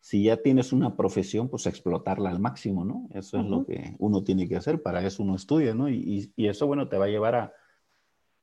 si 0.00 0.24
ya 0.24 0.38
tienes 0.38 0.72
una 0.72 0.96
profesión, 0.96 1.48
pues 1.48 1.66
explotarla 1.66 2.30
al 2.30 2.40
máximo, 2.40 2.84
¿no? 2.84 3.08
Eso 3.12 3.38
es 3.38 3.46
lo 3.46 3.66
que 3.66 3.96
uno 3.98 4.24
tiene 4.24 4.48
que 4.48 4.56
hacer, 4.56 4.82
para 4.82 5.04
eso 5.04 5.22
uno 5.22 5.36
estudia, 5.36 5.74
¿no? 5.74 5.90
Y, 5.90 6.32
y 6.36 6.48
eso, 6.48 6.66
bueno, 6.66 6.88
te 6.88 6.96
va 6.96 7.04
a 7.04 7.08
llevar 7.08 7.34
a, 7.34 7.54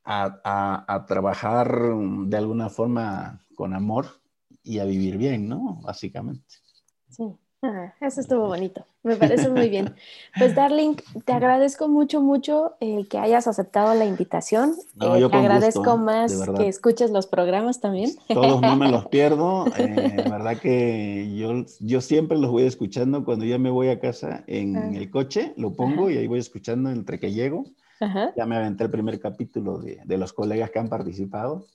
a, 0.04 0.86
a, 0.96 1.06
trabajar 1.06 1.80
de 2.28 2.38
alguna 2.38 2.70
forma 2.70 3.42
con 3.56 3.74
amor 3.74 4.06
y 4.64 4.80
a 4.80 4.86
vivir 4.86 5.18
bien, 5.18 5.50
¿no? 5.50 5.80
Básicamente. 5.82 6.56
Sí. 7.10 7.24
Ah, 7.70 7.94
eso 8.00 8.22
estuvo 8.22 8.48
bonito, 8.48 8.86
me 9.04 9.18
parece 9.18 9.50
muy 9.50 9.68
bien. 9.68 9.94
Pues 10.38 10.56
Darling, 10.56 10.96
te 11.26 11.34
agradezco 11.34 11.90
mucho, 11.90 12.22
mucho 12.22 12.76
el 12.80 13.00
eh, 13.00 13.08
que 13.10 13.18
hayas 13.18 13.46
aceptado 13.46 13.94
la 13.94 14.06
invitación. 14.06 14.76
No, 14.96 15.18
yo 15.18 15.30
te 15.30 15.36
agradezco 15.36 15.96
¿eh? 15.96 15.98
más 15.98 16.50
que 16.56 16.70
escuches 16.70 17.12
los 17.12 17.28
programas 17.28 17.82
también. 17.82 18.12
Todos 18.30 18.62
no 18.62 18.76
me 18.78 18.90
los 18.90 19.06
pierdo. 19.10 19.66
Eh, 19.78 20.24
verdad 20.30 20.58
que 20.58 21.36
yo, 21.36 21.66
yo 21.82 22.00
siempre 22.00 22.38
los 22.38 22.52
voy 22.52 22.64
escuchando 22.64 23.26
cuando 23.26 23.44
ya 23.44 23.58
me 23.58 23.70
voy 23.70 23.90
a 23.90 24.00
casa 24.00 24.46
en 24.48 24.78
ah. 24.78 24.90
el 24.94 25.10
coche, 25.12 25.54
lo 25.58 25.74
pongo 25.74 26.10
y 26.10 26.18
ahí 26.18 26.28
voy 26.28 26.40
escuchando 26.40 26.90
entre 26.90 27.20
que 27.20 27.34
llego. 27.34 27.66
Ya 28.38 28.46
me 28.46 28.56
aventé 28.56 28.86
el 28.86 28.92
primer 28.92 29.20
capítulo 29.20 29.80
de, 29.80 30.00
de 30.06 30.18
los 30.18 30.32
colegas 30.32 30.70
que 30.70 30.80
han 30.80 30.88
participado. 30.88 31.66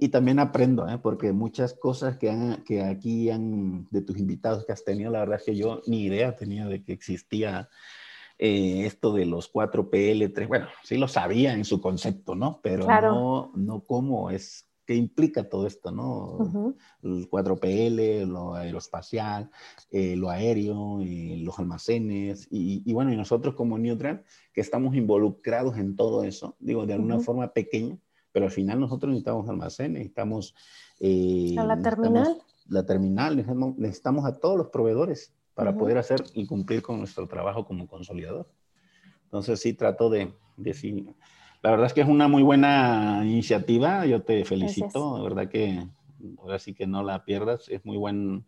Y 0.00 0.08
también 0.08 0.38
aprendo, 0.38 0.88
¿eh? 0.88 0.98
porque 0.98 1.32
muchas 1.32 1.74
cosas 1.74 2.18
que, 2.18 2.30
han, 2.30 2.62
que 2.64 2.82
aquí 2.82 3.30
han, 3.30 3.86
de 3.90 4.02
tus 4.02 4.18
invitados 4.18 4.64
que 4.64 4.72
has 4.72 4.84
tenido, 4.84 5.10
la 5.10 5.20
verdad 5.20 5.38
es 5.38 5.44
que 5.44 5.56
yo 5.56 5.82
ni 5.86 6.04
idea 6.04 6.36
tenía 6.36 6.66
de 6.66 6.82
que 6.82 6.92
existía 6.92 7.68
eh, 8.38 8.86
esto 8.86 9.12
de 9.12 9.26
los 9.26 9.52
4PL3. 9.52 10.48
Bueno, 10.48 10.66
sí 10.82 10.96
lo 10.96 11.08
sabía 11.08 11.54
en 11.54 11.64
su 11.64 11.80
concepto, 11.80 12.34
¿no? 12.34 12.60
Pero 12.62 12.86
no, 12.86 13.52
no 13.54 13.80
cómo 13.80 14.30
es, 14.30 14.66
qué 14.86 14.94
implica 14.94 15.48
todo 15.48 15.66
esto, 15.66 15.90
¿no? 15.92 16.74
El 17.02 17.28
4PL, 17.28 18.26
lo 18.26 18.54
aeroespacial, 18.54 19.50
eh, 19.90 20.16
lo 20.16 20.30
aéreo, 20.30 21.00
los 21.00 21.58
almacenes, 21.58 22.48
y, 22.50 22.82
y, 22.84 22.92
bueno, 22.92 23.12
y 23.12 23.16
nosotros 23.16 23.54
como 23.54 23.78
Neutral, 23.78 24.24
que 24.52 24.60
estamos 24.60 24.96
involucrados 24.96 25.76
en 25.76 25.94
todo 25.94 26.24
eso, 26.24 26.56
digo, 26.58 26.86
de 26.86 26.94
alguna 26.94 27.20
forma 27.20 27.52
pequeña, 27.52 27.98
pero 28.32 28.46
al 28.46 28.50
final 28.50 28.80
nosotros 28.80 29.10
necesitamos 29.10 29.48
almacenes, 29.48 29.92
necesitamos... 29.92 30.54
Eh, 31.00 31.54
la 31.56 31.80
terminal? 31.80 32.38
La 32.68 32.86
terminal, 32.86 33.36
necesitamos, 33.76 34.24
a 34.24 34.38
todos 34.38 34.56
los 34.56 34.68
proveedores 34.68 35.32
para 35.54 35.76
poder 35.76 35.98
hacer 35.98 36.22
y 36.34 36.46
cumplir 36.46 36.82
con 36.82 36.98
nuestro 36.98 37.26
trabajo 37.26 37.66
como 37.66 37.88
consolidador. 37.88 38.48
Entonces 39.24 39.60
sí 39.60 39.74
trato 39.74 40.08
de 40.08 40.32
decir, 40.56 41.14
la 41.62 41.70
verdad 41.70 41.86
es 41.86 41.92
que 41.92 42.00
es 42.00 42.08
una 42.08 42.28
muy 42.28 42.42
buena 42.42 43.22
iniciativa, 43.24 44.06
yo 44.06 44.22
te 44.22 44.44
felicito, 44.44 45.16
de 45.16 45.22
verdad 45.22 45.48
que 45.48 45.86
ahora 46.38 46.58
sí 46.58 46.74
que 46.74 46.86
no 46.86 47.02
la 47.02 47.24
pierdas, 47.24 47.68
es 47.68 47.84
muy 47.84 47.96
buen, 47.96 48.44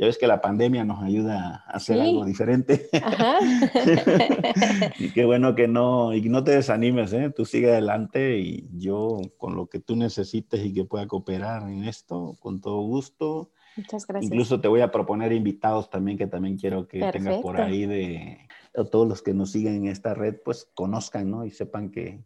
ya 0.00 0.06
ves 0.06 0.16
que 0.16 0.26
la 0.26 0.40
pandemia 0.40 0.82
nos 0.82 1.02
ayuda 1.02 1.62
a 1.66 1.72
hacer 1.72 2.00
algo 2.00 2.24
diferente. 2.24 2.88
y 4.98 5.10
qué 5.10 5.26
bueno 5.26 5.54
que 5.54 5.68
no, 5.68 6.14
y 6.14 6.22
no 6.22 6.42
te 6.42 6.52
desanimes, 6.52 7.12
¿eh? 7.12 7.28
tú 7.28 7.44
sigue 7.44 7.70
adelante 7.70 8.38
y 8.38 8.66
yo 8.78 9.20
con 9.36 9.56
lo 9.56 9.66
que 9.66 9.78
tú 9.78 9.96
necesites 9.96 10.64
y 10.64 10.72
que 10.72 10.86
pueda 10.86 11.06
cooperar 11.06 11.64
en 11.64 11.84
esto, 11.84 12.38
con 12.40 12.62
todo 12.62 12.80
gusto. 12.80 13.50
Muchas 13.76 14.06
gracias. 14.06 14.32
Incluso 14.32 14.58
te 14.58 14.68
voy 14.68 14.80
a 14.80 14.90
proponer 14.90 15.32
invitados 15.32 15.90
también 15.90 16.16
que 16.16 16.26
también 16.26 16.56
quiero 16.56 16.88
que 16.88 17.00
tengas 17.12 17.36
por 17.42 17.60
ahí 17.60 17.84
de 17.84 18.48
todos 18.90 19.06
los 19.06 19.20
que 19.20 19.34
nos 19.34 19.50
siguen 19.50 19.74
en 19.74 19.88
esta 19.88 20.14
red, 20.14 20.36
pues 20.42 20.70
conozcan, 20.74 21.30
¿no? 21.30 21.44
Y 21.44 21.50
sepan 21.50 21.90
que, 21.90 22.24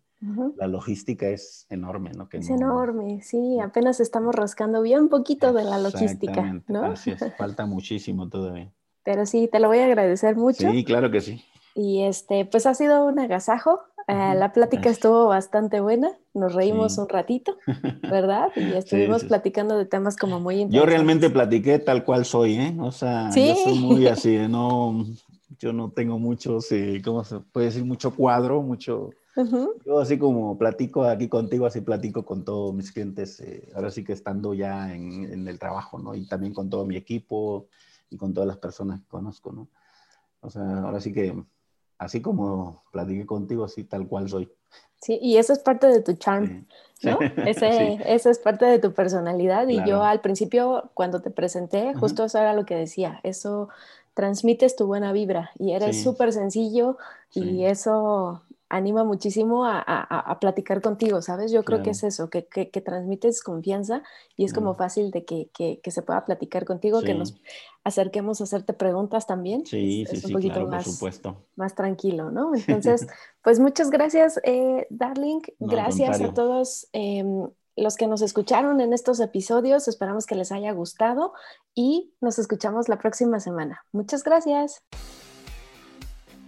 la 0.57 0.67
logística 0.67 1.29
es 1.29 1.67
enorme, 1.69 2.13
¿no? 2.13 2.29
es 2.31 2.51
enorme, 2.51 3.21
sí, 3.23 3.59
apenas 3.61 4.01
estamos 4.01 4.35
rascando 4.35 4.83
bien 4.83 5.09
poquito 5.09 5.53
de 5.53 5.65
la 5.65 5.79
logística, 5.79 6.63
¿no? 6.69 6.85
Así 6.85 7.11
es, 7.11 7.21
falta 7.39 7.67
muchísimo 7.67 8.29
todavía. 8.29 8.73
Pero 9.05 9.27
sí, 9.27 9.49
te 9.51 9.61
lo 9.61 9.69
voy 9.69 9.79
a 9.79 9.85
agradecer 9.85 10.37
mucho. 10.37 10.71
Sí, 10.71 10.85
claro 10.85 11.11
que 11.11 11.21
sí. 11.21 11.45
Y 11.75 12.03
este, 12.03 12.45
pues 12.47 12.67
ha 12.67 12.75
sido 12.75 13.05
un 13.05 13.19
agasajo. 13.19 13.81
Eh, 14.07 14.35
la 14.37 14.53
plática 14.53 14.91
estuvo 14.91 15.27
bastante 15.27 15.81
buena, 15.81 16.11
nos 16.35 16.55
reímos 16.55 16.99
un 16.99 17.09
ratito, 17.09 17.57
¿verdad? 18.03 18.49
Y 18.55 18.73
estuvimos 18.75 19.25
platicando 19.25 19.79
de 19.79 19.87
temas 19.87 20.17
como 20.17 20.41
muy 20.41 20.57
interesantes. 20.57 20.81
Yo 20.81 20.87
realmente 20.87 21.31
platiqué 21.31 21.79
tal 21.79 22.05
cual 22.05 22.27
soy, 22.27 22.57
¿eh? 22.57 22.77
O 22.81 22.93
sea, 22.93 23.31
yo 23.35 23.55
soy 23.57 23.79
muy 23.79 24.07
así, 24.07 24.37
no, 24.49 25.07
yo 25.59 25.73
no 25.73 25.91
tengo 25.91 26.19
muchos, 26.19 26.69
¿cómo 27.03 27.25
se 27.25 27.41
puede 27.41 27.67
decir? 27.67 27.85
Mucho 27.85 28.15
cuadro, 28.15 28.63
mucho... 28.63 29.11
Yo 29.85 29.99
así 29.99 30.19
como 30.19 30.57
platico 30.57 31.05
aquí 31.05 31.29
contigo, 31.29 31.67
así 31.67 31.81
platico 31.81 32.25
con 32.25 32.45
todos 32.45 32.75
mis 32.75 32.93
clientes, 32.93 33.41
eh, 33.41 33.69
ahora 33.75 33.91
sí 33.91 34.05
que 34.05 34.13
estando 34.13 34.55
ya 34.55 34.95
en, 34.95 35.25
en, 35.33 35.49
el 35.49 35.59
trabajo, 35.59 35.99
¿no? 35.99 36.15
Y 36.15 36.27
también 36.27 36.55
con 36.55 36.71
todo 36.71 36.85
mi 36.87 36.97
equipo 36.97 37.67
y 38.11 38.17
con 38.17 38.33
todas 38.33 38.47
las 38.47 38.59
personas 38.59 39.01
que 39.01 39.09
conozco, 39.09 39.53
¿no? 39.53 39.69
O 40.41 40.51
sea, 40.51 40.81
ahora 40.81 41.01
sí 41.01 41.13
que 41.13 41.35
así 41.99 42.21
como 42.21 42.85
platiqué 42.93 43.27
contigo, 43.27 43.65
así 43.65 43.85
tal 43.85 44.07
cual 44.07 44.29
soy. 44.29 44.51
Sí, 45.01 45.19
y 45.21 45.37
eso 45.37 45.53
es 45.53 45.59
parte 45.59 45.87
de 45.87 46.01
tu 46.01 46.15
charm, 46.15 46.67
¿no? 47.03 47.19
Ese, 47.47 47.99
Eso 48.07 48.31
es 48.31 48.39
parte 48.39 48.65
de 48.65 48.79
tu 48.79 48.93
personalidad. 48.93 49.69
Y 49.69 49.85
yo 49.87 50.03
al 50.03 50.21
principio, 50.21 50.91
cuando 50.95 51.21
te 51.21 51.31
presenté, 51.31 51.93
justo 51.95 52.25
eso 52.25 52.39
era 52.39 52.55
lo 52.55 52.65
que 52.65 52.75
decía, 52.75 53.21
eso 53.23 53.69
transmites 54.15 54.77
tu 54.77 54.87
buena 54.87 55.13
vibra 55.13 55.51
y 55.59 55.73
eres 55.73 56.03
súper 56.03 56.33
sencillo 56.33 56.97
y 57.33 57.65
eso 57.65 58.44
anima 58.69 59.05
muchísimo 59.05 59.65
a, 59.67 60.39
platicar 60.41 60.81
contigo, 60.81 61.23
¿sabes? 61.23 61.53
Yo 61.53 61.65
creo 61.65 61.83
que 61.83 61.91
es 61.91 62.03
eso, 62.03 62.29
que, 62.31 62.43
transmites 62.85 63.43
confianza 63.43 64.03
y 64.37 64.45
es 64.45 64.53
como 64.53 64.75
fácil 64.75 65.11
de 65.11 65.25
que, 65.25 65.81
se 65.85 66.03
pueda 66.03 66.25
platicar 66.25 66.65
contigo, 66.65 67.03
que 67.03 67.15
nos 67.15 67.35
acerquemos 67.85 68.41
a 68.41 68.45
hacerte 68.45 68.73
preguntas 68.73 69.27
también. 69.27 69.65
Sí, 69.67 70.03
es, 70.11 70.21
sí, 70.21 70.27
un 70.27 70.33
poquito 70.33 70.67
más, 70.67 71.01
más 71.57 71.75
tranquilo, 71.75 72.31
¿no? 72.31 72.53
Entonces, 72.67 73.07
pues 73.43 73.61
muchas 73.61 73.91
gracias, 73.91 74.41
eh, 74.45 74.87
Darling. 74.91 75.41
gracias 75.59 76.21
a 76.21 76.33
todos. 76.33 76.89
Em, 76.93 77.49
los 77.77 77.97
que 77.97 78.07
nos 78.07 78.23
escucharon 78.23 78.81
en 78.81 78.93
estos 78.93 79.21
episodios, 79.21 79.89
esperamos 79.89 80.27
que 80.27 80.37
les 80.37 80.53
haya 80.53 80.73
gustado 80.73 81.33
y 81.75 82.13
nos 82.21 82.39
escuchamos 82.39 82.89
la 82.89 82.99
próxima 82.99 83.41
semana. 83.41 83.85
Muchas 83.93 84.23
gracias. 84.23 84.83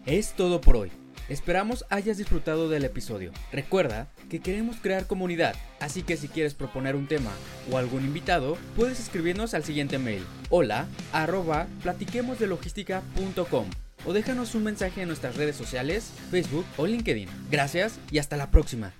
Es 0.06 0.34
todo 0.34 0.60
por 0.60 0.76
hoy. 0.76 1.05
Esperamos 1.28 1.84
hayas 1.90 2.18
disfrutado 2.18 2.68
del 2.68 2.84
episodio. 2.84 3.32
Recuerda 3.52 4.08
que 4.30 4.40
queremos 4.40 4.76
crear 4.76 5.06
comunidad, 5.06 5.56
así 5.80 6.02
que 6.02 6.16
si 6.16 6.28
quieres 6.28 6.54
proponer 6.54 6.94
un 6.94 7.08
tema 7.08 7.32
o 7.70 7.78
algún 7.78 8.04
invitado, 8.04 8.56
puedes 8.76 9.00
escribirnos 9.00 9.54
al 9.54 9.64
siguiente 9.64 9.98
mail: 9.98 10.24
hola 10.50 10.86
arroba 11.12 11.66
platiquemosdelogística.com 11.82 13.66
o 14.04 14.12
déjanos 14.12 14.54
un 14.54 14.64
mensaje 14.64 15.02
en 15.02 15.08
nuestras 15.08 15.36
redes 15.36 15.56
sociales, 15.56 16.12
Facebook 16.30 16.64
o 16.76 16.86
LinkedIn. 16.86 17.28
Gracias 17.50 17.98
y 18.10 18.18
hasta 18.18 18.36
la 18.36 18.50
próxima. 18.50 18.92